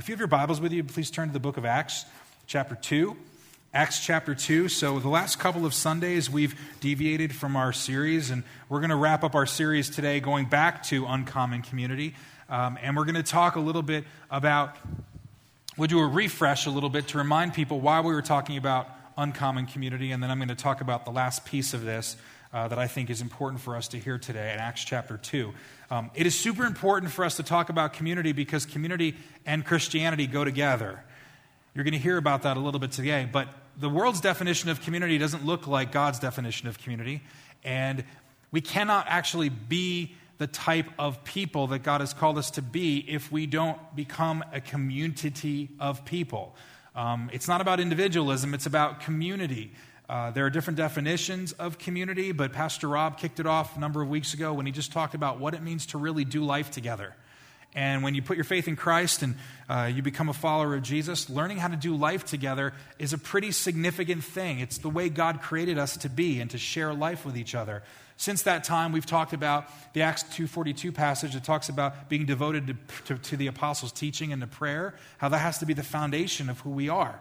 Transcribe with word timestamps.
If 0.00 0.08
you 0.08 0.14
have 0.14 0.18
your 0.18 0.28
Bibles 0.28 0.62
with 0.62 0.72
you, 0.72 0.82
please 0.82 1.10
turn 1.10 1.28
to 1.28 1.32
the 1.34 1.38
book 1.38 1.58
of 1.58 1.66
Acts, 1.66 2.06
chapter 2.46 2.74
2. 2.74 3.14
Acts 3.74 4.02
chapter 4.02 4.34
2. 4.34 4.70
So, 4.70 4.98
the 4.98 5.10
last 5.10 5.38
couple 5.38 5.66
of 5.66 5.74
Sundays, 5.74 6.30
we've 6.30 6.58
deviated 6.80 7.34
from 7.34 7.54
our 7.54 7.70
series, 7.74 8.30
and 8.30 8.42
we're 8.70 8.78
going 8.78 8.88
to 8.88 8.96
wrap 8.96 9.22
up 9.24 9.34
our 9.34 9.44
series 9.44 9.90
today 9.90 10.18
going 10.18 10.46
back 10.46 10.82
to 10.84 11.04
Uncommon 11.04 11.60
Community. 11.60 12.14
Um, 12.48 12.78
and 12.80 12.96
we're 12.96 13.04
going 13.04 13.16
to 13.16 13.22
talk 13.22 13.56
a 13.56 13.60
little 13.60 13.82
bit 13.82 14.04
about, 14.30 14.74
we'll 15.76 15.86
do 15.86 15.98
a 15.98 16.06
refresh 16.06 16.64
a 16.64 16.70
little 16.70 16.88
bit 16.88 17.08
to 17.08 17.18
remind 17.18 17.52
people 17.52 17.78
why 17.78 18.00
we 18.00 18.14
were 18.14 18.22
talking 18.22 18.56
about 18.56 18.88
Uncommon 19.18 19.66
Community, 19.66 20.12
and 20.12 20.22
then 20.22 20.30
I'm 20.30 20.38
going 20.38 20.48
to 20.48 20.54
talk 20.54 20.80
about 20.80 21.04
the 21.04 21.12
last 21.12 21.44
piece 21.44 21.74
of 21.74 21.84
this. 21.84 22.16
Uh, 22.52 22.66
that 22.66 22.80
I 22.80 22.88
think 22.88 23.10
is 23.10 23.20
important 23.20 23.62
for 23.62 23.76
us 23.76 23.86
to 23.88 23.96
hear 23.96 24.18
today 24.18 24.52
in 24.52 24.58
Acts 24.58 24.82
chapter 24.82 25.16
2. 25.16 25.52
Um, 25.88 26.10
it 26.16 26.26
is 26.26 26.36
super 26.36 26.64
important 26.64 27.12
for 27.12 27.24
us 27.24 27.36
to 27.36 27.44
talk 27.44 27.68
about 27.68 27.92
community 27.92 28.32
because 28.32 28.66
community 28.66 29.14
and 29.46 29.64
Christianity 29.64 30.26
go 30.26 30.44
together. 30.44 31.04
You're 31.74 31.84
going 31.84 31.92
to 31.92 32.00
hear 32.00 32.16
about 32.16 32.42
that 32.42 32.56
a 32.56 32.60
little 32.60 32.80
bit 32.80 32.90
today, 32.90 33.28
but 33.30 33.46
the 33.78 33.88
world's 33.88 34.20
definition 34.20 34.68
of 34.68 34.80
community 34.80 35.16
doesn't 35.16 35.46
look 35.46 35.68
like 35.68 35.92
God's 35.92 36.18
definition 36.18 36.66
of 36.66 36.76
community, 36.78 37.22
and 37.62 38.02
we 38.50 38.60
cannot 38.60 39.06
actually 39.08 39.48
be 39.48 40.16
the 40.38 40.48
type 40.48 40.86
of 40.98 41.22
people 41.22 41.68
that 41.68 41.80
God 41.80 42.00
has 42.00 42.12
called 42.12 42.36
us 42.36 42.50
to 42.52 42.62
be 42.62 42.98
if 43.08 43.30
we 43.30 43.46
don't 43.46 43.78
become 43.94 44.42
a 44.52 44.60
community 44.60 45.68
of 45.78 46.04
people. 46.04 46.56
Um, 46.96 47.30
it's 47.32 47.46
not 47.46 47.60
about 47.60 47.78
individualism, 47.78 48.54
it's 48.54 48.66
about 48.66 49.00
community. 49.00 49.72
Uh, 50.10 50.32
there 50.32 50.44
are 50.44 50.50
different 50.50 50.76
definitions 50.76 51.52
of 51.52 51.78
community, 51.78 52.32
but 52.32 52.52
Pastor 52.52 52.88
Rob 52.88 53.16
kicked 53.16 53.38
it 53.38 53.46
off 53.46 53.76
a 53.76 53.80
number 53.80 54.02
of 54.02 54.08
weeks 54.08 54.34
ago 54.34 54.52
when 54.52 54.66
he 54.66 54.72
just 54.72 54.90
talked 54.90 55.14
about 55.14 55.38
what 55.38 55.54
it 55.54 55.62
means 55.62 55.86
to 55.86 55.98
really 55.98 56.24
do 56.24 56.42
life 56.42 56.68
together. 56.72 57.14
And 57.76 58.02
when 58.02 58.16
you 58.16 58.20
put 58.20 58.36
your 58.36 58.42
faith 58.42 58.66
in 58.66 58.74
Christ 58.74 59.22
and 59.22 59.36
uh, 59.68 59.88
you 59.94 60.02
become 60.02 60.28
a 60.28 60.32
follower 60.32 60.74
of 60.74 60.82
Jesus, 60.82 61.30
learning 61.30 61.58
how 61.58 61.68
to 61.68 61.76
do 61.76 61.94
life 61.94 62.24
together 62.24 62.72
is 62.98 63.12
a 63.12 63.18
pretty 63.18 63.52
significant 63.52 64.24
thing. 64.24 64.58
It's 64.58 64.78
the 64.78 64.88
way 64.88 65.10
God 65.10 65.42
created 65.42 65.78
us 65.78 65.96
to 65.98 66.08
be 66.08 66.40
and 66.40 66.50
to 66.50 66.58
share 66.58 66.92
life 66.92 67.24
with 67.24 67.36
each 67.36 67.54
other. 67.54 67.84
Since 68.16 68.42
that 68.42 68.64
time, 68.64 68.90
we've 68.90 69.06
talked 69.06 69.32
about 69.32 69.66
the 69.92 70.02
Acts 70.02 70.24
2.42 70.24 70.92
passage 70.92 71.34
that 71.34 71.44
talks 71.44 71.68
about 71.68 72.08
being 72.08 72.26
devoted 72.26 72.66
to, 72.66 72.74
to, 73.14 73.22
to 73.22 73.36
the 73.36 73.46
apostles' 73.46 73.92
teaching 73.92 74.32
and 74.32 74.42
to 74.42 74.48
prayer, 74.48 74.96
how 75.18 75.28
that 75.28 75.38
has 75.38 75.58
to 75.58 75.66
be 75.66 75.72
the 75.72 75.84
foundation 75.84 76.50
of 76.50 76.58
who 76.58 76.70
we 76.70 76.88
are 76.88 77.20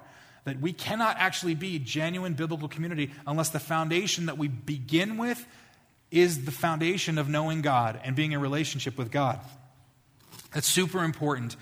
that 0.49 0.59
we 0.59 0.73
cannot 0.73 1.17
actually 1.17 1.55
be 1.55 1.79
genuine 1.79 2.33
biblical 2.33 2.67
community 2.67 3.11
unless 3.25 3.49
the 3.49 3.59
foundation 3.59 4.25
that 4.25 4.37
we 4.37 4.47
begin 4.47 5.17
with 5.17 5.45
is 6.11 6.45
the 6.45 6.51
foundation 6.51 7.17
of 7.17 7.29
knowing 7.29 7.61
God 7.61 7.99
and 8.03 8.15
being 8.15 8.31
in 8.31 8.41
relationship 8.41 8.97
with 8.97 9.11
God. 9.11 9.39
That's 10.53 10.67
super 10.67 11.03
important. 11.03 11.55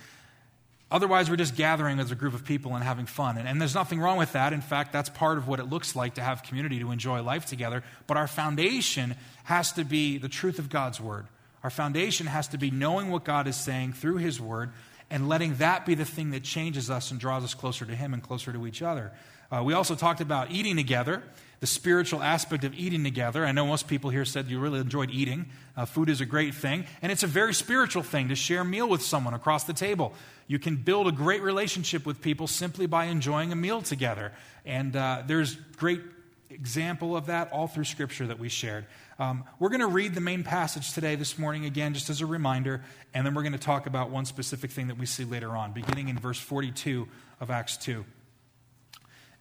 Otherwise, 0.89 1.29
we're 1.29 1.35
just 1.35 1.55
gathering 1.55 1.99
as 1.99 2.11
a 2.11 2.15
group 2.15 2.33
of 2.33 2.45
people 2.45 2.73
and 2.73 2.83
having 2.83 3.05
fun. 3.05 3.37
And, 3.37 3.45
and, 3.45 3.59
there's 3.59 3.75
nothing 3.75 3.99
wrong 3.99 4.17
with 4.17 4.31
that. 4.31 4.53
In 4.53 4.61
fact, 4.61 4.93
that's 4.93 5.09
part 5.09 5.37
of 5.37 5.45
what 5.45 5.59
it 5.59 5.65
looks 5.65 5.97
like 5.97 6.15
to 6.15 6.21
have 6.21 6.43
community, 6.43 6.79
to 6.79 6.91
enjoy 6.91 7.21
life 7.21 7.45
together. 7.45 7.83
But 8.07 8.15
our 8.15 8.27
foundation 8.27 9.15
has 9.43 9.73
to 9.73 9.83
be 9.83 10.17
the 10.17 10.29
truth 10.29 10.59
of 10.59 10.69
God's 10.69 11.01
word. 11.01 11.27
Our 11.61 11.69
foundation 11.69 12.27
has 12.27 12.47
to 12.49 12.57
be 12.57 12.71
knowing 12.71 13.09
what 13.09 13.25
God 13.25 13.47
is 13.47 13.57
saying 13.57 13.93
through 13.93 14.17
his 14.17 14.39
word 14.39 14.71
and 15.09 15.29
letting 15.29 15.55
that 15.55 15.85
be 15.85 15.95
the 15.95 16.05
thing 16.05 16.31
that 16.31 16.43
changes 16.43 16.89
us 16.89 17.11
and 17.11 17.19
draws 17.19 17.43
us 17.43 17.53
closer 17.53 17.85
to 17.85 17.95
Him 17.95 18.13
and 18.13 18.21
closer 18.21 18.51
to 18.51 18.67
each 18.67 18.81
other. 18.81 19.11
Uh, 19.51 19.63
we 19.63 19.73
also 19.73 19.95
talked 19.95 20.19
about 20.19 20.51
eating 20.51 20.75
together, 20.75 21.23
the 21.59 21.67
spiritual 21.67 22.21
aspect 22.21 22.63
of 22.63 22.73
eating 22.77 23.03
together. 23.03 23.45
I 23.45 23.51
know 23.51 23.65
most 23.65 23.87
people 23.87 24.09
here 24.09 24.25
said 24.25 24.47
you 24.47 24.59
really 24.59 24.79
enjoyed 24.79 25.09
eating. 25.09 25.47
Uh, 25.75 25.85
food 25.85 26.09
is 26.09 26.21
a 26.21 26.25
great 26.25 26.53
thing, 26.53 26.85
and 27.01 27.11
it's 27.11 27.23
a 27.23 27.27
very 27.27 27.53
spiritual 27.53 28.03
thing 28.03 28.27
to 28.29 28.35
share 28.35 28.61
a 28.61 28.65
meal 28.65 28.89
with 28.89 29.01
someone 29.01 29.33
across 29.33 29.63
the 29.63 29.73
table. 29.73 30.13
You 30.47 30.59
can 30.59 30.75
build 30.75 31.07
a 31.07 31.11
great 31.11 31.41
relationship 31.41 32.05
with 32.05 32.21
people 32.21 32.47
simply 32.47 32.85
by 32.85 33.05
enjoying 33.05 33.51
a 33.51 33.55
meal 33.55 33.81
together. 33.81 34.33
And 34.65 34.95
uh, 34.95 35.23
there's 35.25 35.55
great 35.55 36.01
example 36.49 37.15
of 37.15 37.27
that 37.27 37.51
all 37.51 37.67
through 37.67 37.85
Scripture 37.85 38.27
that 38.27 38.39
we 38.39 38.49
shared. 38.49 38.85
Um, 39.19 39.45
we're 39.57 39.69
going 39.69 39.81
to 39.81 39.87
read 39.87 40.13
the 40.13 40.21
main 40.21 40.43
passage 40.43 40.93
today, 40.93 41.15
this 41.15 41.39
morning, 41.39 41.65
again, 41.65 41.95
just 41.95 42.11
as 42.11 42.21
a 42.21 42.27
reminder, 42.27 42.83
and 43.15 43.25
then 43.25 43.33
we're 43.33 43.41
going 43.41 43.53
to 43.53 43.57
talk 43.57 43.87
about 43.87 44.11
one 44.11 44.25
specific 44.25 44.69
thing 44.69 44.89
that 44.89 44.97
we 44.99 45.07
see 45.07 45.25
later 45.25 45.57
on, 45.57 45.71
beginning 45.71 46.09
in 46.09 46.19
verse 46.19 46.37
42 46.37 47.07
of 47.39 47.49
Acts 47.49 47.77
2. 47.77 48.05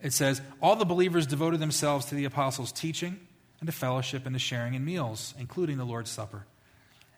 It 0.01 0.15
says, 0.15 0.41
All 0.63 0.77
the 0.77 0.87
believers 0.87 1.27
devoted 1.27 1.61
themselves 1.61 2.07
to 2.07 2.15
the 2.15 2.25
apostles' 2.25 2.73
teaching 2.73 3.21
and 3.61 3.67
to 3.67 3.73
fellowship 3.73 4.25
and 4.25 4.35
to 4.35 4.39
sharing 4.39 4.73
in 4.73 4.83
meals, 4.83 5.35
including 5.39 5.77
the 5.77 5.85
Lord's 5.85 6.11
Supper, 6.11 6.47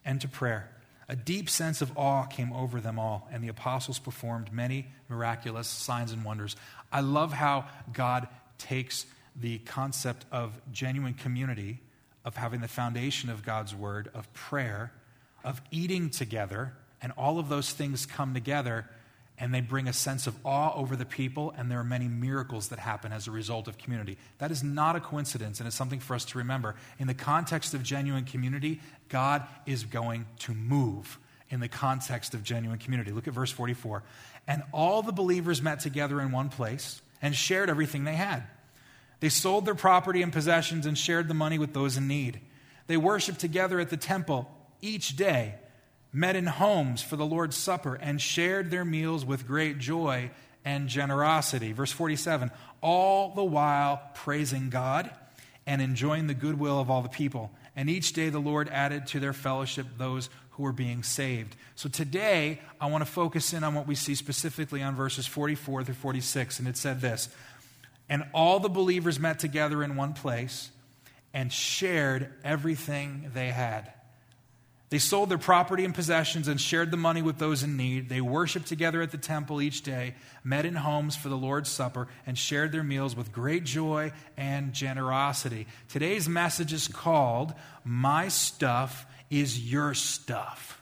and 0.04 0.20
to 0.20 0.26
prayer. 0.26 0.68
A 1.08 1.14
deep 1.14 1.48
sense 1.48 1.80
of 1.80 1.96
awe 1.96 2.24
came 2.24 2.52
over 2.52 2.80
them 2.80 2.98
all, 2.98 3.28
and 3.30 3.42
the 3.42 3.48
apostles 3.48 4.00
performed 4.00 4.52
many 4.52 4.88
miraculous 5.08 5.68
signs 5.68 6.10
and 6.10 6.24
wonders. 6.24 6.56
I 6.90 7.02
love 7.02 7.32
how 7.32 7.66
God 7.92 8.26
takes 8.58 9.06
the 9.36 9.58
concept 9.58 10.26
of 10.32 10.60
genuine 10.72 11.14
community 11.14 11.82
of 12.28 12.36
having 12.36 12.60
the 12.60 12.68
foundation 12.68 13.30
of 13.30 13.42
God's 13.42 13.74
word, 13.74 14.10
of 14.12 14.30
prayer, 14.34 14.92
of 15.42 15.62
eating 15.70 16.10
together, 16.10 16.74
and 17.00 17.10
all 17.16 17.38
of 17.38 17.48
those 17.48 17.72
things 17.72 18.04
come 18.04 18.34
together 18.34 18.86
and 19.38 19.54
they 19.54 19.62
bring 19.62 19.88
a 19.88 19.92
sense 19.94 20.26
of 20.26 20.34
awe 20.44 20.74
over 20.74 20.94
the 20.94 21.06
people, 21.06 21.54
and 21.56 21.70
there 21.70 21.78
are 21.78 21.84
many 21.84 22.06
miracles 22.06 22.68
that 22.68 22.78
happen 22.78 23.12
as 23.12 23.28
a 23.28 23.30
result 23.30 23.66
of 23.66 23.78
community. 23.78 24.18
That 24.38 24.50
is 24.50 24.62
not 24.62 24.94
a 24.94 25.00
coincidence, 25.00 25.60
and 25.60 25.66
it's 25.66 25.76
something 25.76 26.00
for 26.00 26.14
us 26.14 26.24
to 26.26 26.38
remember. 26.38 26.74
In 26.98 27.06
the 27.06 27.14
context 27.14 27.72
of 27.72 27.82
genuine 27.82 28.24
community, 28.24 28.80
God 29.08 29.46
is 29.64 29.84
going 29.84 30.26
to 30.40 30.52
move 30.52 31.18
in 31.48 31.60
the 31.60 31.68
context 31.68 32.34
of 32.34 32.42
genuine 32.42 32.78
community. 32.78 33.12
Look 33.12 33.28
at 33.28 33.32
verse 33.32 33.52
44. 33.52 34.02
And 34.48 34.64
all 34.72 35.02
the 35.02 35.12
believers 35.12 35.62
met 35.62 35.80
together 35.80 36.20
in 36.20 36.32
one 36.32 36.48
place 36.50 37.00
and 37.22 37.34
shared 37.34 37.70
everything 37.70 38.04
they 38.04 38.16
had. 38.16 38.42
They 39.20 39.28
sold 39.28 39.64
their 39.64 39.74
property 39.74 40.22
and 40.22 40.32
possessions 40.32 40.86
and 40.86 40.96
shared 40.96 41.28
the 41.28 41.34
money 41.34 41.58
with 41.58 41.72
those 41.72 41.96
in 41.96 42.06
need. 42.06 42.40
They 42.86 42.96
worshiped 42.96 43.40
together 43.40 43.80
at 43.80 43.90
the 43.90 43.96
temple 43.96 44.50
each 44.80 45.16
day, 45.16 45.56
met 46.12 46.36
in 46.36 46.46
homes 46.46 47.02
for 47.02 47.16
the 47.16 47.26
Lord's 47.26 47.56
Supper, 47.56 47.96
and 47.96 48.20
shared 48.20 48.70
their 48.70 48.84
meals 48.84 49.24
with 49.24 49.46
great 49.46 49.78
joy 49.78 50.30
and 50.64 50.88
generosity. 50.88 51.72
Verse 51.72 51.92
47 51.92 52.50
all 52.80 53.34
the 53.34 53.44
while 53.44 54.00
praising 54.14 54.70
God 54.70 55.10
and 55.66 55.82
enjoying 55.82 56.28
the 56.28 56.34
goodwill 56.34 56.80
of 56.80 56.90
all 56.90 57.02
the 57.02 57.08
people. 57.08 57.50
And 57.74 57.90
each 57.90 58.12
day 58.12 58.28
the 58.28 58.38
Lord 58.38 58.68
added 58.68 59.06
to 59.08 59.20
their 59.20 59.32
fellowship 59.32 59.86
those 59.96 60.30
who 60.50 60.62
were 60.62 60.72
being 60.72 61.02
saved. 61.02 61.56
So 61.74 61.88
today, 61.88 62.60
I 62.80 62.86
want 62.86 63.04
to 63.04 63.10
focus 63.10 63.52
in 63.52 63.64
on 63.64 63.74
what 63.74 63.86
we 63.86 63.94
see 63.94 64.14
specifically 64.14 64.82
on 64.82 64.94
verses 64.94 65.26
44 65.26 65.84
through 65.84 65.94
46. 65.94 66.58
And 66.58 66.68
it 66.68 66.76
said 66.76 67.00
this 67.00 67.28
and 68.08 68.24
all 68.32 68.60
the 68.60 68.68
believers 68.68 69.18
met 69.18 69.38
together 69.38 69.82
in 69.82 69.96
one 69.96 70.14
place 70.14 70.70
and 71.34 71.52
shared 71.52 72.32
everything 72.44 73.30
they 73.34 73.48
had. 73.48 73.92
They 74.90 74.98
sold 74.98 75.28
their 75.28 75.36
property 75.36 75.84
and 75.84 75.94
possessions 75.94 76.48
and 76.48 76.58
shared 76.58 76.90
the 76.90 76.96
money 76.96 77.20
with 77.20 77.36
those 77.36 77.62
in 77.62 77.76
need. 77.76 78.08
They 78.08 78.22
worshiped 78.22 78.66
together 78.66 79.02
at 79.02 79.10
the 79.10 79.18
temple 79.18 79.60
each 79.60 79.82
day, 79.82 80.14
met 80.42 80.64
in 80.64 80.74
homes 80.76 81.14
for 81.14 81.28
the 81.28 81.36
Lord's 81.36 81.68
Supper, 81.68 82.08
and 82.26 82.38
shared 82.38 82.72
their 82.72 82.82
meals 82.82 83.14
with 83.14 83.30
great 83.30 83.64
joy 83.64 84.12
and 84.38 84.72
generosity. 84.72 85.66
Today's 85.90 86.26
message 86.26 86.72
is 86.72 86.88
called 86.88 87.52
My 87.84 88.28
Stuff 88.28 89.04
is 89.28 89.70
Your 89.70 89.92
Stuff. 89.92 90.80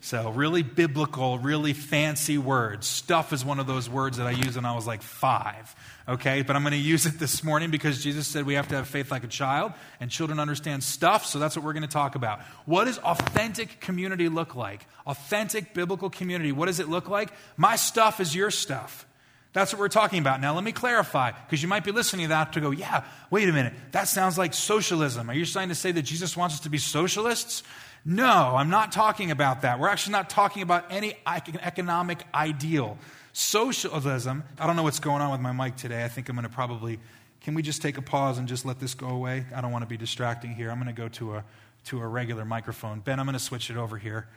So, 0.00 0.30
really 0.30 0.62
biblical, 0.62 1.38
really 1.38 1.72
fancy 1.72 2.38
words. 2.38 2.86
Stuff 2.86 3.32
is 3.32 3.44
one 3.44 3.58
of 3.58 3.66
those 3.66 3.90
words 3.90 4.16
that 4.18 4.26
I 4.26 4.30
used 4.30 4.54
when 4.54 4.64
I 4.64 4.74
was 4.74 4.86
like 4.86 5.02
five. 5.02 5.74
Okay, 6.08 6.42
but 6.42 6.54
I'm 6.54 6.62
going 6.62 6.70
to 6.70 6.78
use 6.78 7.04
it 7.04 7.18
this 7.18 7.42
morning 7.42 7.72
because 7.72 8.00
Jesus 8.00 8.28
said 8.28 8.46
we 8.46 8.54
have 8.54 8.68
to 8.68 8.76
have 8.76 8.86
faith 8.86 9.10
like 9.10 9.24
a 9.24 9.28
child, 9.28 9.72
and 9.98 10.08
children 10.08 10.38
understand 10.38 10.84
stuff, 10.84 11.26
so 11.26 11.40
that's 11.40 11.56
what 11.56 11.64
we're 11.64 11.72
going 11.72 11.82
to 11.82 11.88
talk 11.88 12.14
about. 12.14 12.40
What 12.64 12.84
does 12.84 12.98
authentic 12.98 13.80
community 13.80 14.28
look 14.28 14.54
like? 14.54 14.86
Authentic 15.04 15.74
biblical 15.74 16.08
community. 16.08 16.52
What 16.52 16.66
does 16.66 16.78
it 16.78 16.88
look 16.88 17.08
like? 17.08 17.32
My 17.56 17.74
stuff 17.74 18.20
is 18.20 18.36
your 18.36 18.52
stuff. 18.52 19.04
That's 19.52 19.72
what 19.72 19.80
we're 19.80 19.88
talking 19.88 20.20
about. 20.20 20.40
Now, 20.40 20.54
let 20.54 20.62
me 20.62 20.70
clarify, 20.70 21.32
because 21.32 21.60
you 21.60 21.66
might 21.66 21.82
be 21.82 21.90
listening 21.90 22.26
to 22.26 22.28
that 22.28 22.52
to 22.52 22.60
go, 22.60 22.70
yeah, 22.70 23.02
wait 23.30 23.48
a 23.48 23.52
minute, 23.52 23.74
that 23.90 24.06
sounds 24.06 24.38
like 24.38 24.54
socialism. 24.54 25.28
Are 25.28 25.34
you 25.34 25.44
trying 25.44 25.70
to 25.70 25.74
say 25.74 25.90
that 25.90 26.02
Jesus 26.02 26.36
wants 26.36 26.54
us 26.54 26.60
to 26.60 26.70
be 26.70 26.78
socialists? 26.78 27.64
No, 28.08 28.54
I'm 28.54 28.70
not 28.70 28.92
talking 28.92 29.32
about 29.32 29.62
that. 29.62 29.80
We're 29.80 29.88
actually 29.88 30.12
not 30.12 30.30
talking 30.30 30.62
about 30.62 30.84
any 30.90 31.16
economic 31.26 32.24
ideal. 32.32 32.98
Socialism, 33.32 34.44
I 34.60 34.66
don't 34.68 34.76
know 34.76 34.84
what's 34.84 35.00
going 35.00 35.20
on 35.20 35.32
with 35.32 35.40
my 35.40 35.50
mic 35.50 35.74
today. 35.74 36.04
I 36.04 36.08
think 36.08 36.28
I'm 36.28 36.36
going 36.36 36.48
to 36.48 36.54
probably, 36.54 37.00
can 37.40 37.54
we 37.54 37.62
just 37.62 37.82
take 37.82 37.98
a 37.98 38.02
pause 38.02 38.38
and 38.38 38.46
just 38.46 38.64
let 38.64 38.78
this 38.78 38.94
go 38.94 39.08
away? 39.08 39.44
I 39.52 39.60
don't 39.60 39.72
want 39.72 39.82
to 39.82 39.88
be 39.88 39.96
distracting 39.96 40.54
here. 40.54 40.70
I'm 40.70 40.80
going 40.80 40.94
to 40.94 40.98
go 40.98 41.08
to 41.08 41.34
a, 41.34 41.44
to 41.86 42.00
a 42.00 42.06
regular 42.06 42.44
microphone. 42.44 43.00
Ben, 43.00 43.18
I'm 43.18 43.26
going 43.26 43.36
to 43.36 43.40
switch 43.40 43.70
it 43.70 43.76
over 43.76 43.98
here. 43.98 44.28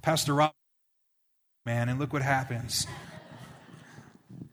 Pastor 0.00 0.32
Rob, 0.32 0.52
man, 1.64 1.88
and 1.88 1.98
look 1.98 2.12
what 2.12 2.22
happens. 2.22 2.86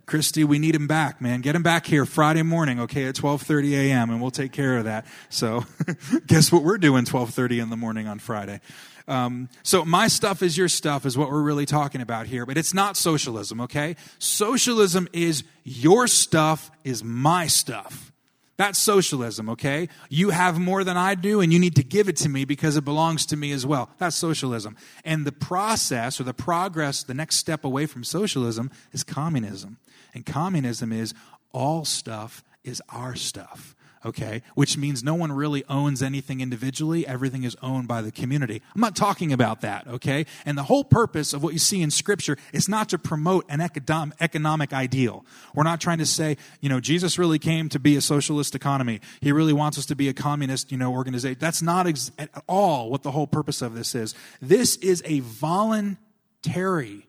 Christy, 0.05 0.43
we 0.43 0.59
need 0.59 0.75
him 0.75 0.87
back, 0.87 1.21
man. 1.21 1.41
Get 1.41 1.55
him 1.55 1.63
back 1.63 1.85
here 1.85 2.05
Friday 2.05 2.43
morning, 2.43 2.79
okay, 2.81 3.05
at 3.05 3.15
12:30 3.15 3.73
a.m. 3.73 4.09
and 4.09 4.21
we'll 4.21 4.31
take 4.31 4.51
care 4.51 4.77
of 4.77 4.83
that. 4.85 5.05
So, 5.29 5.65
guess 6.27 6.51
what 6.51 6.63
we're 6.63 6.77
doing 6.77 7.05
12:30 7.05 7.61
in 7.61 7.69
the 7.69 7.77
morning 7.77 8.07
on 8.07 8.19
Friday. 8.19 8.59
Um, 9.07 9.49
so, 9.63 9.85
my 9.85 10.07
stuff 10.07 10.41
is 10.41 10.57
your 10.57 10.67
stuff, 10.67 11.05
is 11.05 11.17
what 11.17 11.29
we're 11.29 11.41
really 11.41 11.65
talking 11.65 12.01
about 12.01 12.27
here. 12.27 12.45
But 12.45 12.57
it's 12.57 12.73
not 12.73 12.97
socialism, 12.97 13.61
okay? 13.61 13.95
Socialism 14.19 15.07
is 15.13 15.43
your 15.63 16.07
stuff 16.07 16.69
is 16.83 17.03
my 17.03 17.47
stuff. 17.47 18.11
That's 18.55 18.77
socialism, 18.77 19.49
okay? 19.49 19.89
You 20.09 20.29
have 20.29 20.59
more 20.59 20.83
than 20.83 20.95
I 20.95 21.15
do, 21.15 21.41
and 21.41 21.51
you 21.51 21.57
need 21.57 21.75
to 21.77 21.83
give 21.83 22.07
it 22.07 22.17
to 22.17 22.29
me 22.29 22.45
because 22.45 22.77
it 22.77 22.85
belongs 22.85 23.25
to 23.27 23.35
me 23.35 23.51
as 23.51 23.65
well. 23.65 23.89
That's 23.97 24.15
socialism. 24.15 24.77
And 25.03 25.25
the 25.25 25.31
process 25.31 26.19
or 26.19 26.23
the 26.23 26.35
progress, 26.35 27.01
the 27.03 27.15
next 27.15 27.37
step 27.37 27.65
away 27.65 27.87
from 27.87 28.03
socialism 28.03 28.69
is 28.91 29.03
communism. 29.03 29.77
And 30.13 30.25
communism 30.25 30.91
is 30.91 31.13
all 31.51 31.85
stuff 31.85 32.43
is 32.63 32.81
our 32.89 33.15
stuff 33.15 33.75
okay? 34.05 34.41
Which 34.55 34.77
means 34.77 35.03
no 35.03 35.15
one 35.15 35.31
really 35.31 35.63
owns 35.69 36.01
anything 36.01 36.41
individually. 36.41 37.07
Everything 37.07 37.43
is 37.43 37.55
owned 37.61 37.87
by 37.87 38.01
the 38.01 38.11
community. 38.11 38.61
I'm 38.75 38.81
not 38.81 38.95
talking 38.95 39.31
about 39.31 39.61
that, 39.61 39.87
okay? 39.87 40.25
And 40.45 40.57
the 40.57 40.63
whole 40.63 40.83
purpose 40.83 41.33
of 41.33 41.43
what 41.43 41.53
you 41.53 41.59
see 41.59 41.81
in 41.81 41.91
Scripture 41.91 42.37
is 42.51 42.67
not 42.67 42.89
to 42.89 42.97
promote 42.97 43.45
an 43.49 43.61
economic 43.61 44.73
ideal. 44.73 45.25
We're 45.55 45.63
not 45.63 45.81
trying 45.81 45.99
to 45.99 46.05
say, 46.05 46.37
you 46.61 46.69
know, 46.69 46.79
Jesus 46.79 47.17
really 47.17 47.39
came 47.39 47.69
to 47.69 47.79
be 47.79 47.95
a 47.95 48.01
socialist 48.01 48.55
economy. 48.55 49.01
He 49.21 49.31
really 49.31 49.53
wants 49.53 49.77
us 49.77 49.85
to 49.87 49.95
be 49.95 50.09
a 50.09 50.13
communist, 50.13 50.71
you 50.71 50.77
know, 50.77 50.91
organization. 50.91 51.37
That's 51.39 51.61
not 51.61 51.87
ex- 51.87 52.11
at 52.17 52.29
all 52.47 52.89
what 52.89 53.03
the 53.03 53.11
whole 53.11 53.27
purpose 53.27 53.61
of 53.61 53.75
this 53.75 53.95
is. 53.95 54.15
This 54.41 54.75
is 54.77 55.01
a 55.05 55.21
voluntary 55.21 57.07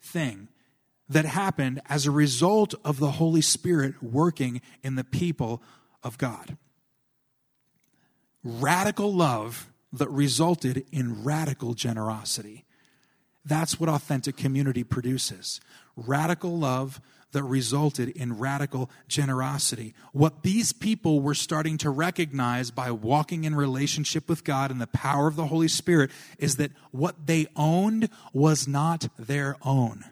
thing 0.00 0.48
that 1.10 1.26
happened 1.26 1.82
as 1.88 2.06
a 2.06 2.10
result 2.10 2.74
of 2.84 2.98
the 2.98 3.10
Holy 3.12 3.42
Spirit 3.42 4.02
working 4.02 4.62
in 4.82 4.94
the 4.94 5.04
people 5.04 5.60
of 6.02 6.16
God. 6.16 6.56
Radical 8.42 9.12
love 9.12 9.70
that 9.92 10.08
resulted 10.08 10.86
in 10.92 11.24
radical 11.24 11.74
generosity. 11.74 12.64
That's 13.44 13.80
what 13.80 13.90
authentic 13.90 14.36
community 14.36 14.84
produces. 14.84 15.60
Radical 15.96 16.56
love 16.56 17.00
that 17.32 17.42
resulted 17.42 18.08
in 18.10 18.38
radical 18.38 18.88
generosity. 19.08 19.94
What 20.12 20.42
these 20.42 20.72
people 20.72 21.20
were 21.20 21.34
starting 21.34 21.76
to 21.78 21.90
recognize 21.90 22.70
by 22.70 22.92
walking 22.92 23.44
in 23.44 23.54
relationship 23.56 24.28
with 24.28 24.44
God 24.44 24.70
and 24.70 24.80
the 24.80 24.86
power 24.86 25.26
of 25.26 25.36
the 25.36 25.46
Holy 25.46 25.68
Spirit 25.68 26.10
is 26.38 26.56
that 26.56 26.72
what 26.92 27.26
they 27.26 27.46
owned 27.56 28.08
was 28.32 28.68
not 28.68 29.08
their 29.18 29.56
own. 29.62 30.04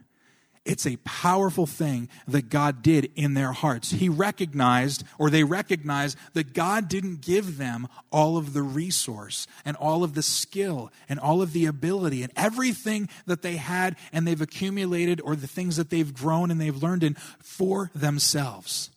It's 0.69 0.87
a 0.87 0.99
powerful 0.99 1.65
thing 1.65 2.11
that 2.27 2.51
God 2.51 2.83
did 2.83 3.11
in 3.17 3.33
their 3.33 3.53
hearts. 3.53 3.91
He 3.93 4.11
recognized, 4.11 5.03
or 5.19 5.31
they 5.31 5.43
recognized, 5.43 6.19
that 6.35 6.53
God 6.53 6.91
didn't 6.91 7.23
give 7.23 7.57
them 7.57 7.89
all 8.13 8.37
of 8.37 8.53
the 8.53 8.63
resource 8.63 9.47
and 9.65 9.79
all 9.79 10.05
of 10.05 10.13
the 10.13 10.23
skill 10.23 10.93
and 11.09 11.19
all 11.19 11.41
of 11.41 11.55
the 11.55 11.65
ability 11.65 12.23
and 12.23 12.31
everything 12.37 13.09
that 13.25 13.41
they 13.41 13.57
had 13.57 13.97
and 14.13 14.27
they've 14.27 14.43
accumulated 14.43 15.23
or 15.23 15.35
the 15.35 15.47
things 15.47 15.77
that 15.77 15.89
they've 15.89 16.13
grown 16.13 16.51
and 16.51 16.61
they've 16.61 16.83
learned 16.83 17.03
in 17.03 17.15
for 17.39 17.91
themselves. 17.95 18.91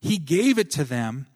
He 0.00 0.18
gave 0.18 0.58
it 0.58 0.68
to 0.72 0.82
them 0.82 1.28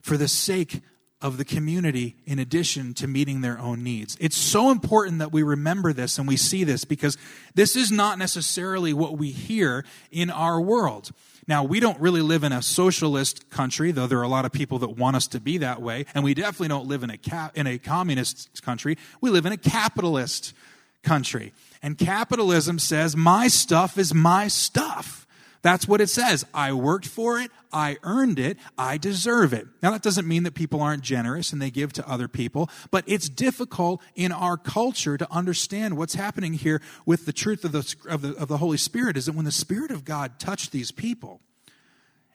for 0.00 0.16
the 0.16 0.28
sake 0.28 0.82
of 1.22 1.36
the 1.36 1.44
community 1.44 2.16
in 2.26 2.38
addition 2.38 2.94
to 2.94 3.06
meeting 3.06 3.40
their 3.40 3.58
own 3.58 3.82
needs. 3.82 4.16
It's 4.20 4.36
so 4.36 4.70
important 4.70 5.18
that 5.18 5.32
we 5.32 5.42
remember 5.42 5.92
this 5.92 6.18
and 6.18 6.26
we 6.26 6.36
see 6.36 6.64
this 6.64 6.84
because 6.84 7.18
this 7.54 7.76
is 7.76 7.90
not 7.90 8.18
necessarily 8.18 8.92
what 8.92 9.18
we 9.18 9.30
hear 9.30 9.84
in 10.10 10.30
our 10.30 10.60
world. 10.60 11.10
Now, 11.46 11.64
we 11.64 11.80
don't 11.80 11.98
really 12.00 12.22
live 12.22 12.44
in 12.44 12.52
a 12.52 12.62
socialist 12.62 13.50
country, 13.50 13.90
though 13.90 14.06
there 14.06 14.18
are 14.18 14.24
a 14.24 14.28
lot 14.28 14.44
of 14.44 14.52
people 14.52 14.78
that 14.80 14.90
want 14.90 15.16
us 15.16 15.26
to 15.28 15.40
be 15.40 15.58
that 15.58 15.82
way, 15.82 16.06
and 16.14 16.22
we 16.22 16.32
definitely 16.32 16.68
don't 16.68 16.86
live 16.86 17.02
in 17.02 17.10
a 17.10 17.18
in 17.54 17.66
a 17.66 17.76
communist 17.78 18.62
country. 18.62 18.96
We 19.20 19.30
live 19.30 19.46
in 19.46 19.52
a 19.52 19.56
capitalist 19.56 20.54
country. 21.02 21.52
And 21.82 21.98
capitalism 21.98 22.78
says 22.78 23.16
my 23.16 23.48
stuff 23.48 23.98
is 23.98 24.14
my 24.14 24.48
stuff. 24.48 25.26
That's 25.62 25.86
what 25.86 26.00
it 26.00 26.08
says. 26.08 26.46
I 26.54 26.72
worked 26.72 27.06
for 27.06 27.38
it. 27.38 27.50
I 27.72 27.98
earned 28.02 28.38
it. 28.38 28.56
I 28.78 28.96
deserve 28.96 29.52
it. 29.52 29.66
Now, 29.82 29.90
that 29.90 30.02
doesn't 30.02 30.26
mean 30.26 30.44
that 30.44 30.54
people 30.54 30.80
aren't 30.80 31.02
generous 31.02 31.52
and 31.52 31.60
they 31.60 31.70
give 31.70 31.92
to 31.94 32.08
other 32.08 32.28
people, 32.28 32.70
but 32.90 33.04
it's 33.06 33.28
difficult 33.28 34.02
in 34.14 34.32
our 34.32 34.56
culture 34.56 35.18
to 35.18 35.30
understand 35.30 35.96
what's 35.96 36.14
happening 36.14 36.54
here 36.54 36.80
with 37.04 37.26
the 37.26 37.32
truth 37.32 37.64
of 37.64 37.72
the, 37.72 37.94
of 38.08 38.22
the, 38.22 38.34
of 38.36 38.48
the 38.48 38.56
Holy 38.56 38.78
Spirit 38.78 39.16
is 39.16 39.26
that 39.26 39.34
when 39.34 39.44
the 39.44 39.52
Spirit 39.52 39.90
of 39.90 40.04
God 40.04 40.38
touched 40.38 40.72
these 40.72 40.90
people, 40.90 41.40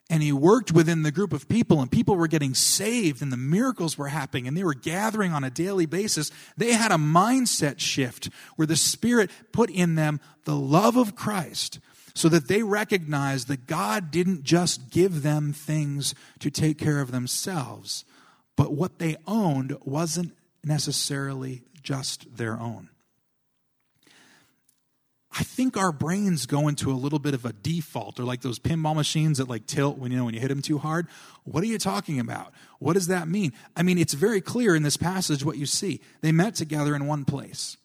and 0.07 0.22
he 0.22 0.31
worked 0.31 0.72
within 0.72 1.01
the 1.01 1.12
group 1.12 1.33
of 1.33 1.50
people 1.50 1.81
and 1.81 1.92
people 1.92 2.16
were 2.16 2.27
getting 2.27 2.54
saved 2.54 3.24
and 3.24 3.31
the 3.31 3.38
miracles 3.38 3.98
were 3.98 4.10
happening 4.10 4.48
and 4.48 4.56
they 4.56 4.63
were 4.63 4.75
gathering 4.75 5.33
on 5.33 5.44
a 5.44 5.50
daily 5.50 5.88
basis 5.88 6.31
they 6.56 6.74
had 6.74 6.92
a 6.92 6.95
mindset 6.95 7.80
shift 7.80 8.30
where 8.56 8.68
the 8.68 8.75
spirit 8.75 9.31
put 9.51 9.68
in 9.72 9.95
them 9.95 10.19
the 10.44 10.56
love 10.56 10.95
of 10.95 11.16
christ 11.16 11.80
so 12.15 12.29
that 12.29 12.47
they 12.47 12.63
recognized 12.63 13.50
that 13.50 13.67
God 13.67 14.09
didn't 14.09 14.44
just 14.44 14.89
give 14.89 15.21
them 15.21 15.53
things 15.53 16.15
to 16.39 16.50
take 16.50 16.79
care 16.79 17.01
of 17.01 17.12
themselves, 17.12 18.06
but 18.56 18.73
what 18.73 19.00
they 19.00 19.17
owned 19.27 19.77
wasn't 19.83 20.33
necessarily 20.63 21.62
just 21.83 22.38
their 22.38 22.59
own. 22.59 22.89
I 25.38 25.44
think 25.44 25.75
our 25.75 25.91
brains 25.91 26.45
go 26.45 26.69
into 26.69 26.89
a 26.89 26.95
little 26.95 27.19
bit 27.19 27.33
of 27.33 27.44
a 27.44 27.51
default, 27.51 28.17
or 28.21 28.23
like 28.23 28.41
those 28.41 28.59
pinball 28.59 28.95
machines 28.95 29.38
that 29.39 29.50
like 29.50 29.65
tilt 29.67 29.97
when 29.97 30.09
you 30.09 30.17
know 30.17 30.23
when 30.23 30.33
you 30.33 30.39
hit 30.39 30.47
them 30.47 30.62
too 30.62 30.77
hard. 30.77 31.07
What 31.44 31.62
are 31.62 31.67
you 31.67 31.77
talking 31.77 32.21
about? 32.21 32.53
What 32.79 32.94
does 32.94 33.07
that 33.07 33.27
mean? 33.27 33.51
I 33.75 33.83
mean, 33.83 33.97
it's 33.97 34.13
very 34.13 34.39
clear 34.39 34.73
in 34.73 34.83
this 34.83 34.95
passage 34.95 35.44
what 35.44 35.57
you 35.57 35.65
see. 35.65 36.00
They 36.21 36.31
met 36.31 36.56
together 36.56 36.95
in 36.95 37.06
one 37.06 37.25
place. 37.25 37.75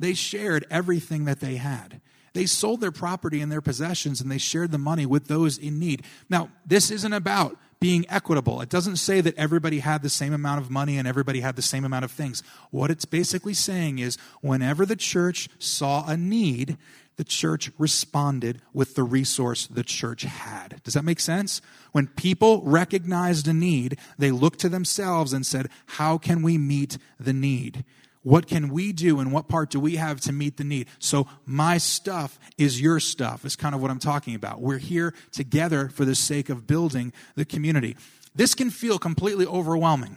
They 0.00 0.14
shared 0.14 0.64
everything 0.70 1.26
that 1.26 1.40
they 1.40 1.56
had. 1.56 2.00
They 2.36 2.44
sold 2.44 2.82
their 2.82 2.92
property 2.92 3.40
and 3.40 3.50
their 3.50 3.62
possessions 3.62 4.20
and 4.20 4.30
they 4.30 4.36
shared 4.36 4.70
the 4.70 4.76
money 4.76 5.06
with 5.06 5.26
those 5.26 5.56
in 5.56 5.78
need. 5.78 6.04
Now, 6.28 6.50
this 6.66 6.90
isn't 6.90 7.14
about 7.14 7.56
being 7.80 8.04
equitable. 8.10 8.60
It 8.60 8.68
doesn't 8.68 8.96
say 8.96 9.22
that 9.22 9.38
everybody 9.38 9.78
had 9.78 10.02
the 10.02 10.10
same 10.10 10.34
amount 10.34 10.60
of 10.60 10.70
money 10.70 10.98
and 10.98 11.08
everybody 11.08 11.40
had 11.40 11.56
the 11.56 11.62
same 11.62 11.82
amount 11.82 12.04
of 12.04 12.10
things. 12.10 12.42
What 12.70 12.90
it's 12.90 13.06
basically 13.06 13.54
saying 13.54 14.00
is 14.00 14.18
whenever 14.42 14.84
the 14.84 14.96
church 14.96 15.48
saw 15.58 16.06
a 16.06 16.14
need, 16.14 16.76
the 17.16 17.24
church 17.24 17.70
responded 17.78 18.60
with 18.74 18.96
the 18.96 19.02
resource 19.02 19.66
the 19.66 19.82
church 19.82 20.24
had. 20.24 20.82
Does 20.84 20.92
that 20.92 21.06
make 21.06 21.20
sense? 21.20 21.62
When 21.92 22.06
people 22.06 22.60
recognized 22.64 23.48
a 23.48 23.54
need, 23.54 23.98
they 24.18 24.30
looked 24.30 24.58
to 24.58 24.68
themselves 24.68 25.32
and 25.32 25.46
said, 25.46 25.70
How 25.86 26.18
can 26.18 26.42
we 26.42 26.58
meet 26.58 26.98
the 27.18 27.32
need? 27.32 27.82
What 28.26 28.48
can 28.48 28.70
we 28.70 28.90
do 28.90 29.20
and 29.20 29.30
what 29.30 29.46
part 29.46 29.70
do 29.70 29.78
we 29.78 29.94
have 29.94 30.20
to 30.22 30.32
meet 30.32 30.56
the 30.56 30.64
need? 30.64 30.88
So, 30.98 31.28
my 31.44 31.78
stuff 31.78 32.40
is 32.58 32.80
your 32.80 32.98
stuff, 32.98 33.44
is 33.44 33.54
kind 33.54 33.72
of 33.72 33.80
what 33.80 33.88
I'm 33.88 34.00
talking 34.00 34.34
about. 34.34 34.60
We're 34.60 34.78
here 34.78 35.14
together 35.30 35.88
for 35.90 36.04
the 36.04 36.16
sake 36.16 36.48
of 36.48 36.66
building 36.66 37.12
the 37.36 37.44
community. 37.44 37.96
This 38.34 38.56
can 38.56 38.70
feel 38.70 38.98
completely 38.98 39.46
overwhelming 39.46 40.16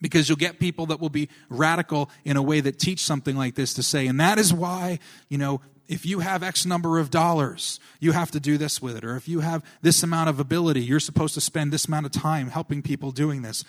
because 0.00 0.28
you'll 0.28 0.34
get 0.34 0.58
people 0.58 0.86
that 0.86 0.98
will 0.98 1.08
be 1.08 1.28
radical 1.48 2.10
in 2.24 2.36
a 2.36 2.42
way 2.42 2.58
that 2.58 2.80
teach 2.80 3.04
something 3.04 3.36
like 3.36 3.54
this 3.54 3.74
to 3.74 3.84
say, 3.84 4.08
and 4.08 4.18
that 4.18 4.36
is 4.36 4.52
why, 4.52 4.98
you 5.28 5.38
know, 5.38 5.60
if 5.86 6.04
you 6.04 6.18
have 6.18 6.42
X 6.42 6.66
number 6.66 6.98
of 6.98 7.10
dollars, 7.10 7.78
you 8.00 8.10
have 8.10 8.32
to 8.32 8.40
do 8.40 8.58
this 8.58 8.82
with 8.82 8.96
it. 8.96 9.04
Or 9.04 9.14
if 9.14 9.28
you 9.28 9.38
have 9.38 9.64
this 9.82 10.02
amount 10.02 10.30
of 10.30 10.40
ability, 10.40 10.80
you're 10.80 10.98
supposed 10.98 11.34
to 11.34 11.40
spend 11.40 11.72
this 11.72 11.86
amount 11.86 12.06
of 12.06 12.12
time 12.12 12.48
helping 12.48 12.82
people 12.82 13.12
doing 13.12 13.42
this. 13.42 13.64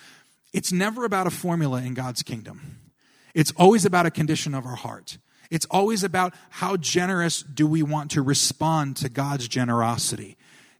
It's 0.52 0.72
never 0.72 1.04
about 1.04 1.28
a 1.28 1.30
formula 1.30 1.80
in 1.80 1.94
God's 1.94 2.24
kingdom. 2.24 2.89
It's 3.34 3.52
always 3.52 3.84
about 3.84 4.06
a 4.06 4.10
condition 4.10 4.54
of 4.54 4.66
our 4.66 4.76
heart. 4.76 5.18
It's 5.50 5.66
always 5.66 6.04
about 6.04 6.34
how 6.50 6.76
generous 6.76 7.42
do 7.42 7.66
we 7.66 7.82
want 7.82 8.12
to 8.12 8.22
respond 8.22 8.96
to 8.98 9.08
God's 9.08 9.48
generosity. 9.48 10.36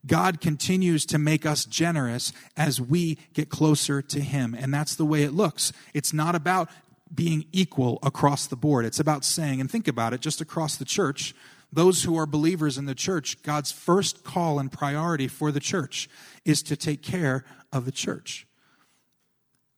God 0.06 0.40
continues 0.40 1.04
to 1.06 1.18
make 1.18 1.44
us 1.44 1.64
generous 1.64 2.32
as 2.56 2.80
we 2.80 3.18
get 3.34 3.50
closer 3.50 4.00
to 4.00 4.20
Him. 4.20 4.54
And 4.58 4.72
that's 4.72 4.94
the 4.94 5.04
way 5.04 5.24
it 5.24 5.32
looks. 5.32 5.72
It's 5.92 6.12
not 6.12 6.34
about 6.34 6.70
being 7.12 7.44
equal 7.52 7.98
across 8.02 8.46
the 8.46 8.56
board. 8.56 8.84
It's 8.84 9.00
about 9.00 9.24
saying, 9.24 9.60
and 9.60 9.70
think 9.70 9.88
about 9.88 10.14
it, 10.14 10.20
just 10.20 10.40
across 10.40 10.76
the 10.76 10.84
church, 10.84 11.34
those 11.72 12.04
who 12.04 12.16
are 12.16 12.26
believers 12.26 12.78
in 12.78 12.86
the 12.86 12.94
church, 12.94 13.42
God's 13.42 13.72
first 13.72 14.24
call 14.24 14.58
and 14.58 14.72
priority 14.72 15.28
for 15.28 15.52
the 15.52 15.60
church 15.60 16.08
is 16.44 16.62
to 16.64 16.76
take 16.76 17.02
care 17.02 17.44
of 17.72 17.84
the 17.84 17.92
church. 17.92 18.46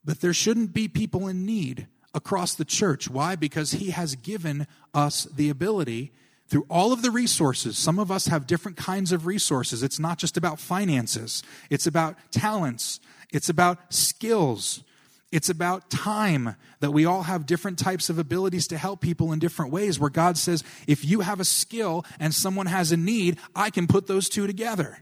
But 0.04 0.20
there 0.20 0.32
shouldn't 0.32 0.72
be 0.72 0.88
people 0.88 1.28
in 1.28 1.44
need 1.46 1.86
across 2.14 2.54
the 2.54 2.64
church. 2.64 3.08
Why? 3.08 3.36
Because 3.36 3.72
He 3.72 3.90
has 3.90 4.14
given 4.14 4.66
us 4.94 5.24
the 5.24 5.48
ability 5.48 6.12
through 6.48 6.66
all 6.68 6.92
of 6.92 7.02
the 7.02 7.10
resources. 7.10 7.78
Some 7.78 7.98
of 7.98 8.10
us 8.10 8.26
have 8.26 8.46
different 8.46 8.76
kinds 8.76 9.10
of 9.10 9.26
resources. 9.26 9.82
It's 9.82 9.98
not 9.98 10.18
just 10.18 10.36
about 10.36 10.60
finances, 10.60 11.42
it's 11.70 11.86
about 11.86 12.16
talents, 12.30 13.00
it's 13.32 13.48
about 13.48 13.92
skills. 13.92 14.82
It's 15.30 15.48
about 15.48 15.88
time 15.88 16.56
that 16.80 16.90
we 16.90 17.06
all 17.06 17.22
have 17.22 17.46
different 17.46 17.78
types 17.78 18.10
of 18.10 18.18
abilities 18.18 18.66
to 18.66 18.76
help 18.76 19.00
people 19.00 19.32
in 19.32 19.38
different 19.38 19.72
ways. 19.72 19.98
Where 19.98 20.10
God 20.10 20.36
says, 20.36 20.62
if 20.86 21.06
you 21.06 21.20
have 21.20 21.40
a 21.40 21.44
skill 21.46 22.04
and 22.20 22.34
someone 22.34 22.66
has 22.66 22.92
a 22.92 22.98
need, 22.98 23.38
I 23.56 23.70
can 23.70 23.86
put 23.86 24.06
those 24.06 24.28
two 24.28 24.46
together. 24.46 24.98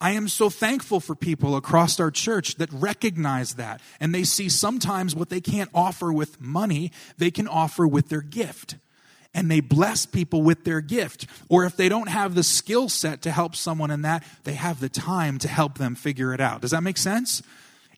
I 0.00 0.12
am 0.12 0.28
so 0.28 0.48
thankful 0.48 0.98
for 0.98 1.14
people 1.14 1.56
across 1.56 2.00
our 2.00 2.10
church 2.10 2.54
that 2.56 2.72
recognize 2.72 3.54
that 3.54 3.82
and 4.00 4.14
they 4.14 4.24
see 4.24 4.48
sometimes 4.48 5.14
what 5.14 5.28
they 5.28 5.42
can't 5.42 5.68
offer 5.74 6.10
with 6.10 6.40
money, 6.40 6.90
they 7.18 7.30
can 7.30 7.46
offer 7.46 7.86
with 7.86 8.08
their 8.08 8.22
gift. 8.22 8.76
And 9.34 9.48
they 9.50 9.60
bless 9.60 10.06
people 10.06 10.42
with 10.42 10.64
their 10.64 10.80
gift. 10.80 11.26
Or 11.48 11.64
if 11.64 11.76
they 11.76 11.88
don't 11.88 12.08
have 12.08 12.34
the 12.34 12.42
skill 12.42 12.88
set 12.88 13.22
to 13.22 13.30
help 13.30 13.54
someone 13.54 13.92
in 13.92 14.02
that, 14.02 14.24
they 14.42 14.54
have 14.54 14.80
the 14.80 14.88
time 14.88 15.38
to 15.40 15.48
help 15.48 15.78
them 15.78 15.94
figure 15.94 16.34
it 16.34 16.40
out. 16.40 16.62
Does 16.62 16.72
that 16.72 16.82
make 16.82 16.96
sense? 16.96 17.42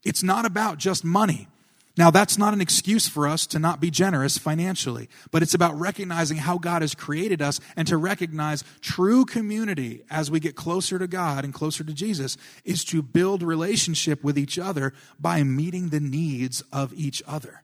It's 0.04 0.22
not 0.22 0.44
about 0.44 0.78
just 0.78 1.04
money. 1.04 1.48
Now, 1.96 2.10
that's 2.10 2.38
not 2.38 2.54
an 2.54 2.62
excuse 2.62 3.06
for 3.06 3.28
us 3.28 3.46
to 3.48 3.58
not 3.58 3.78
be 3.78 3.90
generous 3.90 4.38
financially, 4.38 5.10
but 5.30 5.42
it's 5.42 5.52
about 5.52 5.78
recognizing 5.78 6.38
how 6.38 6.56
God 6.56 6.80
has 6.80 6.94
created 6.94 7.42
us 7.42 7.60
and 7.76 7.86
to 7.86 7.98
recognize 7.98 8.64
true 8.80 9.26
community 9.26 10.02
as 10.10 10.30
we 10.30 10.40
get 10.40 10.56
closer 10.56 10.98
to 10.98 11.06
God 11.06 11.44
and 11.44 11.52
closer 11.52 11.84
to 11.84 11.92
Jesus 11.92 12.38
is 12.64 12.82
to 12.86 13.02
build 13.02 13.42
relationship 13.42 14.24
with 14.24 14.38
each 14.38 14.58
other 14.58 14.94
by 15.20 15.42
meeting 15.42 15.90
the 15.90 16.00
needs 16.00 16.62
of 16.72 16.94
each 16.94 17.22
other. 17.26 17.62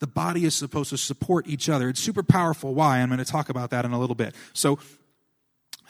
The 0.00 0.06
body 0.06 0.44
is 0.44 0.54
supposed 0.54 0.90
to 0.90 0.98
support 0.98 1.46
each 1.46 1.68
other. 1.68 1.88
It's 1.88 2.00
super 2.00 2.22
powerful. 2.22 2.74
Why? 2.74 2.98
I'm 2.98 3.08
going 3.08 3.18
to 3.18 3.24
talk 3.24 3.48
about 3.48 3.70
that 3.70 3.84
in 3.86 3.92
a 3.92 3.98
little 4.00 4.14
bit. 4.14 4.34
So, 4.52 4.78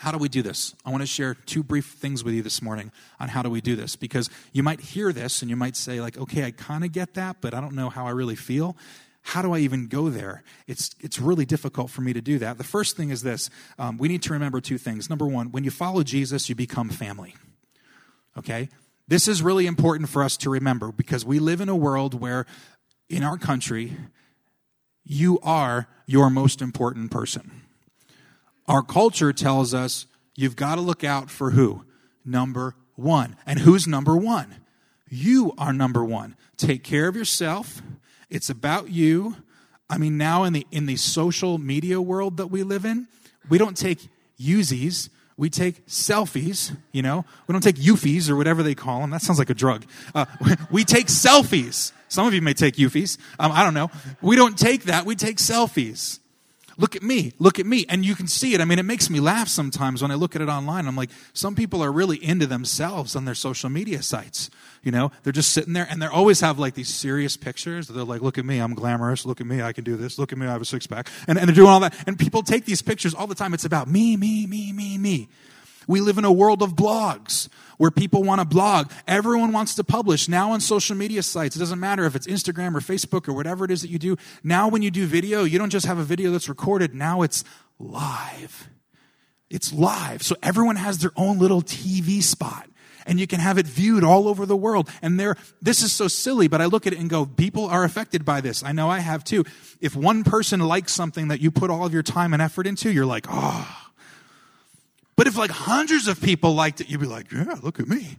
how 0.00 0.10
do 0.10 0.16
we 0.16 0.30
do 0.30 0.40
this? 0.40 0.74
I 0.82 0.88
want 0.88 1.02
to 1.02 1.06
share 1.06 1.34
two 1.34 1.62
brief 1.62 1.84
things 1.84 2.24
with 2.24 2.32
you 2.32 2.40
this 2.40 2.62
morning 2.62 2.90
on 3.20 3.28
how 3.28 3.42
do 3.42 3.50
we 3.50 3.60
do 3.60 3.76
this 3.76 3.96
because 3.96 4.30
you 4.50 4.62
might 4.62 4.80
hear 4.80 5.12
this 5.12 5.42
and 5.42 5.50
you 5.50 5.56
might 5.56 5.76
say 5.76 6.00
like, 6.00 6.16
"Okay, 6.16 6.42
I 6.42 6.52
kind 6.52 6.84
of 6.84 6.92
get 6.92 7.12
that, 7.14 7.36
but 7.42 7.52
I 7.52 7.60
don't 7.60 7.74
know 7.74 7.90
how 7.90 8.06
I 8.06 8.10
really 8.10 8.34
feel." 8.34 8.78
How 9.20 9.42
do 9.42 9.52
I 9.52 9.58
even 9.58 9.88
go 9.88 10.08
there? 10.08 10.42
It's, 10.66 10.94
it's 11.00 11.18
really 11.18 11.44
difficult 11.44 11.90
for 11.90 12.00
me 12.00 12.14
to 12.14 12.22
do 12.22 12.38
that. 12.38 12.56
The 12.56 12.64
first 12.64 12.96
thing 12.96 13.10
is 13.10 13.22
this 13.22 13.50
um, 13.78 13.98
we 13.98 14.08
need 14.08 14.22
to 14.22 14.32
remember 14.32 14.62
two 14.62 14.78
things. 14.78 15.10
Number 15.10 15.26
one, 15.26 15.52
when 15.52 15.64
you 15.64 15.70
follow 15.70 16.02
Jesus, 16.02 16.48
you 16.48 16.54
become 16.54 16.88
family. 16.88 17.34
Okay? 18.38 18.70
This 19.06 19.28
is 19.28 19.42
really 19.42 19.66
important 19.66 20.08
for 20.08 20.24
us 20.24 20.38
to 20.38 20.48
remember 20.48 20.92
because 20.92 21.26
we 21.26 21.38
live 21.38 21.60
in 21.60 21.68
a 21.68 21.76
world 21.76 22.18
where, 22.18 22.46
in 23.10 23.22
our 23.22 23.36
country, 23.36 23.98
you 25.04 25.38
are 25.42 25.88
your 26.06 26.30
most 26.30 26.62
important 26.62 27.10
person. 27.10 27.59
Our 28.70 28.82
culture 28.82 29.32
tells 29.32 29.74
us 29.74 30.06
you've 30.36 30.54
got 30.54 30.76
to 30.76 30.80
look 30.80 31.02
out 31.02 31.28
for 31.28 31.50
who? 31.50 31.84
Number 32.24 32.76
one. 32.94 33.34
And 33.44 33.58
who's 33.58 33.88
number 33.88 34.16
one? 34.16 34.58
You 35.08 35.54
are 35.58 35.72
number 35.72 36.04
one. 36.04 36.36
Take 36.56 36.84
care 36.84 37.08
of 37.08 37.16
yourself. 37.16 37.82
It's 38.28 38.48
about 38.48 38.88
you. 38.88 39.34
I 39.88 39.98
mean, 39.98 40.16
now 40.16 40.44
in 40.44 40.52
the 40.52 40.68
in 40.70 40.86
the 40.86 40.94
social 40.94 41.58
media 41.58 42.00
world 42.00 42.36
that 42.36 42.46
we 42.46 42.62
live 42.62 42.84
in, 42.84 43.08
we 43.48 43.58
don't 43.58 43.76
take 43.76 44.08
Uzis, 44.40 45.08
we 45.36 45.50
take 45.50 45.84
selfies. 45.88 46.76
You 46.92 47.02
know, 47.02 47.24
we 47.48 47.52
don't 47.52 47.62
take 47.62 47.74
Euphies 47.74 48.30
or 48.30 48.36
whatever 48.36 48.62
they 48.62 48.76
call 48.76 49.00
them. 49.00 49.10
That 49.10 49.20
sounds 49.20 49.40
like 49.40 49.50
a 49.50 49.54
drug. 49.54 49.84
Uh, 50.14 50.26
we 50.70 50.84
take 50.84 51.08
selfies. 51.08 51.90
Some 52.06 52.24
of 52.24 52.34
you 52.34 52.40
may 52.40 52.54
take 52.54 52.76
Euphies. 52.76 53.18
Um, 53.40 53.50
I 53.50 53.64
don't 53.64 53.74
know. 53.74 53.90
We 54.22 54.36
don't 54.36 54.56
take 54.56 54.84
that. 54.84 55.06
We 55.06 55.16
take 55.16 55.38
selfies. 55.38 56.20
Look 56.80 56.96
at 56.96 57.02
me, 57.02 57.34
look 57.38 57.58
at 57.58 57.66
me. 57.66 57.84
And 57.90 58.06
you 58.06 58.14
can 58.14 58.26
see 58.26 58.54
it. 58.54 58.60
I 58.62 58.64
mean, 58.64 58.78
it 58.78 58.86
makes 58.86 59.10
me 59.10 59.20
laugh 59.20 59.48
sometimes 59.48 60.00
when 60.00 60.10
I 60.10 60.14
look 60.14 60.34
at 60.34 60.40
it 60.40 60.48
online. 60.48 60.88
I'm 60.88 60.96
like, 60.96 61.10
some 61.34 61.54
people 61.54 61.84
are 61.84 61.92
really 61.92 62.16
into 62.24 62.46
themselves 62.46 63.14
on 63.14 63.26
their 63.26 63.34
social 63.34 63.68
media 63.68 64.02
sites. 64.02 64.48
You 64.82 64.90
know, 64.90 65.12
they're 65.22 65.32
just 65.34 65.52
sitting 65.52 65.74
there 65.74 65.86
and 65.90 66.00
they 66.00 66.06
always 66.06 66.40
have 66.40 66.58
like 66.58 66.72
these 66.72 66.88
serious 66.88 67.36
pictures. 67.36 67.88
They're 67.88 68.02
like, 68.02 68.22
look 68.22 68.38
at 68.38 68.46
me, 68.46 68.60
I'm 68.60 68.72
glamorous. 68.72 69.26
Look 69.26 69.42
at 69.42 69.46
me, 69.46 69.60
I 69.60 69.74
can 69.74 69.84
do 69.84 69.96
this. 69.96 70.18
Look 70.18 70.32
at 70.32 70.38
me, 70.38 70.46
I 70.46 70.52
have 70.52 70.62
a 70.62 70.64
six 70.64 70.86
pack. 70.86 71.10
And, 71.28 71.38
and 71.38 71.46
they're 71.46 71.54
doing 71.54 71.68
all 71.68 71.80
that. 71.80 71.94
And 72.06 72.18
people 72.18 72.42
take 72.42 72.64
these 72.64 72.80
pictures 72.80 73.12
all 73.12 73.26
the 73.26 73.34
time. 73.34 73.52
It's 73.52 73.66
about 73.66 73.86
me, 73.86 74.16
me, 74.16 74.46
me, 74.46 74.72
me, 74.72 74.96
me. 74.96 75.28
We 75.90 76.00
live 76.00 76.18
in 76.18 76.24
a 76.24 76.30
world 76.30 76.62
of 76.62 76.76
blogs 76.76 77.48
where 77.76 77.90
people 77.90 78.22
want 78.22 78.40
to 78.40 78.44
blog. 78.44 78.92
Everyone 79.08 79.50
wants 79.50 79.74
to 79.74 79.82
publish 79.82 80.28
now 80.28 80.52
on 80.52 80.60
social 80.60 80.94
media 80.96 81.20
sites. 81.20 81.56
It 81.56 81.58
doesn't 81.58 81.80
matter 81.80 82.04
if 82.04 82.14
it's 82.14 82.28
Instagram 82.28 82.76
or 82.76 82.80
Facebook 82.80 83.28
or 83.28 83.32
whatever 83.32 83.64
it 83.64 83.72
is 83.72 83.82
that 83.82 83.90
you 83.90 83.98
do. 83.98 84.16
Now, 84.44 84.68
when 84.68 84.82
you 84.82 84.92
do 84.92 85.04
video, 85.06 85.42
you 85.42 85.58
don't 85.58 85.70
just 85.70 85.86
have 85.86 85.98
a 85.98 86.04
video 86.04 86.30
that's 86.30 86.48
recorded, 86.48 86.94
now 86.94 87.22
it's 87.22 87.42
live. 87.80 88.68
It's 89.50 89.72
live. 89.72 90.22
So 90.22 90.36
everyone 90.44 90.76
has 90.76 90.98
their 90.98 91.10
own 91.16 91.40
little 91.40 91.60
TV 91.60 92.22
spot 92.22 92.70
and 93.04 93.18
you 93.18 93.26
can 93.26 93.40
have 93.40 93.58
it 93.58 93.66
viewed 93.66 94.04
all 94.04 94.28
over 94.28 94.46
the 94.46 94.56
world. 94.56 94.88
And 95.02 95.18
there, 95.18 95.34
this 95.60 95.82
is 95.82 95.92
so 95.92 96.06
silly, 96.06 96.46
but 96.46 96.60
I 96.60 96.66
look 96.66 96.86
at 96.86 96.92
it 96.92 97.00
and 97.00 97.10
go, 97.10 97.26
people 97.26 97.66
are 97.66 97.82
affected 97.82 98.24
by 98.24 98.40
this. 98.40 98.62
I 98.62 98.70
know 98.70 98.88
I 98.88 99.00
have 99.00 99.24
too. 99.24 99.44
If 99.80 99.96
one 99.96 100.22
person 100.22 100.60
likes 100.60 100.92
something 100.92 101.26
that 101.28 101.40
you 101.40 101.50
put 101.50 101.68
all 101.68 101.84
of 101.84 101.92
your 101.92 102.04
time 102.04 102.32
and 102.32 102.40
effort 102.40 102.68
into, 102.68 102.92
you're 102.92 103.06
like, 103.06 103.26
oh, 103.28 103.89
but 105.20 105.26
if 105.26 105.36
like 105.36 105.50
hundreds 105.50 106.08
of 106.08 106.18
people 106.18 106.54
liked 106.54 106.80
it, 106.80 106.88
you'd 106.88 106.98
be 106.98 107.06
like, 107.06 107.30
yeah, 107.30 107.56
look 107.62 107.78
at 107.78 107.86
me. 107.86 108.16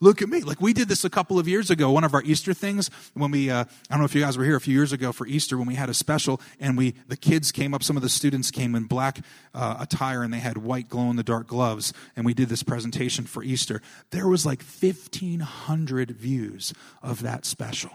Look 0.00 0.20
at 0.20 0.28
me. 0.28 0.40
Like 0.40 0.60
we 0.60 0.72
did 0.72 0.88
this 0.88 1.04
a 1.04 1.08
couple 1.08 1.38
of 1.38 1.46
years 1.46 1.70
ago, 1.70 1.92
one 1.92 2.02
of 2.02 2.12
our 2.12 2.24
Easter 2.24 2.52
things 2.52 2.90
when 3.14 3.30
we, 3.30 3.50
uh, 3.50 3.60
I 3.60 3.66
don't 3.88 4.00
know 4.00 4.04
if 4.04 4.16
you 4.16 4.20
guys 4.20 4.36
were 4.36 4.42
here 4.42 4.56
a 4.56 4.60
few 4.60 4.74
years 4.74 4.92
ago 4.92 5.12
for 5.12 5.28
Easter 5.28 5.56
when 5.56 5.68
we 5.68 5.76
had 5.76 5.88
a 5.88 5.94
special 5.94 6.40
and 6.58 6.76
we, 6.76 6.96
the 7.06 7.16
kids 7.16 7.52
came 7.52 7.72
up, 7.72 7.84
some 7.84 7.96
of 7.96 8.02
the 8.02 8.08
students 8.08 8.50
came 8.50 8.74
in 8.74 8.86
black 8.86 9.20
uh, 9.54 9.76
attire 9.78 10.24
and 10.24 10.34
they 10.34 10.40
had 10.40 10.58
white 10.58 10.88
glow 10.88 11.08
in 11.08 11.14
the 11.14 11.22
dark 11.22 11.46
gloves 11.46 11.92
and 12.16 12.26
we 12.26 12.34
did 12.34 12.48
this 12.48 12.64
presentation 12.64 13.26
for 13.26 13.44
Easter. 13.44 13.80
There 14.10 14.26
was 14.26 14.44
like 14.44 14.64
1,500 14.64 16.10
views 16.10 16.74
of 17.00 17.22
that 17.22 17.46
special. 17.46 17.92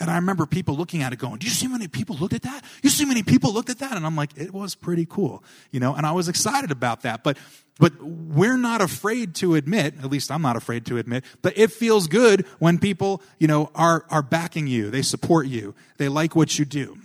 And 0.00 0.10
I 0.10 0.16
remember 0.16 0.46
people 0.46 0.74
looking 0.74 1.02
at 1.02 1.12
it 1.12 1.18
going, 1.18 1.38
Do 1.38 1.46
you 1.46 1.52
see 1.52 1.66
how 1.66 1.72
many 1.72 1.86
people 1.86 2.16
looked 2.16 2.34
at 2.34 2.42
that? 2.42 2.64
You 2.82 2.88
see 2.90 3.04
how 3.04 3.08
many 3.08 3.22
people 3.22 3.52
looked 3.52 3.68
at 3.68 3.78
that? 3.80 3.92
And 3.92 4.06
I'm 4.06 4.16
like, 4.16 4.30
It 4.36 4.52
was 4.52 4.74
pretty 4.74 5.06
cool, 5.06 5.44
you 5.70 5.78
know, 5.78 5.94
and 5.94 6.06
I 6.06 6.12
was 6.12 6.28
excited 6.28 6.70
about 6.70 7.02
that. 7.02 7.22
But 7.22 7.36
but 7.78 7.94
we're 8.02 8.58
not 8.58 8.82
afraid 8.82 9.34
to 9.36 9.54
admit, 9.54 9.94
at 10.02 10.10
least 10.10 10.30
I'm 10.30 10.42
not 10.42 10.54
afraid 10.54 10.84
to 10.86 10.98
admit, 10.98 11.24
but 11.40 11.56
it 11.56 11.72
feels 11.72 12.08
good 12.08 12.44
when 12.58 12.78
people, 12.78 13.22
you 13.38 13.48
know, 13.48 13.70
are, 13.74 14.04
are 14.10 14.22
backing 14.22 14.66
you. 14.66 14.90
They 14.90 15.00
support 15.00 15.46
you. 15.46 15.74
They 15.96 16.10
like 16.10 16.36
what 16.36 16.58
you 16.58 16.66
do. 16.66 16.98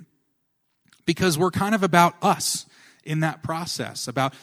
Because 1.05 1.37
we're 1.37 1.51
kind 1.51 1.75
of 1.75 1.81
about 1.81 2.15
us 2.21 2.65
in 3.05 3.21
that 3.21 3.41
process, 3.41 4.05
about 4.09 4.33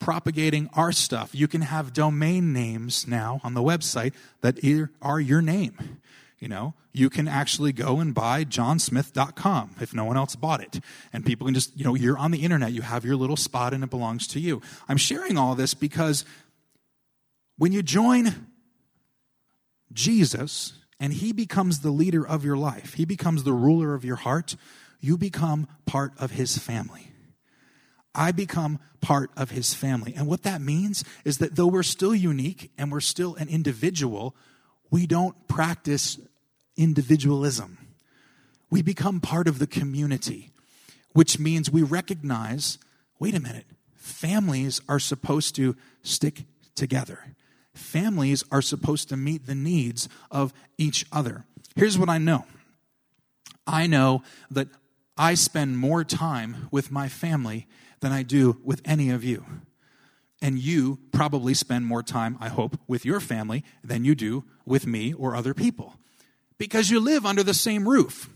propagating 0.00 0.68
our 0.74 0.90
stuff. 0.90 1.30
You 1.32 1.46
can 1.46 1.60
have 1.60 1.92
domain 1.92 2.52
names 2.52 3.06
now 3.06 3.40
on 3.44 3.54
the 3.54 3.62
website 3.62 4.14
that 4.40 4.58
are 5.00 5.20
your 5.20 5.42
name. 5.42 6.00
You 6.38 6.46
know, 6.48 6.74
you 6.92 7.10
can 7.10 7.26
actually 7.26 7.72
go 7.72 7.98
and 7.98 8.14
buy 8.14 8.44
johnsmith.com 8.44 9.76
if 9.80 9.92
no 9.92 10.04
one 10.04 10.16
else 10.16 10.36
bought 10.36 10.60
it. 10.60 10.78
And 11.12 11.26
people 11.26 11.46
can 11.46 11.54
just, 11.54 11.76
you 11.76 11.84
know, 11.84 11.96
you're 11.96 12.16
on 12.16 12.30
the 12.30 12.44
internet, 12.44 12.72
you 12.72 12.82
have 12.82 13.04
your 13.04 13.16
little 13.16 13.36
spot 13.36 13.74
and 13.74 13.82
it 13.82 13.90
belongs 13.90 14.28
to 14.28 14.40
you. 14.40 14.62
I'm 14.88 14.98
sharing 14.98 15.36
all 15.36 15.56
this 15.56 15.74
because 15.74 16.24
when 17.56 17.72
you 17.72 17.82
join 17.82 18.46
Jesus 19.92 20.74
and 21.00 21.12
he 21.12 21.32
becomes 21.32 21.80
the 21.80 21.90
leader 21.90 22.26
of 22.26 22.44
your 22.44 22.56
life, 22.56 22.94
he 22.94 23.04
becomes 23.04 23.42
the 23.42 23.52
ruler 23.52 23.94
of 23.94 24.04
your 24.04 24.16
heart, 24.16 24.54
you 25.00 25.18
become 25.18 25.66
part 25.86 26.12
of 26.18 26.32
his 26.32 26.56
family. 26.56 27.10
I 28.14 28.32
become 28.32 28.78
part 29.00 29.30
of 29.36 29.50
his 29.50 29.74
family. 29.74 30.14
And 30.16 30.26
what 30.26 30.42
that 30.44 30.60
means 30.60 31.04
is 31.24 31.38
that 31.38 31.56
though 31.56 31.66
we're 31.66 31.82
still 31.82 32.14
unique 32.14 32.70
and 32.78 32.90
we're 32.92 33.00
still 33.00 33.34
an 33.36 33.48
individual, 33.48 34.34
we 34.90 35.06
don't 35.06 35.46
practice 35.46 36.18
individualism. 36.78 37.76
We 38.70 38.80
become 38.80 39.20
part 39.20 39.48
of 39.48 39.58
the 39.58 39.66
community, 39.66 40.50
which 41.12 41.38
means 41.38 41.70
we 41.70 41.82
recognize 41.82 42.78
wait 43.18 43.34
a 43.34 43.40
minute, 43.40 43.66
families 43.96 44.80
are 44.88 45.00
supposed 45.00 45.56
to 45.56 45.76
stick 46.02 46.44
together. 46.74 47.34
Families 47.74 48.44
are 48.50 48.62
supposed 48.62 49.08
to 49.08 49.16
meet 49.16 49.46
the 49.46 49.54
needs 49.54 50.08
of 50.30 50.52
each 50.78 51.04
other. 51.12 51.44
Here's 51.76 51.98
what 51.98 52.08
I 52.08 52.18
know 52.18 52.44
I 53.66 53.86
know 53.86 54.22
that 54.50 54.68
I 55.16 55.34
spend 55.34 55.78
more 55.78 56.04
time 56.04 56.68
with 56.70 56.90
my 56.90 57.08
family 57.08 57.66
than 58.00 58.12
I 58.12 58.22
do 58.22 58.58
with 58.64 58.80
any 58.84 59.10
of 59.10 59.24
you. 59.24 59.44
And 60.40 60.58
you 60.60 61.00
probably 61.10 61.52
spend 61.52 61.84
more 61.84 62.04
time, 62.04 62.38
I 62.40 62.48
hope, 62.48 62.78
with 62.86 63.04
your 63.04 63.18
family 63.18 63.64
than 63.82 64.04
you 64.04 64.14
do 64.14 64.44
with 64.64 64.86
me 64.86 65.12
or 65.12 65.34
other 65.34 65.52
people 65.52 65.96
because 66.58 66.90
you 66.90 67.00
live 67.00 67.24
under 67.24 67.42
the 67.42 67.54
same 67.54 67.88
roof. 67.88 68.28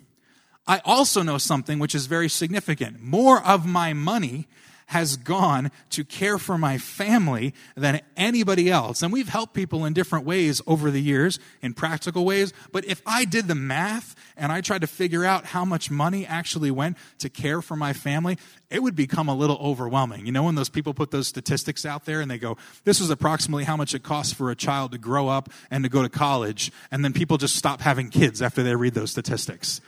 I 0.66 0.80
also 0.84 1.22
know 1.22 1.38
something 1.38 1.78
which 1.78 1.94
is 1.94 2.06
very 2.06 2.28
significant. 2.28 3.00
More 3.02 3.42
of 3.44 3.66
my 3.66 3.92
money 3.92 4.46
has 4.86 5.16
gone 5.16 5.70
to 5.90 6.04
care 6.04 6.38
for 6.38 6.58
my 6.58 6.76
family 6.78 7.54
than 7.76 8.00
anybody 8.16 8.70
else. 8.70 9.02
And 9.02 9.12
we've 9.12 9.28
helped 9.28 9.54
people 9.54 9.84
in 9.84 9.94
different 9.94 10.26
ways 10.26 10.60
over 10.66 10.90
the 10.90 11.00
years, 11.00 11.38
in 11.62 11.72
practical 11.72 12.24
ways. 12.24 12.52
But 12.72 12.84
if 12.84 13.02
I 13.06 13.24
did 13.24 13.48
the 13.48 13.54
math 13.54 14.14
and 14.36 14.52
I 14.52 14.60
tried 14.60 14.80
to 14.80 14.86
figure 14.86 15.24
out 15.24 15.46
how 15.46 15.64
much 15.64 15.90
money 15.90 16.26
actually 16.26 16.70
went 16.70 16.96
to 17.18 17.28
care 17.28 17.62
for 17.62 17.76
my 17.76 17.92
family, 17.92 18.38
it 18.70 18.82
would 18.82 18.96
become 18.96 19.28
a 19.28 19.34
little 19.34 19.58
overwhelming. 19.60 20.26
You 20.26 20.32
know, 20.32 20.44
when 20.44 20.54
those 20.54 20.68
people 20.68 20.94
put 20.94 21.10
those 21.10 21.28
statistics 21.28 21.84
out 21.84 22.04
there 22.04 22.20
and 22.20 22.30
they 22.30 22.38
go, 22.38 22.56
this 22.84 23.00
is 23.00 23.10
approximately 23.10 23.64
how 23.64 23.76
much 23.76 23.94
it 23.94 24.02
costs 24.02 24.32
for 24.32 24.50
a 24.50 24.56
child 24.56 24.92
to 24.92 24.98
grow 24.98 25.28
up 25.28 25.50
and 25.70 25.84
to 25.84 25.90
go 25.90 26.02
to 26.02 26.08
college. 26.08 26.72
And 26.90 27.04
then 27.04 27.12
people 27.12 27.38
just 27.38 27.56
stop 27.56 27.80
having 27.80 28.10
kids 28.10 28.42
after 28.42 28.62
they 28.62 28.74
read 28.74 28.94
those 28.94 29.10
statistics. 29.10 29.80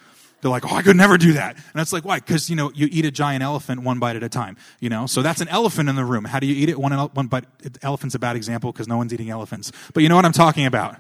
They're 0.45 0.51
like, 0.51 0.71
oh, 0.71 0.77
I 0.77 0.83
could 0.83 0.97
never 0.97 1.17
do 1.17 1.33
that. 1.33 1.57
And 1.57 1.81
it's 1.81 1.91
like, 1.91 2.05
why? 2.05 2.19
Because, 2.19 2.51
you 2.51 2.57
know, 2.57 2.71
you 2.75 2.87
eat 2.93 3.07
a 3.07 3.11
giant 3.11 3.43
elephant 3.43 3.83
one 3.83 3.99
bite 3.99 4.15
at 4.15 4.23
a 4.23 4.29
time, 4.29 4.59
you 4.79 4.91
know? 4.91 5.07
So 5.07 5.23
that's 5.23 5.41
an 5.41 5.49
elephant 5.49 5.89
in 5.89 5.97
the 5.97 6.05
room. 6.05 6.27
How 6.27 6.39
do 6.39 6.47
you 6.47 6.55
eat 6.55 6.69
it? 6.69 6.79
One, 6.79 6.93
one 6.93 7.29
bite. 7.29 7.47
Elephant's 7.81 8.15
a 8.15 8.19
bad 8.19 8.37
example 8.37 8.71
because 8.71 8.87
no 8.87 8.99
one's 8.99 9.15
eating 9.15 9.31
elephants. 9.31 9.73
But 9.95 10.03
you 10.03 10.11
know 10.11 10.17
what 10.17 10.27
I'm 10.27 10.33
talking 10.33 10.67
about. 10.67 10.99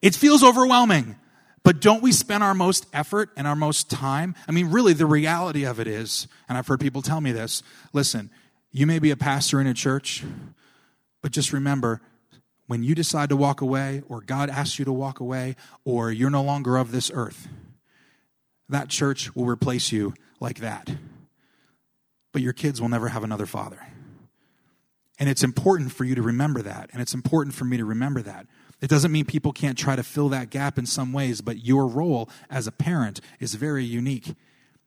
It 0.00 0.14
feels 0.14 0.44
overwhelming. 0.44 1.16
But 1.64 1.80
don't 1.80 2.02
we 2.02 2.12
spend 2.12 2.44
our 2.44 2.54
most 2.54 2.86
effort 2.92 3.30
and 3.36 3.46
our 3.46 3.56
most 3.56 3.90
time? 3.90 4.34
I 4.46 4.52
mean, 4.52 4.70
really, 4.70 4.92
the 4.92 5.06
reality 5.06 5.64
of 5.64 5.80
it 5.80 5.86
is, 5.86 6.28
and 6.48 6.58
I've 6.58 6.66
heard 6.66 6.78
people 6.78 7.02
tell 7.02 7.20
me 7.20 7.32
this 7.32 7.62
listen, 7.92 8.30
you 8.70 8.86
may 8.86 8.98
be 8.98 9.10
a 9.10 9.16
pastor 9.16 9.60
in 9.60 9.66
a 9.66 9.74
church, 9.74 10.22
but 11.22 11.32
just 11.32 11.52
remember, 11.52 12.02
when 12.66 12.82
you 12.82 12.94
decide 12.94 13.30
to 13.30 13.36
walk 13.36 13.60
away, 13.60 14.02
or 14.08 14.20
God 14.20 14.50
asks 14.50 14.78
you 14.78 14.84
to 14.84 14.92
walk 14.92 15.20
away, 15.20 15.56
or 15.84 16.12
you're 16.12 16.30
no 16.30 16.42
longer 16.42 16.76
of 16.76 16.92
this 16.92 17.10
earth, 17.14 17.48
that 18.68 18.88
church 18.88 19.34
will 19.34 19.46
replace 19.46 19.90
you 19.90 20.14
like 20.40 20.58
that. 20.58 20.90
But 22.32 22.42
your 22.42 22.52
kids 22.52 22.80
will 22.80 22.88
never 22.88 23.08
have 23.08 23.24
another 23.24 23.46
father. 23.46 23.86
And 25.18 25.28
it's 25.28 25.44
important 25.44 25.92
for 25.92 26.04
you 26.04 26.14
to 26.14 26.22
remember 26.22 26.60
that. 26.62 26.90
And 26.92 27.00
it's 27.00 27.14
important 27.14 27.54
for 27.54 27.64
me 27.64 27.76
to 27.76 27.84
remember 27.84 28.20
that. 28.22 28.46
It 28.84 28.90
doesn't 28.90 29.12
mean 29.12 29.24
people 29.24 29.54
can't 29.54 29.78
try 29.78 29.96
to 29.96 30.02
fill 30.02 30.28
that 30.28 30.50
gap 30.50 30.76
in 30.76 30.84
some 30.84 31.14
ways, 31.14 31.40
but 31.40 31.64
your 31.64 31.86
role 31.86 32.28
as 32.50 32.66
a 32.66 32.70
parent 32.70 33.18
is 33.40 33.54
very 33.54 33.82
unique 33.82 34.34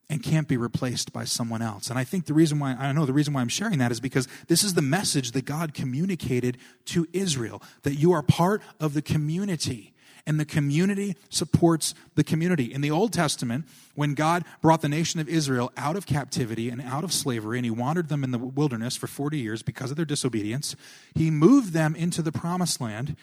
and 0.08 0.22
can't 0.22 0.46
be 0.46 0.56
replaced 0.56 1.12
by 1.12 1.24
someone 1.24 1.62
else. 1.62 1.90
And 1.90 1.98
I 1.98 2.04
think 2.04 2.26
the 2.26 2.32
reason 2.32 2.60
why, 2.60 2.76
I 2.78 2.92
know 2.92 3.06
the 3.06 3.12
reason 3.12 3.34
why 3.34 3.40
I'm 3.40 3.48
sharing 3.48 3.80
that 3.80 3.90
is 3.90 3.98
because 3.98 4.28
this 4.46 4.62
is 4.62 4.74
the 4.74 4.82
message 4.82 5.32
that 5.32 5.46
God 5.46 5.74
communicated 5.74 6.58
to 6.84 7.08
Israel 7.12 7.60
that 7.82 7.96
you 7.96 8.12
are 8.12 8.22
part 8.22 8.62
of 8.78 8.94
the 8.94 9.02
community 9.02 9.94
and 10.28 10.38
the 10.38 10.44
community 10.44 11.16
supports 11.28 11.92
the 12.14 12.22
community. 12.22 12.72
In 12.72 12.82
the 12.82 12.92
Old 12.92 13.12
Testament, 13.12 13.64
when 13.96 14.14
God 14.14 14.44
brought 14.62 14.80
the 14.80 14.88
nation 14.88 15.18
of 15.18 15.28
Israel 15.28 15.72
out 15.76 15.96
of 15.96 16.06
captivity 16.06 16.68
and 16.68 16.80
out 16.82 17.02
of 17.02 17.12
slavery, 17.12 17.58
and 17.58 17.64
He 17.64 17.70
wandered 17.72 18.10
them 18.10 18.22
in 18.22 18.30
the 18.30 18.38
wilderness 18.38 18.94
for 18.94 19.08
40 19.08 19.38
years 19.38 19.64
because 19.64 19.90
of 19.90 19.96
their 19.96 20.06
disobedience, 20.06 20.76
He 21.16 21.32
moved 21.32 21.72
them 21.72 21.96
into 21.96 22.22
the 22.22 22.30
promised 22.30 22.80
land. 22.80 23.16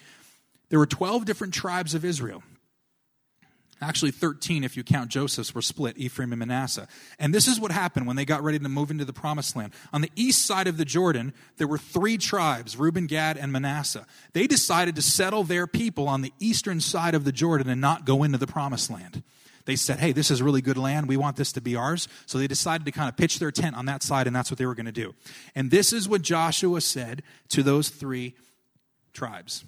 There 0.70 0.80
were 0.80 0.86
12 0.86 1.26
different 1.26 1.54
tribes 1.54 1.94
of 1.94 2.04
Israel. 2.04 2.44
Actually, 3.82 4.12
13 4.12 4.64
if 4.64 4.78
you 4.78 4.84
count 4.84 5.10
Joseph's 5.12 5.54
were 5.54 5.62
split, 5.62 5.98
Ephraim 5.98 6.32
and 6.32 6.40
Manasseh. 6.40 6.88
And 7.20 7.34
this 7.34 7.46
is 7.48 7.60
what 7.60 7.72
happened 7.72 8.08
when 8.08 8.16
they 8.16 8.24
got 8.24 8.42
ready 8.42 8.58
to 8.58 8.70
move 8.70 8.90
into 8.90 9.04
the 9.04 9.14
promised 9.14 9.56
land. 9.56 9.74
On 9.92 10.00
the 10.00 10.12
east 10.16 10.46
side 10.46 10.68
of 10.68 10.78
the 10.78 10.86
Jordan, 10.86 11.34
there 11.58 11.68
were 11.68 11.78
three 11.78 12.18
tribes 12.18 12.78
Reuben, 12.78 13.06
Gad, 13.06 13.38
and 13.38 13.52
Manasseh. 13.52 14.08
They 14.32 14.48
decided 14.48 14.96
to 14.96 15.02
settle 15.02 15.44
their 15.44 15.68
people 15.68 16.08
on 16.08 16.22
the 16.22 16.34
eastern 16.40 16.80
side 16.80 17.16
of 17.16 17.26
the 17.26 17.34
Jordan 17.34 17.70
and 17.70 17.82
not 17.82 18.06
go 18.06 18.24
into 18.24 18.38
the 18.38 18.48
promised 18.48 18.90
land. 18.90 19.24
They 19.66 19.76
said, 19.76 20.00
hey, 20.00 20.14
this 20.14 20.32
is 20.32 20.42
really 20.42 20.62
good 20.62 20.78
land. 20.78 21.10
We 21.10 21.18
want 21.18 21.36
this 21.36 21.52
to 21.54 21.62
be 21.62 21.76
ours. 21.76 22.08
So 22.28 22.38
they 22.38 22.48
decided 22.48 22.86
to 22.86 22.92
kind 22.92 23.10
of 23.10 23.18
pitch 23.18 23.40
their 23.40 23.52
tent 23.52 23.76
on 23.76 23.88
that 23.88 24.04
side, 24.04 24.28
and 24.28 24.36
that's 24.36 24.50
what 24.50 24.58
they 24.58 24.66
were 24.66 24.76
going 24.76 24.86
to 24.86 24.92
do. 24.92 25.16
And 25.54 25.70
this 25.70 25.92
is 25.92 26.08
what 26.08 26.22
Joshua 26.22 26.80
said 26.82 27.24
to 27.50 27.62
those 27.62 27.90
three 27.90 28.36
tribes. 29.12 29.66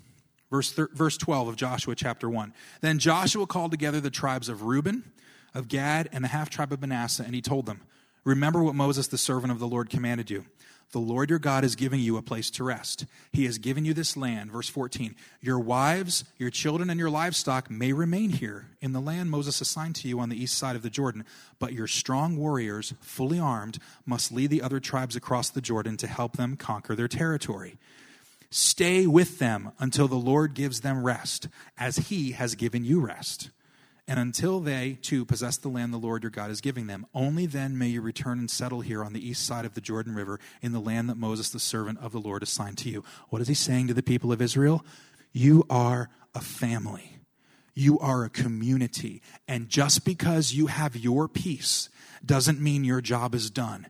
Verse, 0.49 0.71
thir- 0.71 0.89
verse 0.93 1.17
12 1.17 1.49
of 1.49 1.55
Joshua 1.55 1.95
chapter 1.95 2.29
1. 2.29 2.53
Then 2.81 2.99
Joshua 2.99 3.45
called 3.45 3.71
together 3.71 3.99
the 3.99 4.09
tribes 4.09 4.49
of 4.49 4.63
Reuben, 4.63 5.11
of 5.53 5.67
Gad, 5.67 6.09
and 6.11 6.23
the 6.23 6.29
half 6.29 6.49
tribe 6.49 6.71
of 6.71 6.81
Manasseh, 6.81 7.23
and 7.23 7.35
he 7.35 7.41
told 7.41 7.65
them, 7.65 7.81
Remember 8.23 8.61
what 8.63 8.75
Moses, 8.75 9.07
the 9.07 9.17
servant 9.17 9.51
of 9.51 9.59
the 9.59 9.67
Lord, 9.67 9.89
commanded 9.89 10.29
you. 10.29 10.45
The 10.91 10.99
Lord 10.99 11.29
your 11.29 11.39
God 11.39 11.65
is 11.65 11.75
giving 11.75 11.99
you 11.99 12.15
a 12.15 12.21
place 12.21 12.49
to 12.51 12.63
rest. 12.63 13.05
He 13.33 13.43
has 13.45 13.57
given 13.57 13.83
you 13.83 13.93
this 13.93 14.15
land. 14.15 14.51
Verse 14.51 14.69
14. 14.69 15.15
Your 15.41 15.59
wives, 15.59 16.23
your 16.37 16.49
children, 16.49 16.89
and 16.89 16.97
your 16.97 17.09
livestock 17.09 17.69
may 17.69 17.91
remain 17.91 18.29
here 18.29 18.67
in 18.79 18.93
the 18.93 19.01
land 19.01 19.29
Moses 19.29 19.59
assigned 19.59 19.95
to 19.95 20.07
you 20.07 20.19
on 20.19 20.29
the 20.29 20.41
east 20.41 20.57
side 20.57 20.77
of 20.77 20.83
the 20.83 20.89
Jordan, 20.89 21.25
but 21.59 21.73
your 21.73 21.87
strong 21.87 22.37
warriors, 22.37 22.93
fully 23.01 23.37
armed, 23.37 23.79
must 24.05 24.31
lead 24.31 24.49
the 24.49 24.61
other 24.61 24.79
tribes 24.79 25.17
across 25.17 25.49
the 25.49 25.61
Jordan 25.61 25.97
to 25.97 26.07
help 26.07 26.37
them 26.37 26.55
conquer 26.55 26.95
their 26.95 27.09
territory. 27.09 27.77
Stay 28.49 29.05
with 29.05 29.39
them 29.39 29.71
until 29.79 30.07
the 30.07 30.15
Lord 30.15 30.53
gives 30.53 30.81
them 30.81 31.03
rest, 31.03 31.47
as 31.77 31.97
he 31.97 32.31
has 32.31 32.55
given 32.55 32.83
you 32.83 32.99
rest. 32.99 33.49
And 34.07 34.19
until 34.19 34.61
they, 34.61 34.97
too, 35.01 35.25
possess 35.25 35.57
the 35.57 35.67
land 35.67 35.93
the 35.93 35.97
Lord 35.97 36.23
your 36.23 36.29
God 36.29 36.49
is 36.49 36.61
giving 36.61 36.87
them, 36.87 37.05
only 37.13 37.45
then 37.45 37.77
may 37.77 37.87
you 37.87 38.01
return 38.01 38.39
and 38.39 38.49
settle 38.49 38.79
here 38.79 39.03
on 39.03 39.11
the 39.11 39.27
east 39.27 39.45
side 39.45 39.65
of 39.65 39.73
the 39.73 39.81
Jordan 39.81 40.15
River 40.15 40.39
in 40.61 40.71
the 40.71 40.79
land 40.79 41.09
that 41.09 41.17
Moses, 41.17 41.49
the 41.49 41.59
servant 41.59 41.99
of 41.99 42.13
the 42.13 42.21
Lord, 42.21 42.41
assigned 42.41 42.77
to 42.79 42.89
you. 42.89 43.03
What 43.29 43.41
is 43.41 43.49
he 43.49 43.53
saying 43.53 43.87
to 43.87 43.93
the 43.93 44.01
people 44.01 44.31
of 44.31 44.41
Israel? 44.41 44.85
You 45.33 45.65
are 45.69 46.09
a 46.33 46.39
family. 46.39 47.17
You 47.73 47.99
are 47.99 48.23
a 48.23 48.29
community. 48.29 49.21
And 49.45 49.67
just 49.67 50.05
because 50.05 50.53
you 50.53 50.67
have 50.67 50.95
your 50.95 51.27
peace 51.27 51.89
doesn't 52.25 52.61
mean 52.61 52.85
your 52.85 53.01
job 53.01 53.35
is 53.35 53.49
done. 53.49 53.87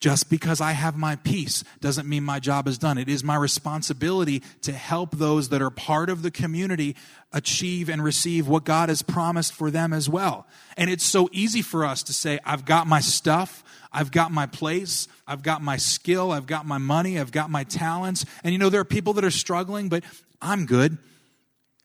Just 0.00 0.30
because 0.30 0.62
I 0.62 0.72
have 0.72 0.96
my 0.96 1.16
peace 1.16 1.62
doesn't 1.80 2.08
mean 2.08 2.24
my 2.24 2.40
job 2.40 2.66
is 2.66 2.78
done. 2.78 2.96
It 2.96 3.10
is 3.10 3.22
my 3.22 3.36
responsibility 3.36 4.42
to 4.62 4.72
help 4.72 5.10
those 5.12 5.50
that 5.50 5.60
are 5.60 5.70
part 5.70 6.08
of 6.08 6.22
the 6.22 6.30
community 6.30 6.96
achieve 7.32 7.90
and 7.90 8.02
receive 8.02 8.48
what 8.48 8.64
God 8.64 8.88
has 8.88 9.02
promised 9.02 9.52
for 9.52 9.70
them 9.70 9.92
as 9.92 10.08
well. 10.08 10.46
And 10.78 10.88
it's 10.88 11.04
so 11.04 11.28
easy 11.32 11.60
for 11.60 11.84
us 11.84 12.02
to 12.04 12.14
say, 12.14 12.38
I've 12.46 12.64
got 12.64 12.86
my 12.86 13.00
stuff, 13.00 13.62
I've 13.92 14.10
got 14.10 14.32
my 14.32 14.46
place, 14.46 15.06
I've 15.26 15.42
got 15.42 15.60
my 15.60 15.76
skill, 15.76 16.32
I've 16.32 16.46
got 16.46 16.64
my 16.64 16.78
money, 16.78 17.20
I've 17.20 17.32
got 17.32 17.50
my 17.50 17.64
talents. 17.64 18.24
And 18.42 18.54
you 18.54 18.58
know, 18.58 18.70
there 18.70 18.80
are 18.80 18.86
people 18.86 19.12
that 19.14 19.24
are 19.24 19.30
struggling, 19.30 19.90
but 19.90 20.02
I'm 20.40 20.64
good. 20.64 20.96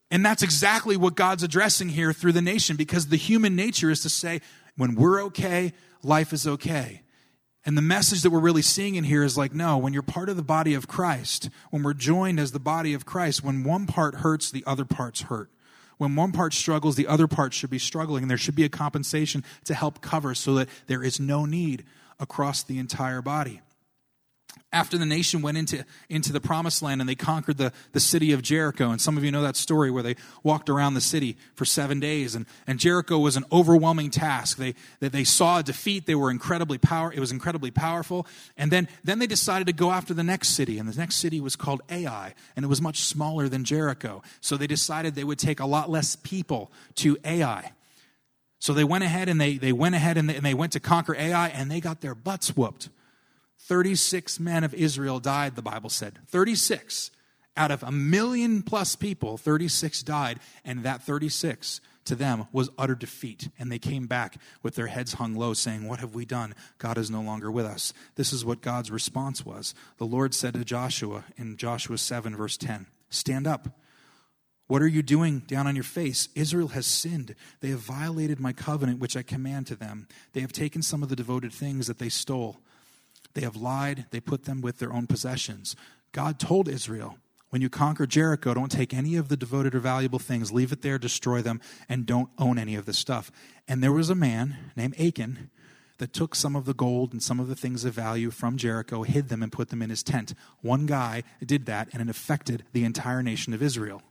And 0.10 0.26
that's 0.26 0.42
exactly 0.42 0.96
what 0.96 1.16
God's 1.16 1.44
addressing 1.44 1.90
here 1.90 2.14
through 2.14 2.32
the 2.32 2.42
nation 2.42 2.78
because 2.78 3.08
the 3.08 3.18
human 3.18 3.58
nature 3.58 3.90
is 3.92 4.04
to 4.04 4.10
say, 4.10 4.40
when 4.78 4.96
we're 4.96 5.22
okay, 5.24 5.74
life 6.02 6.32
is 6.32 6.48
okay. 6.48 7.02
And 7.66 7.76
the 7.76 7.82
message 7.82 8.22
that 8.22 8.30
we're 8.30 8.40
really 8.40 8.62
seeing 8.62 8.94
in 8.94 9.04
here 9.04 9.24
is 9.24 9.38
like, 9.38 9.54
no, 9.54 9.78
when 9.78 9.92
you're 9.92 10.04
part 10.04 10.30
of 10.30 10.36
the 10.36 10.44
body 10.44 10.76
of 10.76 10.88
Christ, 10.88 11.50
when 11.72 11.82
we're 11.82 11.94
joined 11.94 12.40
as 12.40 12.52
the 12.52 12.60
body 12.60 12.94
of 12.94 13.06
Christ, 13.06 13.44
when 13.44 13.64
one 13.64 13.88
part 13.88 14.16
hurts, 14.16 14.52
the 14.52 14.64
other 14.68 14.86
parts 14.86 15.24
hurt. 15.24 15.50
When 15.98 16.16
one 16.16 16.32
part 16.32 16.54
struggles, 16.54 16.96
the 16.96 17.08
other 17.08 17.28
part 17.28 17.54
should 17.54 17.70
be 17.70 17.80
struggling, 17.80 18.24
and 18.24 18.30
there 18.30 18.38
should 18.38 18.56
be 18.56 18.66
a 18.66 18.70
compensation 18.70 19.44
to 19.64 19.74
help 19.74 20.02
cover 20.02 20.36
so 20.36 20.54
that 20.56 20.70
there 20.88 21.02
is 21.02 21.20
no 21.20 21.46
need 21.46 21.86
across 22.20 22.62
the 22.62 22.78
entire 22.78 23.22
body 23.22 23.62
after 24.72 24.98
the 24.98 25.06
nation 25.06 25.42
went 25.42 25.58
into, 25.58 25.86
into 26.10 26.34
the 26.34 26.42
promised 26.42 26.82
land 26.82 27.00
and 27.00 27.10
they 27.10 27.16
conquered 27.16 27.58
the, 27.58 27.72
the 27.94 28.00
city 28.00 28.34
of 28.34 28.42
Jericho. 28.42 28.92
And 28.92 29.00
some 29.00 29.18
of 29.18 29.24
you 29.24 29.32
know 29.32 29.42
that 29.42 29.56
story 29.56 29.90
where 29.90 30.04
they 30.04 30.16
walked 30.44 30.70
around 30.70 30.96
the 30.96 31.02
city 31.02 31.38
for 31.54 31.64
seven 31.64 32.00
days. 32.00 32.36
And, 32.36 32.46
and 32.68 32.78
Jericho 32.78 33.18
was 33.18 33.38
an 33.38 33.46
overwhelming 33.52 34.10
task. 34.10 34.58
They, 34.58 34.76
that 35.00 35.14
they 35.14 35.24
saw 35.24 35.60
a 35.60 35.64
defeat. 35.64 36.06
They 36.06 36.16
were 36.16 36.30
incredibly 36.30 36.78
power. 36.78 37.14
It 37.14 37.20
was 37.20 37.32
incredibly 37.32 37.72
powerful. 37.72 38.28
And 38.58 38.70
then, 38.70 38.90
then 39.04 39.20
they 39.20 39.28
decided 39.28 39.68
to 39.68 39.74
go 39.74 39.92
after 39.92 40.14
the 40.14 40.24
next 40.24 40.50
city. 40.50 40.78
And 40.78 40.90
the 40.90 40.98
next 40.98 41.16
city 41.16 41.40
was 41.40 41.56
called 41.56 41.82
Ai. 41.90 42.34
And 42.56 42.66
it 42.66 42.68
was 42.68 42.82
much 42.82 43.00
smaller 43.00 43.48
than 43.48 43.64
Jericho. 43.64 44.24
So 44.42 44.58
they 44.58 44.68
decided 44.68 45.16
they 45.16 45.24
would 45.24 45.40
take 45.40 45.62
a 45.62 45.66
lot 45.66 45.90
less 45.90 46.18
people 46.18 46.72
to 46.96 47.18
Ai. 47.24 47.72
So 48.60 48.74
they 48.74 48.84
went 48.84 49.04
ahead 49.04 49.30
and 49.30 49.40
they, 49.40 49.58
they 49.58 49.72
went 49.72 49.96
ahead 49.96 50.18
and 50.18 50.30
they, 50.30 50.36
and 50.36 50.46
they 50.46 50.54
went 50.54 50.74
to 50.74 50.80
conquer 50.80 51.16
Ai 51.16 51.50
and 51.50 51.70
they 51.70 51.80
got 51.80 52.02
their 52.02 52.16
butts 52.16 52.58
whooped. 52.58 52.90
36 53.68 54.40
men 54.40 54.64
of 54.64 54.74
Israel 54.74 55.20
died, 55.20 55.56
the 55.56 55.62
Bible 55.62 55.90
said. 55.90 56.20
36. 56.28 57.10
Out 57.58 57.72
of 57.72 57.84
a 57.84 57.92
million 57.92 58.62
plus 58.62 58.96
people, 58.96 59.38
36 59.38 60.04
died, 60.04 60.40
and 60.64 60.84
that 60.84 61.02
36 61.02 61.82
to 62.04 62.16
them 62.16 62.46
was 62.52 62.70
utter 62.78 62.94
defeat. 62.94 63.50
And 63.58 63.72
they 63.72 63.80
came 63.80 64.06
back 64.06 64.38
with 64.62 64.76
their 64.76 64.88
heads 64.88 65.14
hung 65.14 65.36
low, 65.36 65.54
saying, 65.54 65.88
What 65.88 66.00
have 66.00 66.14
we 66.14 66.26
done? 66.26 66.54
God 66.78 66.98
is 66.98 67.10
no 67.10 67.22
longer 67.22 67.52
with 67.52 67.66
us. 67.66 67.92
This 68.16 68.32
is 68.32 68.46
what 68.46 68.62
God's 68.62 68.92
response 68.92 69.46
was. 69.46 69.74
The 69.98 70.06
Lord 70.06 70.34
said 70.36 70.54
to 70.54 70.64
Joshua 70.64 71.24
in 71.38 71.58
Joshua 71.58 71.98
7, 71.98 72.36
verse 72.36 72.58
10, 72.58 72.86
Stand 73.10 73.48
up. 73.48 73.70
What 74.68 74.82
are 74.82 74.88
you 74.88 75.04
doing 75.04 75.40
down 75.40 75.68
on 75.68 75.76
your 75.76 75.84
face? 75.84 76.30
Israel 76.36 76.70
has 76.70 76.88
sinned. 76.88 77.36
They 77.62 77.70
have 77.70 77.80
violated 77.80 78.40
my 78.40 78.52
covenant, 78.52 79.00
which 79.00 79.16
I 79.16 79.22
command 79.22 79.68
to 79.68 79.76
them. 79.76 80.08
They 80.34 80.42
have 80.42 80.54
taken 80.54 80.82
some 80.82 81.04
of 81.04 81.10
the 81.10 81.16
devoted 81.16 81.54
things 81.54 81.88
that 81.88 82.00
they 82.00 82.10
stole. 82.10 82.58
They 83.36 83.42
have 83.42 83.56
lied, 83.56 84.08
they 84.10 84.20
put 84.20 84.46
them 84.46 84.62
with 84.62 84.80
their 84.80 84.92
own 84.92 85.06
possessions. 85.06 85.76
God 86.12 86.40
told 86.40 86.68
Israel, 86.68 87.18
when 87.50 87.62
you 87.62 87.70
conquer 87.70 88.08
Jericho, 88.08 88.54
don't 88.54 88.72
take 88.72 88.94
any 88.94 89.16
of 89.16 89.28
the 89.28 89.38
devoted 89.38 89.76
or 89.76 89.80
valuable 89.80 90.20
things, 90.20 90.52
leave 90.52 90.72
it 90.72 90.82
there, 90.82 90.98
destroy 90.98 91.42
them, 91.42 91.62
and 91.88 92.06
don't 92.06 92.30
own 92.38 92.58
any 92.58 92.76
of 92.76 92.86
the 92.86 92.94
stuff. 92.94 93.32
And 93.68 93.84
there 93.84 93.92
was 93.92 94.10
a 94.10 94.16
man 94.16 94.58
named 94.76 95.00
Achan 95.00 95.52
that 95.98 96.12
took 96.12 96.36
some 96.36 96.56
of 96.56 96.66
the 96.66 96.74
gold 96.74 97.14
and 97.14 97.24
some 97.24 97.40
of 97.40 97.48
the 97.48 97.56
things 97.56 97.86
of 97.86 97.94
value 97.94 98.32
from 98.32 98.58
Jericho, 98.58 99.04
hid 99.04 99.30
them, 99.30 99.44
and 99.44 99.52
put 99.52 99.70
them 99.70 99.82
in 99.82 99.90
his 99.90 100.04
tent. 100.04 100.34
One 100.62 100.86
guy 100.86 101.24
did 101.46 101.66
that, 101.68 101.90
and 101.94 102.02
it 102.02 102.10
affected 102.10 102.64
the 102.74 102.84
entire 102.84 103.24
nation 103.24 103.54
of 103.54 103.62
Israel. 103.62 104.02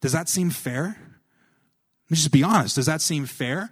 Does 0.00 0.12
that 0.12 0.28
seem 0.28 0.50
fair? 0.50 0.96
Let 2.04 2.10
me 2.10 2.16
just 2.16 2.32
be 2.32 2.42
honest. 2.42 2.76
Does 2.76 2.86
that 2.86 3.00
seem 3.00 3.26
fair? 3.26 3.70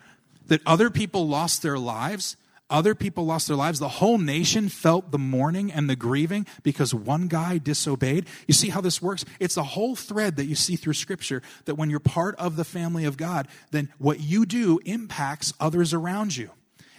That 0.49 0.61
other 0.67 0.91
people 0.91 1.29
lost 1.29 1.63
their 1.63 1.79
lives 1.79 2.37
other 2.73 2.95
people 2.95 3.27
lost 3.27 3.47
their 3.47 3.57
lives. 3.57 3.79
The 3.79 3.89
whole 3.89 4.19
nation 4.19 4.69
felt 4.69 5.11
the 5.11 5.19
mourning 5.19 5.71
and 5.71 5.89
the 5.89 5.95
grieving 5.95 6.47
because 6.63 6.95
one 6.95 7.29
guy 7.29 7.59
disobeyed. 7.59 8.27
You 8.49 8.55
see 8.55 8.71
how 8.71 8.81
this 8.81 9.03
works? 9.03 9.25
It's 9.39 9.57
a 9.57 9.63
whole 9.63 9.95
thread 9.95 10.37
that 10.37 10.47
you 10.47 10.55
see 10.55 10.75
through 10.77 10.95
Scripture 10.95 11.43
that 11.67 11.77
when 11.77 11.91
you're 11.91 12.01
part 12.01 12.35
of 12.37 12.57
the 12.57 12.65
family 12.65 13.05
of 13.05 13.17
God, 13.17 13.47
then 13.71 13.91
what 13.99 14.21
you 14.21 14.47
do 14.47 14.81
impacts 14.85 15.53
others 15.61 15.93
around 15.93 16.37
you. 16.37 16.51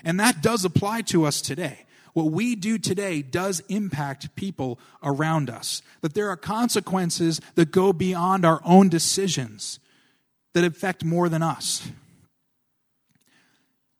And 0.03 0.19
that 0.19 0.41
does 0.41 0.63
apply 0.63 1.01
to 1.01 1.25
us 1.25 1.41
today. 1.41 1.85
What 2.13 2.31
we 2.31 2.55
do 2.55 2.77
today 2.77 3.23
does 3.23 3.61
impact 3.69 4.35
people 4.35 4.79
around 5.01 5.49
us. 5.49 5.81
That 6.01 6.13
there 6.13 6.29
are 6.29 6.37
consequences 6.37 7.41
that 7.55 7.71
go 7.71 7.91
beyond 7.91 8.45
our 8.45 8.61
own 8.63 8.89
decisions 8.89 9.79
that 10.53 10.63
affect 10.63 11.03
more 11.03 11.27
than 11.27 11.41
us 11.41 11.89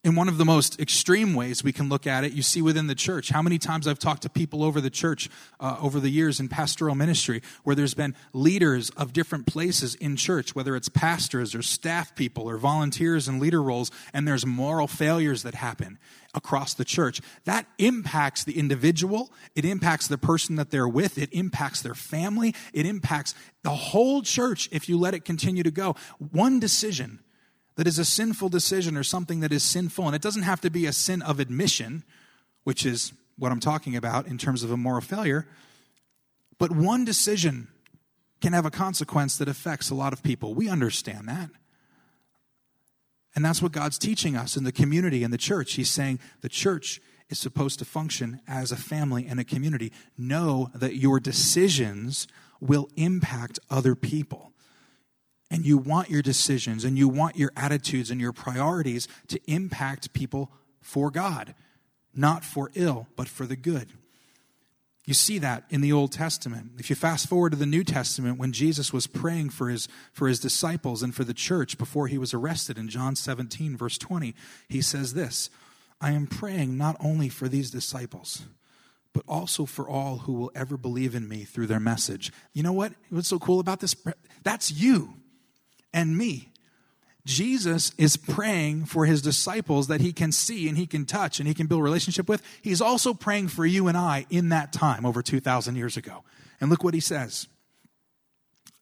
in 0.04 0.16
one 0.16 0.28
of 0.28 0.38
the 0.38 0.44
most 0.44 0.82
extreme 0.82 1.34
ways 1.34 1.63
we 1.63 1.72
can 1.72 1.88
look 1.88 2.06
at 2.06 2.26
it, 2.26 2.34
you 2.34 2.42
see 2.42 2.62
within 2.62 2.88
the 2.88 2.96
church. 2.96 3.30
How 3.30 3.42
many 3.42 3.58
times 3.58 3.88
I've 3.88 4.00
talked 4.00 4.24
to 4.24 4.30
people 4.30 4.62
over 4.62 4.82
the 4.82 4.89
church 4.89 5.30
uh, 5.62 5.78
over 5.82 6.00
the 6.00 6.10
years 6.10 6.42
in 6.42 6.50
pastoral 6.50 6.94
ministry 6.94 7.42
where 7.63 7.76
there's 7.76 7.94
been 7.94 8.13
leaders 8.34 8.89
of 8.92 9.13
different 9.13 9.46
places 9.48 9.96
in 9.96 10.18
church, 10.18 10.56
whether 10.56 10.76
it's 10.76 10.89
pastors 10.89 11.56
or 11.56 11.62
staff 11.62 12.16
people 12.16 12.50
or 12.50 12.58
volunteers 12.58 13.30
in 13.30 13.39
leader 13.39 13.63
roles, 13.63 13.92
and 14.13 14.28
there's 14.28 14.46
moral 14.46 14.88
failures 14.88 15.44
that 15.44 15.56
happen 15.56 15.98
across 16.34 16.74
the 16.74 16.84
church. 16.84 17.22
That 17.46 17.66
impacts 17.78 18.44
the 18.44 18.60
individual, 18.60 19.32
it 19.56 19.63
impacts 19.63 20.08
the 20.08 20.18
person 20.18 20.58
that 20.58 20.70
they're 20.70 20.88
with, 20.88 21.18
it 21.18 21.30
impacts 21.32 21.82
their 21.82 21.96
family, 21.96 22.54
it 22.74 22.86
impacts 22.86 23.36
the 23.62 23.70
whole 23.70 24.22
church 24.22 24.68
if 24.72 24.89
you 24.89 24.98
let 24.98 25.13
it 25.13 25.24
continue 25.24 25.63
to 25.63 25.72
go. 25.72 25.96
One 26.18 26.60
decision 26.60 27.20
that 27.75 27.88
is 27.88 27.97
a 27.97 28.05
sinful 28.05 28.49
decision 28.49 28.95
or 28.97 29.03
something 29.03 29.39
that 29.39 29.51
is 29.51 29.63
sinful. 29.63 30.05
And 30.05 30.15
it 30.15 30.21
doesn't 30.21 30.43
have 30.43 30.62
to 30.62 30.69
be 30.69 30.86
a 30.86 30.93
sin 30.93 31.21
of 31.21 31.39
admission, 31.39 32.03
which 32.63 32.86
is 32.86 33.13
what 33.38 33.51
I'm 33.51 33.59
talking 33.59 33.95
about 33.95 34.27
in 34.27 34.38
terms 34.38 34.63
of 34.63 34.71
a 34.71 34.77
moral 34.77 35.01
failure. 35.01 35.47
But 36.59 36.71
one 36.71 37.03
decision 37.03 37.67
can 38.41 38.53
have 38.53 38.65
a 38.65 38.71
consequence 38.71 39.38
that 39.38 39.47
affects 39.47 39.89
a 39.89 39.95
lot 39.95 40.13
of 40.13 40.21
people. 40.21 40.53
We 40.53 40.69
understand 40.69 41.27
that. 41.27 41.49
And 43.36 43.43
that's 43.43 43.62
what 43.62 43.71
God's 43.71 43.97
teaching 43.97 44.36
us 44.36 44.55
in 44.55 44.63
the 44.63 44.71
community 44.71 45.23
and 45.23 45.33
the 45.33 45.38
church. 45.39 45.73
He's 45.73 45.89
saying 45.89 46.19
the 46.41 46.49
church 46.49 47.01
is 47.29 47.39
supposed 47.39 47.79
to 47.79 47.86
function 47.86 48.41
as 48.47 48.71
a 48.71 48.75
family 48.75 49.25
and 49.25 49.39
a 49.39 49.43
community. 49.43 49.91
Know 50.17 50.69
that 50.75 50.95
your 50.95 51.19
decisions 51.19 52.27
will 52.59 52.89
impact 52.95 53.59
other 53.69 53.95
people 53.95 54.53
and 55.54 55.68
you 55.68 55.78
want 55.78 56.10
your 56.10 56.24
decisions 56.24 56.84
and 56.84 56.98
you 56.98 57.08
want 57.08 57.36
your 57.36 57.52
attitudes 57.56 58.10
and 58.10 58.20
your 58.20 58.34
priorities 58.34 59.08
to 59.28 59.39
impact 59.46 60.12
people 60.12 60.52
for 60.82 61.12
God, 61.12 61.54
not 62.16 62.44
for 62.44 62.72
ill, 62.74 63.06
but 63.16 63.28
for 63.28 63.46
the 63.46 63.56
good. 63.56 63.89
You 65.06 65.13
see 65.13 65.38
that 65.38 65.66
in 65.70 65.82
the 65.82 65.94
Old 65.94 66.12
Testament. 66.12 66.72
If 66.80 66.89
you 66.89 66.96
fast 66.96 67.30
forward 67.30 67.52
to 67.52 67.56
the 67.56 67.68
New 67.68 67.84
Testament, 67.84 68.39
when 68.39 68.52
Jesus 68.52 68.92
was 68.92 69.06
praying 69.06 69.52
for 69.52 69.70
his, 69.70 69.88
for 70.12 70.28
his 70.28 70.39
disciples 70.39 71.04
and 71.04 71.13
for 71.13 71.24
the 71.24 71.36
church 71.36 71.78
before 71.78 72.08
he 72.08 72.18
was 72.18 72.34
arrested 72.34 72.80
in 72.80 72.89
John 72.89 73.16
17, 73.16 73.78
verse 73.78 74.00
20, 74.00 74.34
he 74.68 74.82
says 74.82 75.13
this 75.13 75.52
I 76.02 76.13
am 76.13 76.26
praying 76.26 76.78
not 76.80 76.98
only 77.00 77.30
for 77.30 77.48
these 77.48 77.70
disciples, 77.70 78.46
but 79.13 79.24
also 79.28 79.68
for 79.68 79.88
all 79.88 80.20
who 80.20 80.34
will 80.34 80.52
ever 80.56 80.78
believe 80.78 81.13
in 81.13 81.28
me 81.28 81.44
through 81.44 81.68
their 81.68 81.80
message. 81.80 82.32
You 82.54 82.63
know 82.63 82.74
what? 82.74 82.94
What's 83.12 83.28
so 83.28 83.38
cool 83.38 83.60
about 83.60 83.82
this? 83.82 83.96
That's 84.42 84.72
you 84.72 85.13
and 85.93 86.17
me. 86.17 86.49
Jesus 87.25 87.93
is 87.97 88.17
praying 88.17 88.86
for 88.86 89.06
his 89.06 89.21
disciples 89.21 89.88
that 89.88 90.01
he 90.01 90.12
can 90.12 90.32
see 90.32 90.67
and 90.67 90.77
he 90.77 90.86
can 90.86 91.06
touch 91.06 91.39
and 91.39 91.47
he 91.47 91.53
can 91.53 91.67
build 91.67 91.82
relationship 91.82 92.27
with. 92.27 92.41
He's 92.62 92.82
also 92.82 93.13
praying 93.13 93.47
for 93.47 93.65
you 93.65 93.88
and 93.88 93.97
I 93.97 94.25
in 94.29 94.49
that 94.49 94.73
time 94.73 95.06
over 95.06 95.21
2,000 95.21 95.75
years 95.75 95.95
ago. 95.95 96.23
And 96.60 96.69
look 96.69 96.84
what 96.84 96.93
he 96.93 96.99
says 96.99 97.47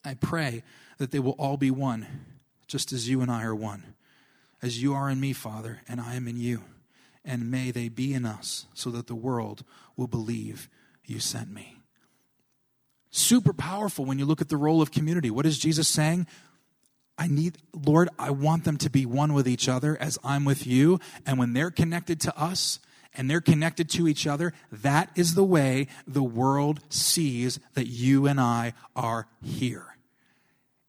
I 0.03 0.15
pray 0.15 0.63
that 0.97 1.11
they 1.11 1.19
will 1.19 1.35
all 1.37 1.57
be 1.57 1.71
one, 1.71 2.07
just 2.67 2.91
as 2.91 3.07
you 3.07 3.21
and 3.21 3.31
I 3.31 3.43
are 3.43 3.55
one. 3.55 3.95
As 4.61 4.81
you 4.81 4.93
are 4.93 5.09
in 5.09 5.19
me, 5.19 5.33
Father, 5.33 5.81
and 5.87 5.99
I 5.99 6.15
am 6.15 6.27
in 6.27 6.37
you. 6.37 6.63
And 7.23 7.51
may 7.51 7.71
they 7.71 7.89
be 7.89 8.13
in 8.13 8.25
us, 8.25 8.65
so 8.73 8.89
that 8.91 9.07
the 9.07 9.15
world 9.15 9.63
will 9.95 10.07
believe 10.07 10.69
you 11.05 11.19
sent 11.19 11.51
me. 11.51 11.77
Super 13.11 13.53
powerful 13.53 14.05
when 14.05 14.17
you 14.17 14.25
look 14.25 14.41
at 14.41 14.49
the 14.49 14.57
role 14.57 14.81
of 14.81 14.91
community. 14.91 15.29
What 15.29 15.45
is 15.45 15.59
Jesus 15.59 15.87
saying? 15.87 16.25
I 17.17 17.27
need, 17.27 17.57
Lord, 17.73 18.09
I 18.17 18.31
want 18.31 18.63
them 18.63 18.77
to 18.77 18.89
be 18.89 19.05
one 19.05 19.33
with 19.33 19.47
each 19.47 19.69
other 19.69 19.97
as 19.99 20.17
I'm 20.23 20.45
with 20.45 20.65
you. 20.65 20.99
And 21.25 21.37
when 21.37 21.53
they're 21.53 21.71
connected 21.71 22.19
to 22.21 22.37
us 22.37 22.79
and 23.13 23.29
they're 23.29 23.41
connected 23.41 23.89
to 23.91 24.07
each 24.07 24.25
other, 24.25 24.53
that 24.71 25.09
is 25.15 25.35
the 25.35 25.43
way 25.43 25.87
the 26.07 26.23
world 26.23 26.79
sees 26.89 27.59
that 27.75 27.87
you 27.87 28.25
and 28.25 28.39
I 28.39 28.73
are 28.95 29.27
here. 29.43 29.97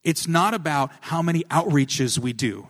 It's 0.03 0.27
not 0.27 0.53
about 0.53 0.91
how 1.01 1.21
many 1.21 1.43
outreaches 1.45 2.17
we 2.17 2.33
do. 2.33 2.67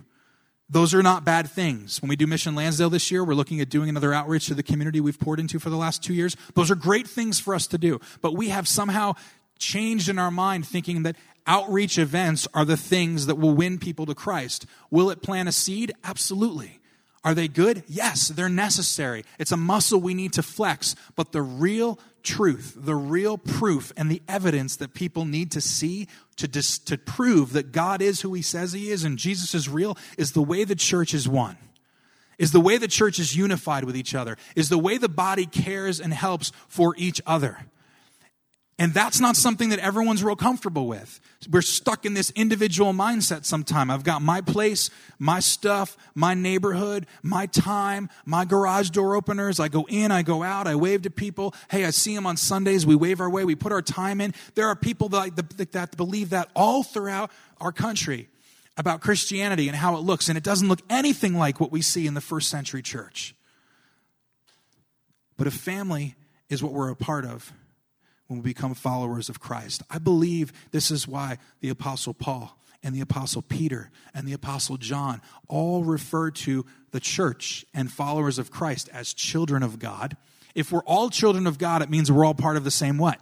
Those 0.70 0.94
are 0.94 1.04
not 1.04 1.24
bad 1.24 1.50
things. 1.50 2.02
When 2.02 2.10
we 2.10 2.16
do 2.16 2.26
Mission 2.26 2.56
Lansdale 2.56 2.90
this 2.90 3.12
year, 3.12 3.24
we're 3.24 3.36
looking 3.36 3.62
at 3.62 3.70
doing 3.70 3.90
another 3.90 4.14
outreach 4.14 4.48
to 4.48 4.56
the 4.56 4.64
community 4.64 5.00
we've 5.00 5.20
poured 5.20 5.40
into 5.40 5.60
for 5.60 5.70
the 5.70 5.78
last 5.78 6.04
two 6.04 6.14
years. 6.14 6.36
Those 6.56 6.72
are 6.72 6.76
great 6.76 7.08
things 7.08 7.40
for 7.40 7.54
us 7.54 7.68
to 7.68 7.78
do. 7.78 8.00
But 8.22 8.36
we 8.36 8.50
have 8.50 8.68
somehow 8.68 9.14
changed 9.60 10.10
in 10.10 10.18
our 10.18 10.32
mind 10.32 10.68
thinking 10.68 11.04
that 11.04 11.16
outreach 11.48 11.98
events 11.98 12.48
are 12.54 12.66
the 12.66 12.78
things 12.78 13.26
that 13.26 13.36
will 13.36 13.54
win 13.54 13.78
people 13.78 14.06
to 14.06 14.16
Christ. 14.16 14.66
Will 14.90 15.10
it 15.10 15.22
plant 15.22 15.50
a 15.50 15.52
seed? 15.52 15.92
Absolutely. 16.04 16.80
Are 17.24 17.34
they 17.34 17.48
good? 17.48 17.84
Yes, 17.88 18.28
they're 18.28 18.50
necessary. 18.50 19.24
It's 19.40 19.52
a 19.52 19.58
muscle 19.58 20.00
we 20.00 20.14
need 20.14 20.34
to 20.34 20.44
flex. 20.44 20.96
But 21.16 21.32
the 21.32 21.42
real 21.42 21.98
truth, 22.22 22.74
the 22.76 22.96
real 22.96 23.38
proof, 23.38 23.94
and 23.96 24.12
the 24.12 24.22
evidence 24.28 24.76
that 24.78 24.94
people 24.94 25.26
need 25.26 25.52
to 25.52 25.62
see 25.62 26.08
to, 26.38 26.48
dis- 26.48 26.80
to 26.80 26.98
prove 26.98 27.54
that 27.54 27.72
God 27.72 28.02
is 28.02 28.22
who 28.22 28.34
He 28.34 28.42
says 28.42 28.74
He 28.74 28.92
is 28.92 29.04
and 29.04 29.18
Jesus 29.18 29.56
is 29.56 29.70
real 29.70 29.98
is 30.18 30.34
the 30.34 30.42
way 30.42 30.66
the 30.66 30.76
church 30.76 31.14
is 31.14 31.28
one, 31.28 31.58
is 32.38 32.52
the 32.52 32.60
way 32.60 32.78
the 32.78 32.88
church 32.90 33.20
is 33.20 33.36
unified 33.38 33.86
with 33.86 33.96
each 33.96 34.14
other, 34.14 34.38
is 34.56 34.68
the 34.68 34.78
way 34.78 34.98
the 34.98 35.10
body 35.10 35.46
cares 35.46 36.02
and 36.02 36.14
helps 36.14 36.52
for 36.68 36.94
each 36.98 37.22
other. 37.26 37.66
And 38.80 38.92
that's 38.92 39.20
not 39.20 39.36
something 39.36 39.70
that 39.70 39.78
everyone's 39.80 40.24
real 40.24 40.36
comfortable 40.36 40.88
with. 40.88 41.20
We're 41.50 41.62
stuck 41.62 42.06
in 42.06 42.16
this 42.16 42.32
individual 42.32 42.92
mindset 42.92 43.46
sometime. 43.46 43.92
I've 43.92 44.04
got 44.04 44.24
my 44.24 44.42
place, 44.42 44.90
my 45.20 45.42
stuff, 45.42 45.96
my 46.16 46.34
neighborhood, 46.34 47.06
my 47.22 47.46
time, 47.46 48.10
my 48.26 48.46
garage 48.46 48.90
door 48.90 49.16
openers. 49.16 49.60
I 49.60 49.68
go 49.68 49.86
in, 49.88 50.12
I 50.12 50.24
go 50.24 50.42
out, 50.42 50.66
I 50.66 50.74
wave 50.74 51.04
to 51.04 51.12
people. 51.12 51.54
Hey, 51.70 51.86
I 51.86 51.92
see 51.92 52.16
them 52.16 52.26
on 52.26 52.36
Sundays. 52.36 52.84
We 52.84 52.96
wave 52.96 53.22
our 53.22 53.30
way, 53.30 53.46
we 53.46 53.56
put 53.56 53.72
our 53.72 53.82
time 53.82 54.20
in. 54.20 54.34
There 54.56 54.68
are 54.68 54.76
people 54.76 55.10
that, 55.10 55.36
that 55.72 55.96
believe 55.96 56.32
that 56.32 56.50
all 56.56 56.82
throughout 56.82 57.30
our 57.62 57.72
country 57.72 58.28
about 58.76 59.02
Christianity 59.02 59.68
and 59.68 59.78
how 59.78 59.96
it 59.98 60.00
looks. 60.00 60.30
And 60.30 60.38
it 60.38 60.44
doesn't 60.44 60.68
look 60.68 60.82
anything 60.90 61.36
like 61.36 61.60
what 61.60 61.72
we 61.72 61.84
see 61.84 62.08
in 62.08 62.16
the 62.16 62.22
first 62.22 62.50
century 62.50 62.82
church. 62.82 63.36
But 65.38 65.46
a 65.46 65.52
family 65.52 66.16
is 66.50 66.64
what 66.64 66.74
we're 66.74 66.90
a 66.90 66.96
part 66.96 67.24
of 67.24 67.54
when 68.34 68.42
we 68.42 68.50
become 68.50 68.74
followers 68.74 69.30
of 69.30 69.40
Christ. 69.40 69.84
I 69.92 70.00
believe 70.00 70.52
this 70.72 70.90
is 70.90 71.08
why 71.08 71.38
the 71.62 71.70
Apostle 71.70 72.16
Paul 72.16 72.58
and 72.82 72.96
the 72.96 73.02
Apostle 73.02 73.44
Peter 73.44 73.92
and 74.12 74.28
the 74.28 74.34
Apostle 74.34 74.78
John 74.78 75.22
all 75.48 75.84
refer 75.84 76.32
to 76.32 76.66
the 76.90 77.00
church 77.00 77.64
and 77.76 77.92
followers 77.92 78.40
of 78.40 78.50
Christ 78.50 78.90
as 78.92 79.14
children 79.14 79.62
of 79.62 79.78
God. 79.78 80.18
If 80.56 80.72
we're 80.72 80.84
all 80.84 81.12
children 81.12 81.46
of 81.46 81.60
God, 81.60 81.84
it 81.84 81.92
means 81.92 82.12
we're 82.12 82.26
all 82.26 82.34
part 82.34 82.58
of 82.58 82.64
the 82.64 82.72
same 82.72 82.98
what? 82.98 83.20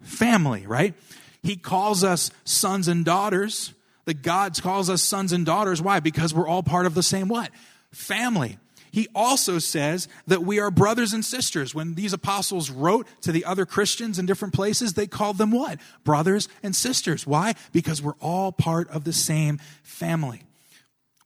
Family, 0.00 0.66
right? 0.66 0.94
He 1.42 1.56
calls 1.56 2.02
us 2.02 2.30
sons 2.44 2.88
and 2.88 3.04
daughters. 3.04 3.74
The 4.06 4.14
God 4.14 4.60
calls 4.62 4.88
us 4.88 5.02
sons 5.02 5.34
and 5.34 5.44
daughters. 5.44 5.82
Why? 5.82 6.00
Because 6.00 6.32
we're 6.32 6.48
all 6.48 6.62
part 6.62 6.86
of 6.86 6.94
the 6.94 7.02
same 7.02 7.28
what? 7.28 7.50
Family 7.92 8.56
he 8.94 9.08
also 9.12 9.58
says 9.58 10.06
that 10.28 10.44
we 10.44 10.60
are 10.60 10.70
brothers 10.70 11.12
and 11.12 11.24
sisters. 11.24 11.74
When 11.74 11.96
these 11.96 12.12
apostles 12.12 12.70
wrote 12.70 13.08
to 13.22 13.32
the 13.32 13.44
other 13.44 13.66
Christians 13.66 14.20
in 14.20 14.26
different 14.26 14.54
places, 14.54 14.92
they 14.92 15.08
called 15.08 15.36
them 15.36 15.50
what? 15.50 15.80
Brothers 16.04 16.48
and 16.62 16.76
sisters. 16.76 17.26
Why? 17.26 17.54
Because 17.72 18.00
we're 18.00 18.14
all 18.20 18.52
part 18.52 18.88
of 18.90 19.02
the 19.02 19.12
same 19.12 19.58
family. 19.82 20.44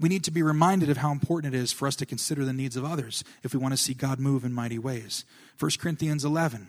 We 0.00 0.08
need 0.08 0.24
to 0.24 0.30
be 0.30 0.42
reminded 0.42 0.88
of 0.88 0.96
how 0.96 1.12
important 1.12 1.54
it 1.54 1.58
is 1.58 1.70
for 1.70 1.86
us 1.86 1.94
to 1.96 2.06
consider 2.06 2.42
the 2.42 2.54
needs 2.54 2.74
of 2.74 2.86
others 2.86 3.22
if 3.42 3.52
we 3.52 3.60
want 3.60 3.74
to 3.74 3.76
see 3.76 3.92
God 3.92 4.18
move 4.18 4.46
in 4.46 4.52
mighty 4.54 4.78
ways. 4.78 5.26
1 5.58 5.72
Corinthians 5.78 6.24
11. 6.24 6.68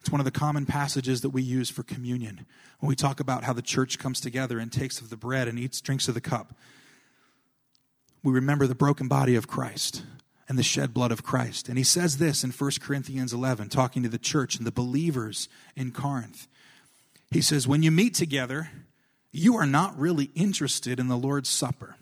It's 0.00 0.10
one 0.10 0.20
of 0.20 0.24
the 0.24 0.30
common 0.30 0.64
passages 0.64 1.20
that 1.20 1.28
we 1.30 1.42
use 1.42 1.68
for 1.68 1.82
communion 1.82 2.46
when 2.78 2.88
we 2.88 2.96
talk 2.96 3.20
about 3.20 3.44
how 3.44 3.52
the 3.52 3.60
church 3.60 3.98
comes 3.98 4.18
together 4.18 4.58
and 4.58 4.72
takes 4.72 4.98
of 5.02 5.10
the 5.10 5.16
bread 5.18 5.46
and 5.46 5.58
eats, 5.58 5.82
drinks 5.82 6.08
of 6.08 6.14
the 6.14 6.22
cup. 6.22 6.54
We 8.24 8.32
remember 8.32 8.66
the 8.66 8.74
broken 8.74 9.08
body 9.08 9.34
of 9.34 9.46
Christ 9.46 10.04
and 10.48 10.58
the 10.58 10.62
shed 10.62 10.92
blood 10.92 11.12
of 11.12 11.22
Christ. 11.22 11.68
And 11.68 11.78
he 11.78 11.84
says 11.84 12.18
this 12.18 12.44
in 12.44 12.50
1 12.50 12.70
Corinthians 12.80 13.32
11, 13.32 13.68
talking 13.68 14.02
to 14.02 14.08
the 14.08 14.18
church 14.18 14.56
and 14.56 14.66
the 14.66 14.72
believers 14.72 15.48
in 15.76 15.92
Corinth. 15.92 16.48
He 17.30 17.40
says, 17.40 17.66
When 17.66 17.82
you 17.82 17.90
meet 17.90 18.14
together, 18.14 18.70
you 19.30 19.56
are 19.56 19.66
not 19.66 19.98
really 19.98 20.30
interested 20.34 21.00
in 21.00 21.08
the 21.08 21.16
Lord's 21.16 21.48
Supper. 21.48 21.96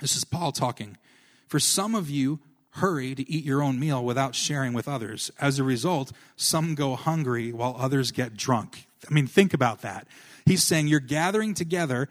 This 0.00 0.16
is 0.16 0.24
Paul 0.24 0.52
talking. 0.52 0.98
For 1.46 1.60
some 1.60 1.94
of 1.94 2.10
you 2.10 2.40
hurry 2.70 3.14
to 3.14 3.30
eat 3.30 3.44
your 3.44 3.62
own 3.62 3.78
meal 3.78 4.04
without 4.04 4.34
sharing 4.34 4.72
with 4.72 4.88
others. 4.88 5.30
As 5.40 5.58
a 5.58 5.64
result, 5.64 6.10
some 6.34 6.74
go 6.74 6.96
hungry 6.96 7.52
while 7.52 7.76
others 7.78 8.10
get 8.10 8.36
drunk. 8.36 8.86
I 9.08 9.14
mean, 9.14 9.28
think 9.28 9.54
about 9.54 9.82
that. 9.82 10.08
He's 10.44 10.64
saying 10.64 10.88
you're 10.88 11.00
gathering 11.00 11.54
together 11.54 12.08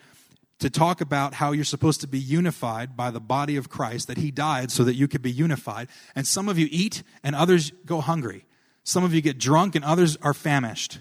to 0.64 0.70
talk 0.70 1.02
about 1.02 1.34
how 1.34 1.52
you're 1.52 1.66
supposed 1.66 2.00
to 2.00 2.08
be 2.08 2.18
unified 2.18 2.96
by 2.96 3.12
the 3.12 3.20
body 3.20 3.58
of 3.58 3.68
Christ, 3.68 4.08
that 4.08 4.18
He 4.18 4.32
died 4.32 4.72
so 4.72 4.86
that 4.86 4.94
you 4.94 5.10
could 5.10 5.22
be 5.22 5.30
unified. 5.30 5.90
And 6.16 6.26
some 6.26 6.48
of 6.48 6.58
you 6.58 6.70
eat 6.72 7.04
and 7.22 7.36
others 7.36 7.74
go 7.86 8.00
hungry. 8.00 8.46
Some 8.86 9.04
of 9.04 9.14
you 9.14 9.20
get 9.20 9.38
drunk 9.38 9.76
and 9.76 9.84
others 9.84 10.18
are 10.22 10.34
famished. 10.34 11.00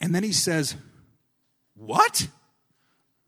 And 0.00 0.14
then 0.14 0.22
He 0.22 0.30
says, 0.30 0.76
What? 1.74 2.28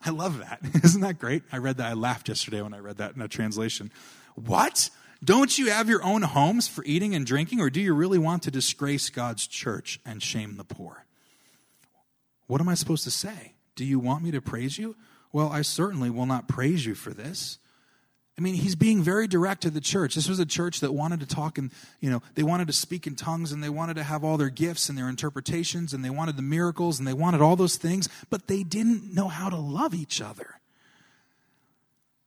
I 0.01 0.11
love 0.11 0.39
that. 0.39 0.61
Isn't 0.85 1.01
that 1.01 1.19
great? 1.19 1.43
I 1.51 1.57
read 1.57 1.79
that. 1.79 1.91
I 1.91 1.95
laughed 1.95 2.29
yesterday 2.29 2.63
when 2.63 2.73
I 2.73 2.79
read 2.79 2.99
that 2.99 3.17
in 3.17 3.21
a 3.21 3.27
translation. 3.27 3.91
What? 4.37 4.91
Don't 5.25 5.59
you 5.59 5.73
have 5.73 5.89
your 5.89 6.05
own 6.05 6.23
homes 6.23 6.69
for 6.69 6.85
eating 6.85 7.17
and 7.17 7.27
drinking, 7.27 7.61
or 7.61 7.69
do 7.69 7.81
you 7.81 7.95
really 7.95 8.19
want 8.19 8.45
to 8.45 8.53
disgrace 8.53 9.11
God's 9.11 9.49
church 9.49 9.99
and 10.07 10.23
shame 10.23 10.57
the 10.57 10.63
poor? 10.65 11.05
What 12.47 12.61
am 12.61 12.69
I 12.69 12.75
supposed 12.75 13.03
to 13.05 13.11
say? 13.11 13.55
Do 13.77 13.85
you 13.85 13.99
want 13.99 14.23
me 14.23 14.31
to 14.33 14.41
praise 14.41 14.79
you? 14.79 14.97
Well, 15.33 15.49
I 15.49 15.63
certainly 15.63 16.11
will 16.11 16.27
not 16.27 16.49
praise 16.49 16.85
you 16.85 16.95
for 16.95 17.11
this. 17.11 17.59
I 18.39 18.43
mean, 18.43 18.55
he's 18.55 18.75
being 18.75 19.03
very 19.03 19.27
direct 19.27 19.63
to 19.63 19.71
the 19.71 19.83
church. 19.83 20.15
This 20.15 20.29
was 20.29 20.39
a 20.39 20.47
church 20.47 20.81
that 20.81 20.93
wanted 20.93 21.21
to 21.21 21.27
talk 21.27 21.59
and, 21.59 21.71
you 22.01 22.11
know, 22.11 22.23
they 22.37 22.43
wanted 22.43 22.69
to 22.69 22.73
speak 22.73 23.07
in 23.07 23.15
tongues 23.15 23.53
and 23.53 23.63
they 23.63 23.69
wanted 23.69 23.95
to 23.97 24.03
have 24.03 24.25
all 24.25 24.39
their 24.39 24.49
gifts 24.49 24.89
and 24.89 24.97
their 24.97 25.11
interpretations 25.11 25.93
and 25.93 26.05
they 26.05 26.11
wanted 26.11 26.37
the 26.37 26.43
miracles 26.43 26.99
and 26.99 27.07
they 27.07 27.13
wanted 27.13 27.43
all 27.43 27.55
those 27.55 27.77
things, 27.77 28.09
but 28.31 28.47
they 28.47 28.63
didn't 28.63 29.13
know 29.13 29.29
how 29.29 29.51
to 29.51 29.57
love 29.57 29.93
each 29.93 30.23
other. 30.23 30.60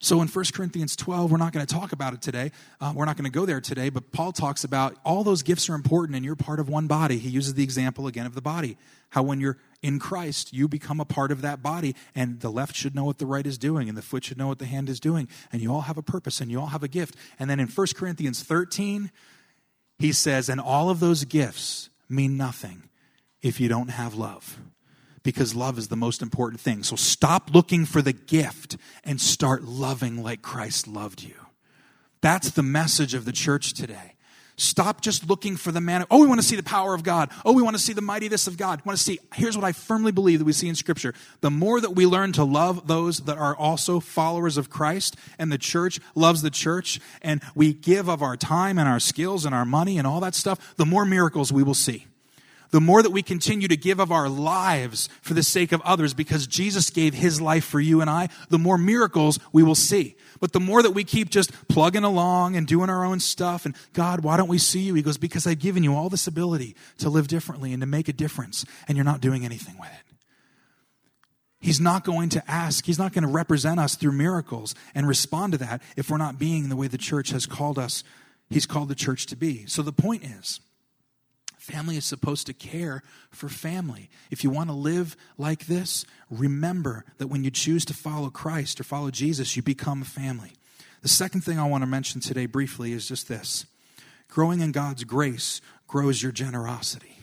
So 0.03 0.21
in 0.21 0.27
1 0.27 0.45
Corinthians 0.53 0.97
12, 0.97 1.31
we're 1.31 1.37
not 1.37 1.53
going 1.53 1.65
to 1.65 1.73
talk 1.73 1.93
about 1.93 2.13
it 2.13 2.21
today. 2.21 2.51
Uh, 2.81 2.91
we're 2.93 3.05
not 3.05 3.15
going 3.15 3.23
to 3.23 3.31
go 3.31 3.45
there 3.45 3.61
today, 3.61 3.89
but 3.89 4.11
Paul 4.11 4.33
talks 4.33 4.65
about 4.65 4.97
all 5.05 5.23
those 5.23 5.43
gifts 5.43 5.69
are 5.69 5.75
important 5.75 6.17
and 6.17 6.25
you're 6.25 6.35
part 6.35 6.59
of 6.59 6.67
one 6.67 6.87
body. 6.87 7.17
He 7.17 7.29
uses 7.29 7.53
the 7.53 7.63
example 7.63 8.05
again 8.05 8.25
of 8.25 8.35
the 8.35 8.41
body. 8.41 8.75
How 9.11 9.23
when 9.23 9.39
you're 9.39 9.57
in 9.81 9.99
Christ, 9.99 10.51
you 10.51 10.67
become 10.67 10.99
a 10.99 11.05
part 11.05 11.31
of 11.31 11.41
that 11.43 11.63
body, 11.63 11.95
and 12.13 12.41
the 12.41 12.51
left 12.51 12.75
should 12.75 12.93
know 12.93 13.05
what 13.05 13.17
the 13.17 13.25
right 13.25 13.47
is 13.47 13.57
doing, 13.57 13.87
and 13.87 13.97
the 13.97 14.01
foot 14.01 14.25
should 14.25 14.37
know 14.37 14.47
what 14.47 14.59
the 14.59 14.65
hand 14.65 14.89
is 14.89 14.99
doing, 14.99 15.29
and 15.53 15.61
you 15.61 15.71
all 15.71 15.81
have 15.81 15.97
a 15.97 16.03
purpose 16.03 16.41
and 16.41 16.51
you 16.51 16.59
all 16.59 16.67
have 16.67 16.83
a 16.83 16.89
gift. 16.89 17.15
And 17.39 17.49
then 17.49 17.61
in 17.61 17.69
1 17.69 17.87
Corinthians 17.95 18.43
13, 18.43 19.09
he 19.99 20.11
says, 20.11 20.49
and 20.49 20.59
all 20.59 20.89
of 20.89 20.99
those 20.99 21.23
gifts 21.23 21.89
mean 22.09 22.35
nothing 22.35 22.89
if 23.41 23.61
you 23.61 23.69
don't 23.69 23.91
have 23.91 24.15
love 24.15 24.59
because 25.23 25.55
love 25.55 25.77
is 25.77 25.87
the 25.87 25.95
most 25.95 26.21
important 26.21 26.59
thing. 26.59 26.83
So 26.83 26.95
stop 26.95 27.53
looking 27.53 27.85
for 27.85 28.01
the 28.01 28.13
gift 28.13 28.77
and 29.03 29.19
start 29.19 29.63
loving 29.63 30.21
like 30.21 30.41
Christ 30.41 30.87
loved 30.87 31.23
you. 31.23 31.35
That's 32.21 32.51
the 32.51 32.63
message 32.63 33.13
of 33.13 33.25
the 33.25 33.31
church 33.31 33.73
today. 33.73 34.15
Stop 34.55 35.01
just 35.01 35.27
looking 35.27 35.57
for 35.57 35.71
the 35.71 35.81
man. 35.81 36.05
Oh, 36.11 36.21
we 36.21 36.27
want 36.27 36.39
to 36.39 36.45
see 36.45 36.55
the 36.55 36.63
power 36.63 36.93
of 36.93 37.03
God. 37.03 37.31
Oh, 37.43 37.53
we 37.53 37.63
want 37.63 37.75
to 37.75 37.81
see 37.81 37.93
the 37.93 38.03
mightiness 38.03 38.45
of 38.45 38.55
God. 38.55 38.81
We 38.81 38.89
want 38.89 38.99
to 38.99 39.03
see. 39.03 39.19
Here's 39.33 39.57
what 39.57 39.65
I 39.65 39.71
firmly 39.71 40.11
believe 40.11 40.39
that 40.39 40.45
we 40.45 40.53
see 40.53 40.69
in 40.69 40.75
Scripture. 40.75 41.15
The 41.41 41.49
more 41.49 41.81
that 41.81 41.91
we 41.91 42.05
learn 42.05 42.33
to 42.33 42.43
love 42.43 42.87
those 42.87 43.21
that 43.21 43.37
are 43.37 43.55
also 43.55 43.99
followers 43.99 44.57
of 44.57 44.69
Christ, 44.69 45.15
and 45.39 45.51
the 45.51 45.57
church 45.57 45.99
loves 46.13 46.43
the 46.43 46.51
church, 46.51 46.99
and 47.23 47.41
we 47.55 47.73
give 47.73 48.07
of 48.07 48.21
our 48.21 48.37
time 48.37 48.77
and 48.77 48.87
our 48.87 48.99
skills 48.99 49.43
and 49.43 49.55
our 49.55 49.65
money 49.65 49.97
and 49.97 50.05
all 50.05 50.19
that 50.19 50.35
stuff, 50.35 50.75
the 50.75 50.85
more 50.85 51.03
miracles 51.03 51.51
we 51.51 51.63
will 51.63 51.73
see 51.73 52.05
the 52.73 52.81
more 52.81 53.03
that 53.03 53.11
we 53.11 53.21
continue 53.21 53.67
to 53.67 53.77
give 53.77 53.99
of 53.99 54.11
our 54.11 54.27
lives 54.27 55.07
for 55.21 55.35
the 55.35 55.43
sake 55.43 55.73
of 55.73 55.81
others 55.81 56.15
because 56.15 56.47
Jesus 56.47 56.89
gave 56.89 57.13
his 57.13 57.39
life 57.39 57.63
for 57.63 57.79
you 57.79 58.01
and 58.01 58.09
I, 58.09 58.29
the 58.49 58.57
more 58.57 58.79
miracles 58.79 59.37
we 59.51 59.61
will 59.61 59.75
see. 59.75 60.15
But 60.39 60.53
the 60.53 60.59
more 60.59 60.81
that 60.81 60.89
we 60.89 61.03
keep 61.03 61.29
just 61.29 61.51
plugging 61.67 62.03
along 62.03 62.55
and 62.55 62.65
doing 62.65 62.89
our 62.89 63.05
own 63.05 63.19
stuff 63.19 63.67
and 63.67 63.75
God, 63.93 64.23
why 64.23 64.37
don't 64.37 64.47
we 64.47 64.57
see 64.57 64.79
you? 64.79 64.95
He 64.95 65.03
goes, 65.03 65.19
because 65.19 65.45
I've 65.45 65.59
given 65.59 65.83
you 65.83 65.93
all 65.93 66.09
this 66.09 66.25
ability 66.25 66.75
to 66.97 67.11
live 67.11 67.27
differently 67.27 67.73
and 67.73 67.81
to 67.83 67.85
make 67.85 68.07
a 68.07 68.13
difference 68.13 68.65
and 68.87 68.97
you're 68.97 69.05
not 69.05 69.21
doing 69.21 69.45
anything 69.45 69.77
with 69.77 69.91
it. 69.91 70.15
He's 71.59 71.79
not 71.79 72.03
going 72.03 72.29
to 72.29 72.43
ask, 72.49 72.87
he's 72.87 72.97
not 72.97 73.13
going 73.13 73.21
to 73.21 73.29
represent 73.29 73.79
us 73.79 73.93
through 73.93 74.13
miracles 74.13 74.73
and 74.95 75.07
respond 75.07 75.51
to 75.51 75.59
that 75.59 75.83
if 75.95 76.09
we're 76.09 76.17
not 76.17 76.39
being 76.39 76.69
the 76.69 76.75
way 76.75 76.87
the 76.87 76.97
church 76.97 77.29
has 77.29 77.45
called 77.45 77.77
us, 77.77 78.03
he's 78.49 78.65
called 78.65 78.89
the 78.89 78.95
church 78.95 79.27
to 79.27 79.35
be. 79.35 79.67
So 79.67 79.83
the 79.83 79.93
point 79.93 80.23
is, 80.23 80.59
Family 81.63 81.95
is 81.95 82.03
supposed 82.03 82.45
to 82.47 82.53
care 82.53 83.03
for 83.31 83.47
family. 83.47 84.09
If 84.29 84.43
you 84.43 84.49
want 84.49 84.69
to 84.69 84.75
live 84.75 85.15
like 85.37 85.67
this, 85.67 86.05
remember 86.29 87.05
that 87.19 87.27
when 87.27 87.45
you 87.45 87.51
choose 87.51 87.85
to 87.85 87.93
follow 87.93 88.29
Christ 88.29 88.81
or 88.81 88.83
follow 88.83 89.11
Jesus, 89.11 89.55
you 89.55 89.63
become 89.63 90.01
a 90.01 90.05
family. 90.05 90.51
The 91.03 91.07
second 91.07 91.45
thing 91.45 91.57
I 91.57 91.65
want 91.69 91.81
to 91.81 91.87
mention 91.87 92.19
today 92.19 92.47
briefly 92.47 92.91
is 92.91 93.07
just 93.07 93.29
this 93.29 93.65
growing 94.27 94.59
in 94.59 94.73
God's 94.73 95.05
grace 95.05 95.61
grows 95.87 96.21
your 96.21 96.33
generosity. 96.33 97.17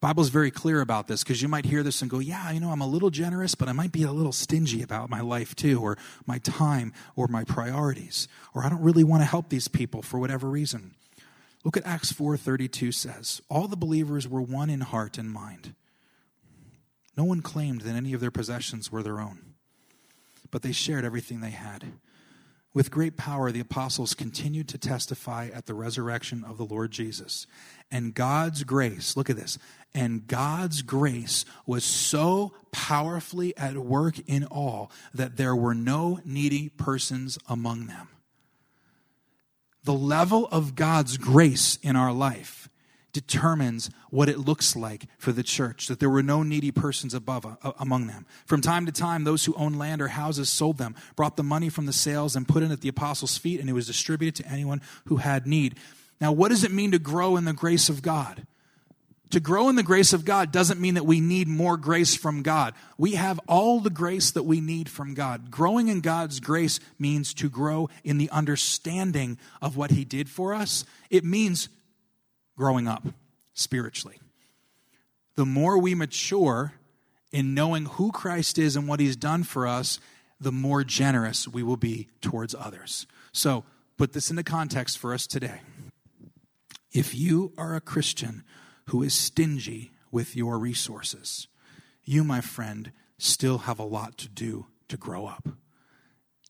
Bible's 0.00 0.28
very 0.28 0.52
clear 0.52 0.80
about 0.80 1.08
this 1.08 1.24
because 1.24 1.42
you 1.42 1.48
might 1.48 1.64
hear 1.64 1.82
this 1.82 2.02
and 2.02 2.10
go, 2.10 2.20
"Yeah, 2.20 2.52
you 2.52 2.60
know, 2.60 2.70
I'm 2.70 2.82
a 2.82 2.86
little 2.86 3.10
generous, 3.10 3.56
but 3.56 3.68
I 3.68 3.72
might 3.72 3.90
be 3.90 4.04
a 4.04 4.12
little 4.12 4.30
stingy 4.30 4.80
about 4.80 5.10
my 5.10 5.20
life 5.20 5.56
too 5.56 5.80
or 5.80 5.98
my 6.24 6.38
time 6.38 6.92
or 7.16 7.26
my 7.26 7.42
priorities 7.42 8.28
or 8.54 8.64
I 8.64 8.68
don't 8.68 8.82
really 8.82 9.02
want 9.02 9.22
to 9.22 9.26
help 9.26 9.48
these 9.48 9.66
people 9.66 10.02
for 10.02 10.20
whatever 10.20 10.48
reason." 10.48 10.94
Look 11.64 11.78
at 11.78 11.86
Acts 11.86 12.12
4:32 12.12 12.92
says, 12.92 13.40
"All 13.48 13.66
the 13.66 13.76
believers 13.76 14.28
were 14.28 14.42
one 14.42 14.68
in 14.68 14.82
heart 14.82 15.16
and 15.16 15.30
mind. 15.30 15.74
No 17.16 17.24
one 17.24 17.40
claimed 17.40 17.80
that 17.82 17.96
any 17.96 18.12
of 18.12 18.20
their 18.20 18.30
possessions 18.30 18.92
were 18.92 19.02
their 19.02 19.18
own, 19.18 19.54
but 20.50 20.62
they 20.62 20.72
shared 20.72 21.04
everything 21.04 21.40
they 21.40 21.50
had." 21.50 21.92
With 22.74 22.90
great 22.90 23.16
power, 23.16 23.52
the 23.52 23.60
apostles 23.60 24.14
continued 24.14 24.68
to 24.68 24.78
testify 24.78 25.46
at 25.46 25.66
the 25.66 25.74
resurrection 25.74 26.42
of 26.42 26.58
the 26.58 26.66
Lord 26.66 26.90
Jesus. 26.90 27.46
And 27.88 28.14
God's 28.14 28.64
grace, 28.64 29.16
look 29.16 29.30
at 29.30 29.36
this, 29.36 29.58
and 29.94 30.26
God's 30.26 30.82
grace 30.82 31.44
was 31.66 31.84
so 31.84 32.52
powerfully 32.72 33.56
at 33.56 33.78
work 33.78 34.18
in 34.26 34.44
all 34.44 34.90
that 35.14 35.36
there 35.36 35.54
were 35.54 35.74
no 35.74 36.20
needy 36.24 36.68
persons 36.68 37.38
among 37.46 37.86
them 37.86 38.08
the 39.84 39.94
level 39.94 40.48
of 40.50 40.74
God's 40.74 41.16
grace 41.16 41.78
in 41.82 41.96
our 41.96 42.12
life 42.12 42.68
determines 43.12 43.90
what 44.10 44.28
it 44.28 44.40
looks 44.40 44.74
like 44.74 45.06
for 45.18 45.30
the 45.30 45.42
church 45.42 45.86
that 45.86 46.00
there 46.00 46.10
were 46.10 46.22
no 46.22 46.42
needy 46.42 46.72
persons 46.72 47.14
above 47.14 47.46
uh, 47.46 47.72
among 47.78 48.08
them. 48.08 48.26
From 48.44 48.60
time 48.60 48.86
to 48.86 48.92
time 48.92 49.22
those 49.24 49.44
who 49.44 49.54
owned 49.54 49.78
land 49.78 50.02
or 50.02 50.08
houses 50.08 50.48
sold 50.48 50.78
them 50.78 50.96
brought 51.14 51.36
the 51.36 51.44
money 51.44 51.68
from 51.68 51.86
the 51.86 51.92
sales 51.92 52.34
and 52.34 52.48
put 52.48 52.62
it 52.62 52.72
at 52.72 52.80
the 52.80 52.88
apostles 52.88 53.38
feet 53.38 53.60
and 53.60 53.70
it 53.70 53.72
was 53.72 53.86
distributed 53.86 54.34
to 54.42 54.50
anyone 54.50 54.82
who 55.06 55.16
had 55.16 55.46
need. 55.46 55.76
Now 56.20 56.32
what 56.32 56.48
does 56.48 56.64
it 56.64 56.72
mean 56.72 56.90
to 56.90 56.98
grow 56.98 57.36
in 57.36 57.44
the 57.44 57.52
grace 57.52 57.88
of 57.88 58.02
god 58.02 58.46
to 59.34 59.40
grow 59.40 59.68
in 59.68 59.74
the 59.74 59.82
grace 59.82 60.12
of 60.12 60.24
God 60.24 60.52
doesn't 60.52 60.80
mean 60.80 60.94
that 60.94 61.06
we 61.06 61.18
need 61.18 61.48
more 61.48 61.76
grace 61.76 62.14
from 62.14 62.42
God. 62.42 62.72
We 62.96 63.16
have 63.16 63.40
all 63.48 63.80
the 63.80 63.90
grace 63.90 64.30
that 64.30 64.44
we 64.44 64.60
need 64.60 64.88
from 64.88 65.12
God. 65.12 65.50
Growing 65.50 65.88
in 65.88 66.02
God's 66.02 66.38
grace 66.38 66.78
means 67.00 67.34
to 67.34 67.50
grow 67.50 67.90
in 68.04 68.16
the 68.18 68.30
understanding 68.30 69.36
of 69.60 69.76
what 69.76 69.90
He 69.90 70.04
did 70.04 70.28
for 70.28 70.54
us. 70.54 70.84
It 71.10 71.24
means 71.24 71.68
growing 72.56 72.86
up 72.86 73.04
spiritually. 73.54 74.20
The 75.34 75.44
more 75.44 75.78
we 75.78 75.96
mature 75.96 76.74
in 77.32 77.54
knowing 77.54 77.86
who 77.86 78.12
Christ 78.12 78.56
is 78.56 78.76
and 78.76 78.86
what 78.86 79.00
He's 79.00 79.16
done 79.16 79.42
for 79.42 79.66
us, 79.66 79.98
the 80.38 80.52
more 80.52 80.84
generous 80.84 81.48
we 81.48 81.64
will 81.64 81.76
be 81.76 82.06
towards 82.20 82.54
others. 82.54 83.08
So, 83.32 83.64
put 83.96 84.12
this 84.12 84.30
into 84.30 84.44
context 84.44 84.96
for 84.96 85.12
us 85.12 85.26
today. 85.26 85.60
If 86.92 87.16
you 87.16 87.52
are 87.58 87.74
a 87.74 87.80
Christian, 87.80 88.44
who 88.86 89.02
is 89.02 89.14
stingy 89.14 89.92
with 90.10 90.36
your 90.36 90.58
resources. 90.58 91.48
You, 92.04 92.24
my 92.24 92.40
friend, 92.40 92.92
still 93.18 93.58
have 93.58 93.78
a 93.78 93.84
lot 93.84 94.18
to 94.18 94.28
do 94.28 94.66
to 94.88 94.96
grow 94.96 95.26
up. 95.26 95.48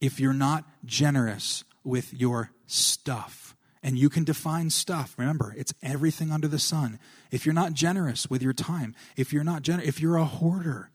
If 0.00 0.18
you're 0.20 0.32
not 0.32 0.64
generous 0.84 1.64
with 1.84 2.12
your 2.12 2.50
stuff, 2.66 3.54
and 3.84 3.98
you 3.98 4.08
can 4.08 4.24
define 4.24 4.70
stuff, 4.70 5.14
remember, 5.18 5.54
it's 5.58 5.74
everything 5.82 6.32
under 6.32 6.48
the 6.48 6.58
sun. 6.58 6.98
If 7.30 7.44
you're 7.44 7.54
not 7.54 7.74
generous 7.74 8.28
with 8.30 8.42
your 8.42 8.54
time, 8.54 8.94
if 9.14 9.30
you're 9.30 9.44
not 9.44 9.60
generous, 9.60 9.86
if 9.86 10.00
you're 10.00 10.16
a 10.16 10.24
hoarder, 10.24 10.90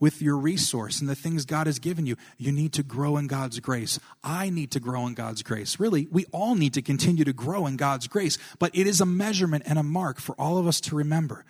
with 0.00 0.22
your 0.22 0.36
resource 0.36 1.00
and 1.00 1.08
the 1.08 1.14
things 1.14 1.44
God 1.44 1.66
has 1.66 1.78
given 1.78 2.06
you. 2.06 2.16
You 2.36 2.52
need 2.52 2.72
to 2.74 2.82
grow 2.82 3.16
in 3.16 3.26
God's 3.26 3.60
grace. 3.60 3.98
I 4.22 4.50
need 4.50 4.70
to 4.72 4.80
grow 4.80 5.06
in 5.06 5.14
God's 5.14 5.42
grace. 5.42 5.80
Really, 5.80 6.06
we 6.10 6.24
all 6.32 6.54
need 6.54 6.74
to 6.74 6.82
continue 6.82 7.24
to 7.24 7.32
grow 7.32 7.66
in 7.66 7.76
God's 7.76 8.06
grace, 8.06 8.38
but 8.58 8.70
it 8.74 8.86
is 8.86 9.00
a 9.00 9.06
measurement 9.06 9.64
and 9.66 9.78
a 9.78 9.82
mark 9.82 10.20
for 10.20 10.34
all 10.38 10.58
of 10.58 10.66
us 10.66 10.80
to 10.82 10.96
remember. 10.96 11.44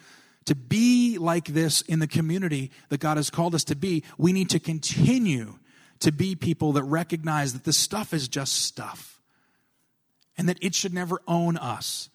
To 0.46 0.54
be 0.54 1.18
like 1.18 1.48
this 1.48 1.82
in 1.82 1.98
the 1.98 2.06
community 2.06 2.70
that 2.88 3.00
God 3.00 3.18
has 3.18 3.28
called 3.28 3.54
us 3.54 3.64
to 3.64 3.76
be, 3.76 4.02
we 4.16 4.32
need 4.32 4.48
to 4.50 4.58
continue 4.58 5.58
to 6.00 6.10
be 6.10 6.34
people 6.34 6.72
that 6.72 6.84
recognize 6.84 7.52
that 7.52 7.64
the 7.64 7.72
stuff 7.72 8.14
is 8.14 8.28
just 8.28 8.52
stuff 8.52 9.20
and 10.38 10.48
that 10.48 10.58
it 10.62 10.74
should 10.74 10.94
never 10.94 11.20
own 11.26 11.56
us 11.58 12.08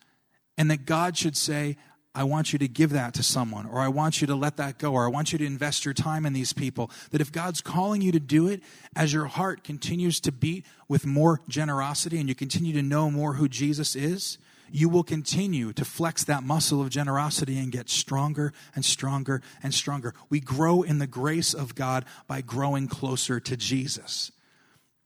and 0.57 0.71
that 0.71 0.85
God 0.85 1.17
should 1.17 1.35
say, 1.35 1.77
I 2.15 2.25
want 2.25 2.53
you 2.53 2.59
to 2.59 2.67
give 2.67 2.91
that 2.91 3.15
to 3.15 3.23
someone, 3.23 3.65
or 3.65 3.79
I 3.79 3.87
want 3.87 4.21
you 4.21 4.27
to 4.27 4.35
let 4.35 4.57
that 4.57 4.77
go, 4.77 4.93
or 4.93 5.05
I 5.05 5.09
want 5.09 5.31
you 5.31 5.39
to 5.39 5.45
invest 5.45 5.83
your 5.83 5.95
time 5.95 6.25
in 6.25 6.33
these 6.33 6.53
people. 6.53 6.91
That 7.09 7.21
if 7.21 7.31
God's 7.31 7.59
calling 7.59 8.01
you 8.01 8.11
to 8.11 8.19
do 8.19 8.47
it, 8.47 8.61
as 8.95 9.11
your 9.11 9.25
heart 9.25 9.63
continues 9.63 10.19
to 10.21 10.31
beat 10.31 10.65
with 10.87 11.07
more 11.07 11.41
generosity 11.47 12.19
and 12.19 12.29
you 12.29 12.35
continue 12.35 12.73
to 12.73 12.83
know 12.83 13.09
more 13.09 13.33
who 13.33 13.49
Jesus 13.49 13.95
is, 13.95 14.37
you 14.71 14.89
will 14.89 15.03
continue 15.03 15.73
to 15.73 15.85
flex 15.85 16.23
that 16.23 16.43
muscle 16.43 16.81
of 16.81 16.89
generosity 16.89 17.57
and 17.57 17.71
get 17.71 17.89
stronger 17.89 18.53
and 18.75 18.85
stronger 18.85 19.41
and 19.61 19.73
stronger. 19.73 20.13
We 20.29 20.39
grow 20.39 20.81
in 20.81 20.99
the 20.99 21.07
grace 21.07 21.53
of 21.53 21.75
God 21.75 22.05
by 22.27 22.41
growing 22.41 22.87
closer 22.87 23.39
to 23.39 23.57
Jesus. 23.57 24.31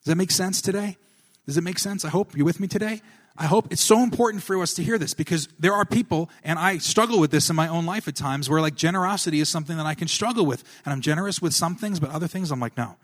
Does 0.03 0.11
that 0.11 0.15
make 0.15 0.31
sense 0.31 0.61
today? 0.61 0.97
Does 1.45 1.57
it 1.57 1.63
make 1.63 1.79
sense? 1.79 2.05
I 2.05 2.09
hope 2.09 2.35
you're 2.35 2.45
with 2.45 2.59
me 2.59 2.67
today. 2.67 3.01
I 3.37 3.45
hope 3.45 3.71
it's 3.71 3.83
so 3.83 4.01
important 4.01 4.43
for 4.43 4.59
us 4.61 4.73
to 4.75 4.83
hear 4.83 4.97
this 4.97 5.13
because 5.13 5.47
there 5.59 5.73
are 5.73 5.85
people, 5.85 6.29
and 6.43 6.57
I 6.57 6.79
struggle 6.79 7.19
with 7.19 7.29
this 7.29 7.49
in 7.49 7.55
my 7.55 7.67
own 7.67 7.85
life 7.85 8.07
at 8.07 8.15
times, 8.15 8.49
where 8.49 8.61
like 8.61 8.75
generosity 8.75 9.39
is 9.39 9.47
something 9.47 9.77
that 9.77 9.85
I 9.85 9.93
can 9.93 10.07
struggle 10.07 10.45
with. 10.45 10.63
And 10.85 10.91
I'm 10.91 11.01
generous 11.01 11.41
with 11.41 11.53
some 11.53 11.75
things, 11.75 11.99
but 11.99 12.09
other 12.09 12.27
things 12.27 12.49
I'm 12.49 12.59
like, 12.59 12.75
no, 12.75 12.95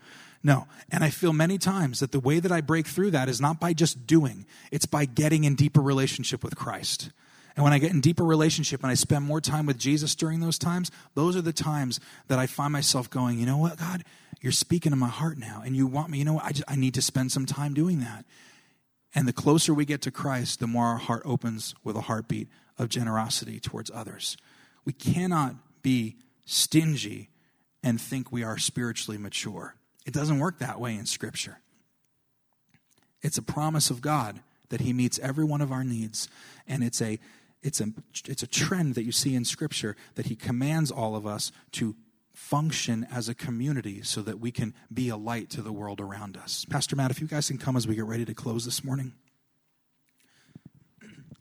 no. 0.42 0.66
And 0.90 1.04
I 1.04 1.10
feel 1.10 1.32
many 1.32 1.56
times 1.56 2.00
that 2.00 2.10
the 2.10 2.18
way 2.18 2.40
that 2.40 2.50
I 2.50 2.60
break 2.60 2.86
through 2.88 3.12
that 3.12 3.28
is 3.28 3.40
not 3.40 3.60
by 3.60 3.74
just 3.74 4.06
doing, 4.06 4.44
it's 4.72 4.86
by 4.86 5.04
getting 5.04 5.44
in 5.44 5.54
deeper 5.54 5.80
relationship 5.80 6.42
with 6.42 6.56
Christ. 6.56 7.10
And 7.56 7.62
when 7.62 7.72
I 7.72 7.78
get 7.78 7.92
in 7.92 8.00
deeper 8.00 8.24
relationship 8.24 8.82
and 8.82 8.90
I 8.90 8.94
spend 8.94 9.24
more 9.24 9.40
time 9.40 9.66
with 9.66 9.78
Jesus 9.78 10.16
during 10.16 10.40
those 10.40 10.58
times, 10.58 10.90
those 11.14 11.36
are 11.36 11.42
the 11.42 11.52
times 11.52 12.00
that 12.26 12.40
I 12.40 12.46
find 12.46 12.72
myself 12.72 13.08
going, 13.08 13.38
you 13.38 13.46
know 13.46 13.58
what, 13.58 13.78
God, 13.78 14.02
you're 14.40 14.50
speaking 14.50 14.90
to 14.90 14.96
my 14.96 15.08
heart 15.08 15.38
now. 15.38 15.62
And 15.64 15.76
you 15.76 15.86
want 15.86 16.10
me, 16.10 16.18
you 16.18 16.24
know 16.24 16.34
what, 16.34 16.44
I, 16.44 16.50
just, 16.50 16.64
I 16.68 16.74
need 16.74 16.94
to 16.94 17.02
spend 17.02 17.30
some 17.30 17.46
time 17.46 17.72
doing 17.72 18.00
that. 18.00 18.24
And 19.14 19.28
the 19.28 19.32
closer 19.32 19.72
we 19.72 19.84
get 19.84 20.02
to 20.02 20.10
Christ, 20.10 20.58
the 20.58 20.66
more 20.66 20.86
our 20.86 20.98
heart 20.98 21.22
opens 21.24 21.74
with 21.84 21.96
a 21.96 22.02
heartbeat 22.02 22.48
of 22.78 22.88
generosity 22.88 23.60
towards 23.60 23.90
others. 23.94 24.36
We 24.84 24.92
cannot 24.92 25.54
be 25.82 26.16
stingy 26.44 27.30
and 27.82 28.00
think 28.00 28.32
we 28.32 28.42
are 28.42 28.58
spiritually 28.58 29.18
mature. 29.18 29.76
It 30.04 30.12
doesn't 30.12 30.38
work 30.40 30.58
that 30.58 30.80
way 30.80 30.96
in 30.96 31.06
Scripture. 31.06 31.58
It's 33.22 33.38
a 33.38 33.42
promise 33.42 33.90
of 33.90 34.00
God 34.00 34.40
that 34.70 34.80
He 34.80 34.92
meets 34.92 35.18
every 35.20 35.44
one 35.44 35.60
of 35.60 35.70
our 35.70 35.84
needs, 35.84 36.28
and 36.66 36.82
it's 36.82 37.00
a 37.00 37.18
it's 37.62 37.80
a 37.80 37.88
it's 38.26 38.42
a 38.42 38.46
trend 38.46 38.94
that 38.96 39.04
you 39.04 39.12
see 39.12 39.34
in 39.34 39.44
Scripture 39.44 39.96
that 40.16 40.26
He 40.26 40.36
commands 40.36 40.90
all 40.90 41.14
of 41.14 41.26
us 41.26 41.52
to 41.72 41.94
function 42.34 43.06
as 43.12 43.28
a 43.28 43.34
community 43.34 44.02
so 44.02 44.20
that 44.20 44.40
we 44.40 44.50
can 44.50 44.74
be 44.92 45.08
a 45.08 45.16
light 45.16 45.48
to 45.50 45.62
the 45.62 45.72
world 45.72 46.00
around 46.00 46.36
us. 46.36 46.66
Pastor 46.68 46.96
Matt, 46.96 47.10
if 47.10 47.20
you 47.20 47.28
guys 47.28 47.48
can 47.48 47.58
come 47.58 47.76
as 47.76 47.86
we 47.86 47.94
get 47.94 48.04
ready 48.04 48.24
to 48.24 48.34
close 48.34 48.64
this 48.64 48.84
morning. 48.84 49.14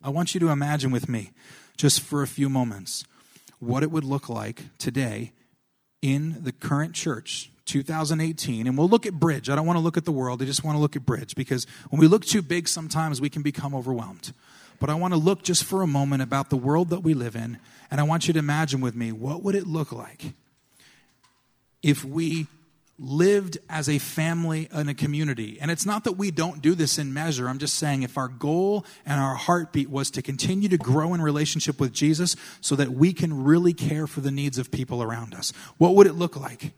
I 0.03 0.09
want 0.09 0.33
you 0.33 0.39
to 0.41 0.49
imagine 0.49 0.91
with 0.91 1.09
me, 1.09 1.31
just 1.77 2.01
for 2.01 2.21
a 2.21 2.27
few 2.27 2.47
moments, 2.47 3.05
what 3.59 3.83
it 3.83 3.91
would 3.91 4.03
look 4.03 4.29
like 4.29 4.63
today 4.77 5.31
in 6.01 6.43
the 6.43 6.51
current 6.51 6.93
church, 6.93 7.51
2018. 7.65 8.67
And 8.67 8.77
we'll 8.77 8.89
look 8.89 9.05
at 9.05 9.13
Bridge. 9.13 9.49
I 9.49 9.55
don't 9.55 9.65
want 9.65 9.77
to 9.77 9.83
look 9.83 9.97
at 9.97 10.05
the 10.05 10.11
world, 10.11 10.41
I 10.41 10.45
just 10.45 10.63
want 10.63 10.75
to 10.75 10.81
look 10.81 10.95
at 10.95 11.05
Bridge 11.05 11.35
because 11.35 11.65
when 11.89 11.99
we 11.99 12.07
look 12.07 12.25
too 12.25 12.41
big, 12.41 12.67
sometimes 12.67 13.19
we 13.19 13.29
can 13.29 13.41
become 13.41 13.73
overwhelmed. 13.73 14.33
But 14.79 14.89
I 14.89 14.95
want 14.95 15.13
to 15.13 15.19
look 15.19 15.43
just 15.43 15.63
for 15.63 15.81
a 15.81 15.87
moment 15.87 16.21
about 16.21 16.49
the 16.49 16.57
world 16.57 16.89
that 16.89 16.99
we 16.99 17.13
live 17.13 17.35
in, 17.35 17.57
and 17.89 18.01
I 18.01 18.03
want 18.03 18.27
you 18.27 18.33
to 18.33 18.39
imagine 18.39 18.81
with 18.81 18.95
me 18.95 19.11
what 19.11 19.41
would 19.41 19.55
it 19.55 19.65
look 19.65 19.91
like 19.91 20.33
if 21.83 22.03
we 22.03 22.47
lived 22.99 23.57
as 23.69 23.89
a 23.89 23.97
family 23.97 24.69
and 24.71 24.89
a 24.89 24.93
community. 24.93 25.57
And 25.59 25.71
it's 25.71 25.85
not 25.85 26.03
that 26.03 26.13
we 26.13 26.31
don't 26.31 26.61
do 26.61 26.75
this 26.75 26.97
in 26.97 27.13
measure. 27.13 27.49
I'm 27.49 27.57
just 27.57 27.75
saying 27.75 28.03
if 28.03 28.17
our 28.17 28.27
goal 28.27 28.85
and 29.05 29.19
our 29.19 29.35
heartbeat 29.35 29.89
was 29.89 30.11
to 30.11 30.21
continue 30.21 30.69
to 30.69 30.77
grow 30.77 31.13
in 31.13 31.21
relationship 31.21 31.79
with 31.79 31.91
Jesus 31.91 32.35
so 32.61 32.75
that 32.75 32.91
we 32.91 33.11
can 33.11 33.43
really 33.43 33.73
care 33.73 34.07
for 34.07 34.21
the 34.21 34.31
needs 34.31 34.57
of 34.57 34.71
people 34.71 35.01
around 35.01 35.33
us, 35.33 35.51
what 35.77 35.95
would 35.95 36.07
it 36.07 36.13
look 36.13 36.37
like? 36.37 36.71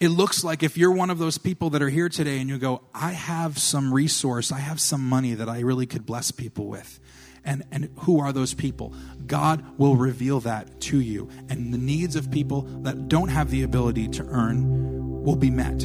It 0.00 0.08
looks 0.08 0.42
like 0.42 0.64
if 0.64 0.76
you're 0.76 0.90
one 0.90 1.10
of 1.10 1.18
those 1.18 1.38
people 1.38 1.70
that 1.70 1.82
are 1.82 1.90
here 1.90 2.08
today 2.08 2.40
and 2.40 2.48
you 2.48 2.58
go, 2.58 2.80
I 2.92 3.12
have 3.12 3.58
some 3.58 3.94
resource, 3.94 4.50
I 4.50 4.58
have 4.58 4.80
some 4.80 5.08
money 5.08 5.34
that 5.34 5.48
I 5.48 5.60
really 5.60 5.86
could 5.86 6.04
bless 6.06 6.32
people 6.32 6.66
with 6.66 6.98
and, 7.44 7.64
and 7.70 7.90
who 8.00 8.20
are 8.20 8.32
those 8.32 8.54
people? 8.54 8.94
God 9.26 9.78
will 9.78 9.96
reveal 9.96 10.40
that 10.40 10.80
to 10.82 11.00
you. 11.00 11.28
And 11.48 11.72
the 11.72 11.78
needs 11.78 12.16
of 12.16 12.30
people 12.30 12.62
that 12.82 13.08
don't 13.08 13.28
have 13.28 13.50
the 13.50 13.62
ability 13.62 14.08
to 14.08 14.24
earn 14.24 15.22
will 15.22 15.36
be 15.36 15.50
met. 15.50 15.84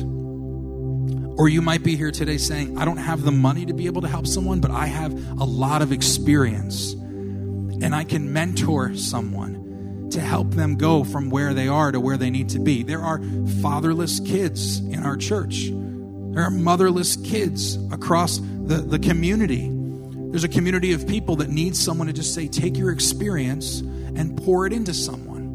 Or 1.40 1.48
you 1.48 1.62
might 1.62 1.84
be 1.84 1.96
here 1.96 2.12
today 2.12 2.38
saying, 2.38 2.78
I 2.78 2.86
don't 2.86 2.98
have 2.98 3.24
the 3.24 3.32
money 3.32 3.66
to 3.68 3.74
be 3.74 3.86
able 3.86 4.02
to 4.02 4.08
help 4.08 4.26
someone, 4.26 4.60
but 4.60 4.72
I 4.72 4.88
have 4.88 5.14
a 5.40 5.44
lot 5.44 5.82
of 5.82 5.92
experience 5.92 6.94
and 6.94 7.94
I 7.94 8.04
can 8.04 8.34
mentor 8.34 8.96
someone 8.96 10.10
to 10.12 10.20
help 10.20 10.52
them 10.52 10.78
go 10.78 11.04
from 11.04 11.30
where 11.30 11.54
they 11.54 11.68
are 11.68 11.92
to 11.92 12.00
where 12.00 12.18
they 12.18 12.30
need 12.30 12.50
to 12.50 12.60
be. 12.60 12.82
There 12.82 13.02
are 13.02 13.22
fatherless 13.62 14.20
kids 14.20 14.80
in 14.80 15.04
our 15.04 15.16
church, 15.16 15.70
there 15.70 16.44
are 16.44 16.52
motherless 16.52 17.16
kids 17.18 17.76
across 17.92 18.40
the, 18.40 18.78
the 18.78 19.00
community. 19.00 19.77
There's 20.30 20.44
a 20.44 20.50
community 20.50 20.94
of 20.94 21.08
people 21.08 21.38
that 21.38 21.50
need 21.50 21.76
someone 21.76 22.08
to 22.08 22.14
just 22.14 22.34
say, 22.34 22.48
take 22.48 22.78
your 22.78 22.92
experience 22.92 23.80
and 23.80 24.38
pour 24.44 24.68
it 24.68 24.74
into 24.74 24.94
someone. 24.94 25.48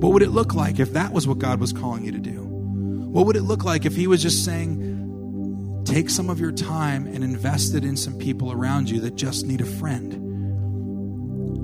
What 0.00 0.12
would 0.12 0.22
it 0.22 0.30
look 0.30 0.54
like 0.54 0.80
if 0.80 0.92
that 0.94 1.12
was 1.12 1.28
what 1.28 1.38
God 1.38 1.60
was 1.60 1.72
calling 1.72 2.04
you 2.04 2.12
to 2.12 2.18
do? 2.18 2.42
What 2.42 3.26
would 3.26 3.36
it 3.36 3.42
look 3.42 3.64
like 3.64 3.84
if 3.84 3.94
He 3.94 4.06
was 4.06 4.20
just 4.22 4.44
saying, 4.44 5.84
take 5.84 6.10
some 6.10 6.28
of 6.30 6.40
your 6.40 6.52
time 6.52 7.06
and 7.06 7.22
invest 7.22 7.74
it 7.74 7.84
in 7.84 7.96
some 7.96 8.18
people 8.18 8.50
around 8.50 8.90
you 8.90 9.00
that 9.00 9.14
just 9.14 9.46
need 9.46 9.60
a 9.60 9.66
friend? 9.66 10.14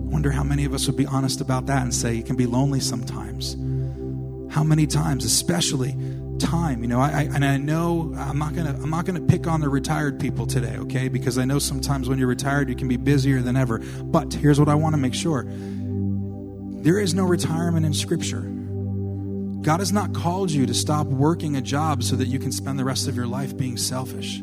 I 0.09 0.13
wonder 0.13 0.31
how 0.31 0.45
many 0.45 0.65
of 0.65 0.75
us 0.75 0.87
would 0.87 0.97
be 0.97 1.07
honest 1.07 1.41
about 1.41 1.67
that 1.67 1.83
and 1.83 1.95
say, 1.95 2.19
it 2.19 2.27
can 2.27 2.37
be 2.37 2.47
lonely 2.47 2.81
sometimes. 2.81 3.55
How 4.55 4.63
many 4.63 4.87
times, 4.87 5.25
especially 5.25 5.97
time. 6.39 6.83
You 6.83 6.89
know, 6.89 7.01
I, 7.01 7.23
and 7.23 7.45
I 7.45 7.57
know 7.57 8.15
I'm 8.17 8.39
not 8.39 8.55
gonna 8.55 8.79
I'm 8.83 8.91
not 8.91 9.05
gonna 9.05 9.21
pick 9.21 9.47
on 9.47 9.61
the 9.61 9.69
retired 9.69 10.19
people 10.19 10.47
today, 10.47 10.77
okay? 10.79 11.09
Because 11.09 11.39
I 11.39 11.45
know 11.45 11.59
sometimes 11.59 12.09
when 12.09 12.19
you're 12.19 12.29
retired 12.29 12.69
you 12.69 12.77
can 12.77 12.89
be 12.89 12.97
busier 12.97 13.41
than 13.41 13.57
ever. 13.57 13.79
But 13.79 14.33
here's 14.35 14.59
what 14.59 14.69
I 14.69 14.75
want 14.75 14.95
to 14.95 14.99
make 14.99 15.15
sure: 15.15 15.45
there 15.47 16.99
is 16.99 17.15
no 17.15 17.25
retirement 17.25 17.85
in 17.85 17.93
Scripture. 17.93 18.43
God 19.63 19.81
has 19.81 19.93
not 19.93 20.15
called 20.15 20.51
you 20.51 20.67
to 20.67 20.75
stop 20.75 21.07
working 21.09 21.57
a 21.57 21.61
job 21.61 22.03
so 22.03 22.17
that 22.17 22.29
you 22.29 22.39
can 22.39 22.53
spend 22.53 22.79
the 22.79 22.85
rest 22.85 23.09
of 23.09 23.17
your 23.17 23.27
life 23.27 23.57
being 23.57 23.77
selfish. 23.77 24.41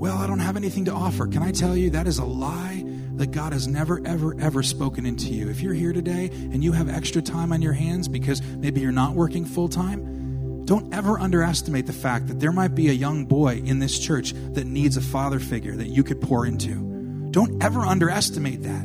Well, 0.00 0.18
I 0.18 0.26
don't 0.26 0.40
have 0.40 0.56
anything 0.56 0.86
to 0.86 0.92
offer. 0.92 1.26
Can 1.26 1.42
I 1.42 1.52
tell 1.52 1.76
you 1.76 1.90
that 1.90 2.06
is 2.06 2.18
a 2.18 2.24
lie 2.24 2.84
that 3.20 3.32
God 3.32 3.52
has 3.52 3.68
never, 3.68 4.00
ever, 4.06 4.34
ever 4.40 4.62
spoken 4.62 5.04
into 5.04 5.28
you. 5.28 5.50
If 5.50 5.60
you're 5.60 5.74
here 5.74 5.92
today 5.92 6.30
and 6.32 6.64
you 6.64 6.72
have 6.72 6.88
extra 6.88 7.20
time 7.20 7.52
on 7.52 7.60
your 7.60 7.74
hands 7.74 8.08
because 8.08 8.40
maybe 8.40 8.80
you're 8.80 8.92
not 8.92 9.12
working 9.12 9.44
full 9.44 9.68
time, 9.68 10.64
don't 10.64 10.94
ever 10.94 11.20
underestimate 11.20 11.86
the 11.86 11.92
fact 11.92 12.28
that 12.28 12.40
there 12.40 12.50
might 12.50 12.74
be 12.74 12.88
a 12.88 12.94
young 12.94 13.26
boy 13.26 13.56
in 13.62 13.78
this 13.78 13.98
church 13.98 14.32
that 14.54 14.66
needs 14.66 14.96
a 14.96 15.02
father 15.02 15.38
figure 15.38 15.76
that 15.76 15.88
you 15.88 16.02
could 16.02 16.22
pour 16.22 16.46
into. 16.46 17.28
Don't 17.30 17.62
ever 17.62 17.80
underestimate 17.80 18.62
that. 18.62 18.84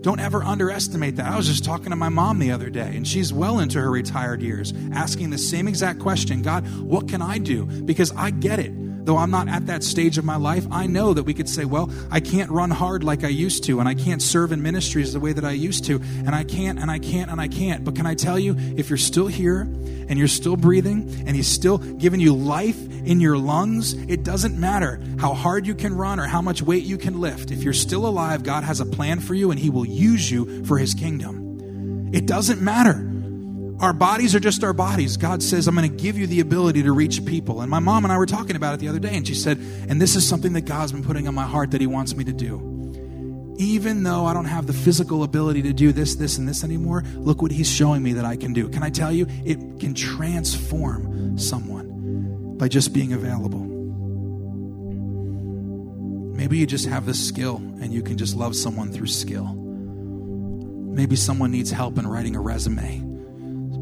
Don't 0.00 0.20
ever 0.20 0.42
underestimate 0.42 1.16
that. 1.16 1.26
I 1.26 1.36
was 1.36 1.46
just 1.46 1.66
talking 1.66 1.90
to 1.90 1.96
my 1.96 2.08
mom 2.08 2.38
the 2.38 2.52
other 2.52 2.70
day, 2.70 2.96
and 2.96 3.06
she's 3.06 3.34
well 3.34 3.58
into 3.58 3.78
her 3.78 3.90
retired 3.90 4.40
years, 4.40 4.72
asking 4.92 5.28
the 5.28 5.36
same 5.36 5.68
exact 5.68 5.98
question 5.98 6.40
God, 6.40 6.66
what 6.80 7.06
can 7.06 7.20
I 7.20 7.36
do? 7.36 7.66
Because 7.66 8.12
I 8.16 8.30
get 8.30 8.58
it 8.58 8.72
though 9.08 9.16
I'm 9.16 9.30
not 9.30 9.48
at 9.48 9.68
that 9.68 9.82
stage 9.82 10.18
of 10.18 10.26
my 10.26 10.36
life, 10.36 10.66
I 10.70 10.86
know 10.86 11.14
that 11.14 11.22
we 11.22 11.32
could 11.32 11.48
say, 11.48 11.64
well, 11.64 11.90
I 12.10 12.20
can't 12.20 12.50
run 12.50 12.70
hard 12.70 13.02
like 13.02 13.24
I 13.24 13.28
used 13.28 13.64
to, 13.64 13.80
and 13.80 13.88
I 13.88 13.94
can't 13.94 14.20
serve 14.20 14.52
in 14.52 14.60
ministries 14.60 15.14
the 15.14 15.18
way 15.18 15.32
that 15.32 15.46
I 15.46 15.52
used 15.52 15.86
to, 15.86 15.94
and 15.94 16.34
I 16.34 16.44
can't, 16.44 16.78
and 16.78 16.90
I 16.90 16.98
can't, 16.98 17.30
and 17.30 17.40
I 17.40 17.48
can't. 17.48 17.84
But 17.84 17.96
can 17.96 18.04
I 18.04 18.14
tell 18.14 18.38
you, 18.38 18.54
if 18.76 18.90
you're 18.90 18.98
still 18.98 19.26
here 19.26 19.62
and 19.62 20.18
you're 20.18 20.28
still 20.28 20.58
breathing 20.58 21.24
and 21.26 21.34
He's 21.34 21.48
still 21.48 21.78
giving 21.78 22.20
you 22.20 22.34
life 22.34 22.78
in 23.06 23.18
your 23.18 23.38
lungs, 23.38 23.94
it 23.94 24.24
doesn't 24.24 24.60
matter 24.60 25.00
how 25.18 25.32
hard 25.32 25.66
you 25.66 25.74
can 25.74 25.94
run 25.94 26.20
or 26.20 26.26
how 26.26 26.42
much 26.42 26.60
weight 26.60 26.84
you 26.84 26.98
can 26.98 27.18
lift. 27.18 27.50
If 27.50 27.62
you're 27.62 27.72
still 27.72 28.06
alive, 28.06 28.42
God 28.42 28.62
has 28.62 28.80
a 28.80 28.86
plan 28.86 29.20
for 29.20 29.32
you 29.32 29.50
and 29.50 29.58
He 29.58 29.70
will 29.70 29.86
use 29.86 30.30
you 30.30 30.66
for 30.66 30.76
His 30.76 30.92
kingdom. 30.92 32.10
It 32.12 32.26
doesn't 32.26 32.60
matter 32.60 33.07
our 33.80 33.92
bodies 33.92 34.34
are 34.34 34.40
just 34.40 34.64
our 34.64 34.72
bodies. 34.72 35.16
God 35.16 35.42
says, 35.42 35.68
I'm 35.68 35.76
going 35.76 35.88
to 35.88 35.96
give 36.02 36.18
you 36.18 36.26
the 36.26 36.40
ability 36.40 36.82
to 36.82 36.92
reach 36.92 37.24
people. 37.24 37.60
And 37.60 37.70
my 37.70 37.78
mom 37.78 38.04
and 38.04 38.12
I 38.12 38.18
were 38.18 38.26
talking 38.26 38.56
about 38.56 38.74
it 38.74 38.80
the 38.80 38.88
other 38.88 38.98
day, 38.98 39.16
and 39.16 39.26
she 39.26 39.34
said, 39.34 39.58
and 39.88 40.02
this 40.02 40.16
is 40.16 40.26
something 40.26 40.52
that 40.54 40.62
God's 40.62 40.92
been 40.92 41.04
putting 41.04 41.28
on 41.28 41.34
my 41.34 41.44
heart 41.46 41.70
that 41.70 41.80
He 41.80 41.86
wants 41.86 42.16
me 42.16 42.24
to 42.24 42.32
do. 42.32 43.54
Even 43.58 44.02
though 44.02 44.24
I 44.24 44.34
don't 44.34 44.46
have 44.46 44.66
the 44.66 44.72
physical 44.72 45.22
ability 45.22 45.62
to 45.62 45.72
do 45.72 45.92
this, 45.92 46.16
this, 46.16 46.38
and 46.38 46.48
this 46.48 46.64
anymore, 46.64 47.04
look 47.16 47.40
what 47.40 47.52
He's 47.52 47.70
showing 47.70 48.02
me 48.02 48.14
that 48.14 48.24
I 48.24 48.36
can 48.36 48.52
do. 48.52 48.68
Can 48.68 48.82
I 48.82 48.90
tell 48.90 49.12
you? 49.12 49.26
It 49.44 49.58
can 49.78 49.94
transform 49.94 51.38
someone 51.38 52.56
by 52.58 52.66
just 52.66 52.92
being 52.92 53.12
available. 53.12 53.64
Maybe 56.36 56.58
you 56.58 56.66
just 56.66 56.86
have 56.86 57.06
the 57.06 57.14
skill 57.14 57.56
and 57.56 57.92
you 57.92 58.02
can 58.02 58.16
just 58.16 58.36
love 58.36 58.54
someone 58.54 58.92
through 58.92 59.08
skill. 59.08 59.54
Maybe 59.54 61.14
someone 61.16 61.52
needs 61.52 61.70
help 61.70 61.98
in 61.98 62.06
writing 62.06 62.34
a 62.36 62.40
resume 62.40 63.07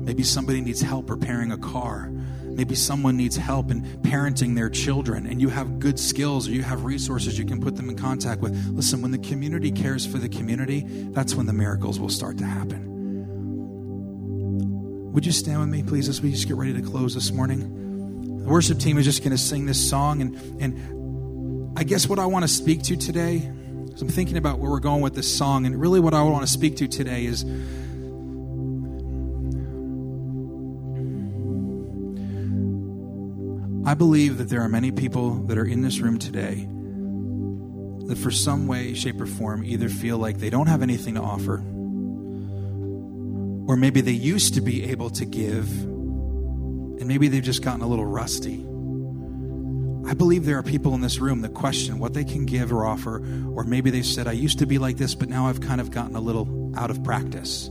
Maybe 0.06 0.22
somebody 0.22 0.60
needs 0.60 0.80
help 0.80 1.10
repairing 1.10 1.50
a 1.50 1.58
car. 1.58 2.08
Maybe 2.44 2.76
someone 2.76 3.16
needs 3.16 3.36
help 3.36 3.72
in 3.72 3.82
parenting 4.02 4.54
their 4.54 4.70
children 4.70 5.26
and 5.26 5.40
you 5.40 5.48
have 5.48 5.80
good 5.80 5.98
skills 5.98 6.48
or 6.48 6.52
you 6.52 6.62
have 6.62 6.84
resources 6.84 7.36
you 7.36 7.44
can 7.44 7.60
put 7.60 7.74
them 7.74 7.90
in 7.90 7.96
contact 7.96 8.40
with. 8.40 8.54
Listen, 8.68 9.02
when 9.02 9.10
the 9.10 9.18
community 9.18 9.72
cares 9.72 10.06
for 10.06 10.18
the 10.18 10.28
community, 10.28 10.84
that's 11.10 11.34
when 11.34 11.46
the 11.46 11.52
miracles 11.52 11.98
will 11.98 12.08
start 12.08 12.38
to 12.38 12.46
happen. 12.46 12.92
Would 15.12 15.26
you 15.26 15.32
stand 15.32 15.58
with 15.58 15.70
me, 15.70 15.82
please, 15.82 16.08
as 16.08 16.22
we 16.22 16.30
just 16.30 16.46
get 16.46 16.56
ready 16.56 16.72
to 16.72 16.82
close 16.82 17.12
this 17.12 17.32
morning? 17.32 18.38
The 18.44 18.48
worship 18.48 18.78
team 18.78 18.98
is 18.98 19.04
just 19.04 19.24
going 19.24 19.32
to 19.32 19.38
sing 19.38 19.66
this 19.66 19.90
song. 19.90 20.20
And, 20.20 20.62
and 20.62 21.76
I 21.76 21.82
guess 21.82 22.08
what 22.08 22.20
I 22.20 22.26
want 22.26 22.44
to 22.44 22.48
speak 22.48 22.84
to 22.84 22.96
today, 22.96 23.38
is 23.92 24.02
I'm 24.02 24.08
thinking 24.08 24.36
about 24.36 24.60
where 24.60 24.70
we're 24.70 24.78
going 24.78 25.00
with 25.00 25.14
this 25.14 25.36
song, 25.36 25.66
and 25.66 25.80
really 25.80 25.98
what 25.98 26.14
I 26.14 26.22
want 26.22 26.46
to 26.46 26.52
speak 26.52 26.76
to 26.76 26.86
today 26.86 27.24
is 27.24 27.44
I 33.86 33.94
believe 33.94 34.38
that 34.38 34.48
there 34.48 34.62
are 34.62 34.68
many 34.68 34.90
people 34.90 35.44
that 35.44 35.56
are 35.56 35.64
in 35.64 35.82
this 35.82 36.00
room 36.00 36.18
today 36.18 36.66
that, 38.08 38.18
for 38.18 38.32
some 38.32 38.66
way, 38.66 38.94
shape, 38.94 39.20
or 39.20 39.26
form, 39.26 39.64
either 39.64 39.88
feel 39.88 40.18
like 40.18 40.38
they 40.38 40.50
don't 40.50 40.66
have 40.66 40.82
anything 40.82 41.14
to 41.14 41.20
offer, 41.20 41.58
or 43.68 43.76
maybe 43.76 44.00
they 44.00 44.10
used 44.10 44.54
to 44.54 44.60
be 44.60 44.90
able 44.90 45.10
to 45.10 45.24
give, 45.24 45.70
and 45.70 47.06
maybe 47.06 47.28
they've 47.28 47.44
just 47.44 47.62
gotten 47.62 47.80
a 47.80 47.86
little 47.86 48.04
rusty. 48.04 48.64
I 50.10 50.14
believe 50.14 50.46
there 50.46 50.58
are 50.58 50.64
people 50.64 50.92
in 50.96 51.00
this 51.00 51.20
room 51.20 51.42
that 51.42 51.54
question 51.54 52.00
what 52.00 52.12
they 52.12 52.24
can 52.24 52.44
give 52.44 52.72
or 52.72 52.84
offer, 52.84 53.18
or 53.54 53.62
maybe 53.62 53.90
they 53.90 54.02
said, 54.02 54.26
I 54.26 54.32
used 54.32 54.58
to 54.58 54.66
be 54.66 54.78
like 54.78 54.96
this, 54.96 55.14
but 55.14 55.28
now 55.28 55.46
I've 55.46 55.60
kind 55.60 55.80
of 55.80 55.92
gotten 55.92 56.16
a 56.16 56.20
little 56.20 56.72
out 56.76 56.90
of 56.90 57.04
practice. 57.04 57.68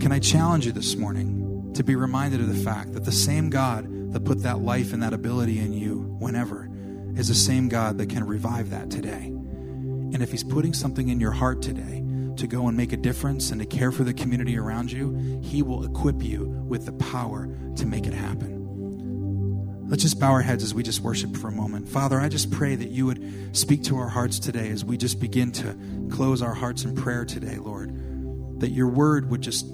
Can 0.00 0.10
I 0.10 0.18
challenge 0.18 0.66
you 0.66 0.72
this 0.72 0.96
morning 0.96 1.72
to 1.74 1.84
be 1.84 1.94
reminded 1.94 2.40
of 2.40 2.48
the 2.48 2.64
fact 2.64 2.94
that 2.94 3.04
the 3.04 3.12
same 3.12 3.50
God 3.50 3.88
that 4.12 4.24
put 4.24 4.42
that 4.42 4.60
life 4.60 4.92
and 4.92 5.02
that 5.02 5.12
ability 5.12 5.58
in 5.58 5.72
you 5.72 6.16
whenever 6.18 6.68
is 7.16 7.28
the 7.28 7.34
same 7.34 7.68
God 7.68 7.98
that 7.98 8.08
can 8.08 8.24
revive 8.24 8.70
that 8.70 8.90
today. 8.90 9.26
And 9.26 10.22
if 10.22 10.30
He's 10.30 10.44
putting 10.44 10.74
something 10.74 11.08
in 11.08 11.20
your 11.20 11.32
heart 11.32 11.62
today 11.62 12.04
to 12.36 12.46
go 12.46 12.68
and 12.68 12.76
make 12.76 12.92
a 12.92 12.96
difference 12.96 13.50
and 13.50 13.60
to 13.60 13.66
care 13.66 13.92
for 13.92 14.04
the 14.04 14.14
community 14.14 14.58
around 14.58 14.92
you, 14.92 15.40
He 15.42 15.62
will 15.62 15.84
equip 15.84 16.22
you 16.22 16.44
with 16.44 16.86
the 16.86 16.92
power 16.92 17.48
to 17.76 17.86
make 17.86 18.06
it 18.06 18.14
happen. 18.14 19.88
Let's 19.88 20.02
just 20.02 20.18
bow 20.18 20.30
our 20.30 20.40
heads 20.40 20.62
as 20.62 20.72
we 20.72 20.82
just 20.82 21.00
worship 21.00 21.36
for 21.36 21.48
a 21.48 21.52
moment. 21.52 21.88
Father, 21.88 22.18
I 22.18 22.28
just 22.30 22.50
pray 22.50 22.76
that 22.76 22.88
you 22.88 23.06
would 23.06 23.54
speak 23.54 23.84
to 23.84 23.98
our 23.98 24.08
hearts 24.08 24.38
today 24.38 24.70
as 24.70 24.84
we 24.84 24.96
just 24.96 25.20
begin 25.20 25.52
to 25.52 26.08
close 26.10 26.40
our 26.40 26.54
hearts 26.54 26.84
in 26.84 26.94
prayer 26.94 27.26
today, 27.26 27.56
Lord. 27.56 28.60
That 28.60 28.70
your 28.70 28.88
word 28.88 29.28
would 29.30 29.42
just 29.42 29.66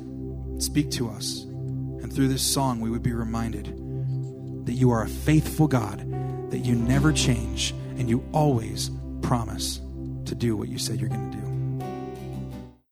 speak 0.58 0.90
to 0.92 1.08
us. 1.10 1.42
And 1.42 2.12
through 2.12 2.28
this 2.28 2.42
song, 2.42 2.80
we 2.80 2.90
would 2.90 3.02
be 3.02 3.12
reminded 3.12 3.87
that 4.68 4.74
you 4.74 4.90
are 4.90 5.02
a 5.02 5.08
faithful 5.08 5.66
God, 5.66 5.98
that 6.50 6.58
you 6.58 6.74
never 6.74 7.10
change, 7.10 7.72
and 7.96 8.06
you 8.06 8.22
always 8.32 8.90
promise 9.22 9.80
to 10.26 10.34
do 10.34 10.58
what 10.58 10.68
you 10.68 10.76
said 10.76 11.00
you're 11.00 11.08
going 11.08 11.30
to 11.30 11.37
do. 11.37 11.37